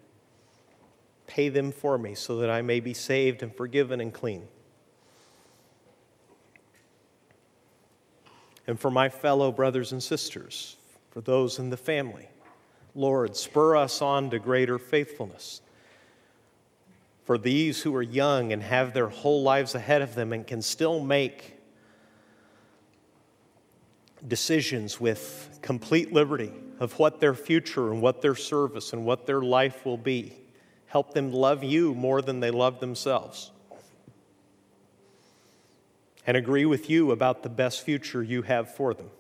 Pay 1.38 1.49
them 1.49 1.71
for 1.71 1.99
me 1.99 2.15
so 2.15 2.38
that 2.38 2.49
I 2.49 2.63
may 2.63 2.79
be 2.79 2.95
saved 2.95 3.43
and 3.43 3.55
forgiven 3.55 4.01
and 4.01 4.11
clean. 4.11 4.47
And 8.65 8.79
for 8.79 8.89
my 8.89 9.07
fellow 9.09 9.51
brothers 9.51 9.91
and 9.91 10.01
sisters, 10.01 10.77
for 11.11 11.21
those 11.21 11.59
in 11.59 11.69
the 11.69 11.77
family, 11.77 12.27
Lord, 12.95 13.38
spur 13.38 13.75
us 13.75 14.01
on 14.01 14.31
to 14.31 14.39
greater 14.39 14.79
faithfulness. 14.79 15.61
For 17.25 17.38
these 17.38 17.83
who 17.83 17.95
are 17.95 18.01
young 18.01 18.51
and 18.51 18.63
have 18.63 18.95
their 18.95 19.09
whole 19.09 19.43
lives 19.43 19.75
ahead 19.75 20.01
of 20.01 20.15
them 20.15 20.33
and 20.33 20.47
can 20.47 20.63
still 20.63 20.99
make 20.99 21.53
decisions 24.27 24.99
with 24.99 25.59
complete 25.61 26.11
liberty 26.11 26.51
of 26.79 26.97
what 26.97 27.19
their 27.19 27.35
future 27.35 27.91
and 27.91 28.01
what 28.01 28.23
their 28.23 28.33
service 28.33 28.91
and 28.91 29.05
what 29.05 29.27
their 29.27 29.43
life 29.43 29.85
will 29.85 29.97
be. 29.97 30.33
Help 30.97 31.13
them 31.13 31.31
love 31.31 31.63
you 31.63 31.93
more 31.93 32.23
than 32.23 32.39
they 32.39 32.49
love 32.49 32.79
themselves. 32.79 33.51
And 36.25 36.35
agree 36.35 36.65
with 36.65 36.89
you 36.89 37.11
about 37.11 37.43
the 37.43 37.49
best 37.49 37.83
future 37.83 38.23
you 38.23 38.41
have 38.41 38.73
for 38.73 38.95
them. 38.95 39.11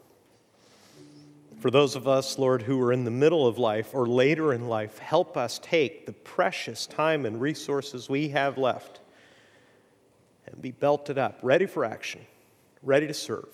For 1.59 1.69
those 1.69 1.95
of 1.95 2.07
us, 2.07 2.39
Lord, 2.39 2.63
who 2.63 2.81
are 2.81 2.91
in 2.91 3.03
the 3.03 3.11
middle 3.11 3.45
of 3.45 3.59
life 3.59 3.93
or 3.93 4.07
later 4.07 4.53
in 4.53 4.67
life, 4.67 4.97
help 4.97 5.37
us 5.37 5.59
take 5.61 6.07
the 6.07 6.13
precious 6.13 6.87
time 6.87 7.27
and 7.27 7.39
resources 7.39 8.09
we 8.09 8.29
have 8.29 8.57
left 8.57 8.99
and 10.47 10.59
be 10.59 10.71
belted 10.71 11.19
up, 11.19 11.37
ready 11.43 11.67
for 11.67 11.85
action, 11.85 12.21
ready 12.81 13.05
to 13.05 13.13
serve, 13.13 13.49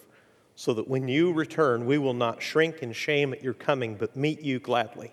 so 0.56 0.74
that 0.76 0.88
when 0.88 1.10
you 1.10 1.34
return, 1.34 1.86
we 1.86 1.98
will 1.98 2.14
not 2.14 2.42
shrink 2.42 2.82
in 2.82 2.94
shame 2.94 3.34
at 3.34 3.44
your 3.44 3.54
coming, 3.54 3.96
but 3.96 4.16
meet 4.16 4.40
you 4.40 4.60
gladly 4.60 5.12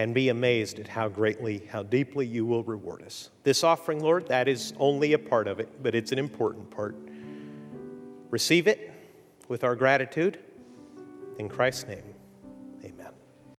and 0.00 0.14
be 0.14 0.30
amazed 0.30 0.78
at 0.78 0.88
how 0.88 1.08
greatly, 1.08 1.62
how 1.68 1.82
deeply 1.82 2.26
you 2.26 2.46
will 2.46 2.64
reward 2.64 3.02
us. 3.02 3.28
This 3.42 3.62
offering, 3.62 4.00
Lord, 4.00 4.28
that 4.28 4.48
is 4.48 4.72
only 4.78 5.12
a 5.12 5.18
part 5.18 5.46
of 5.46 5.60
it, 5.60 5.82
but 5.82 5.94
it's 5.94 6.10
an 6.10 6.18
important 6.18 6.70
part. 6.70 6.96
Receive 8.30 8.66
it 8.66 8.90
with 9.48 9.62
our 9.62 9.76
gratitude. 9.76 10.38
In 11.38 11.50
Christ's 11.50 11.86
name. 11.86 12.02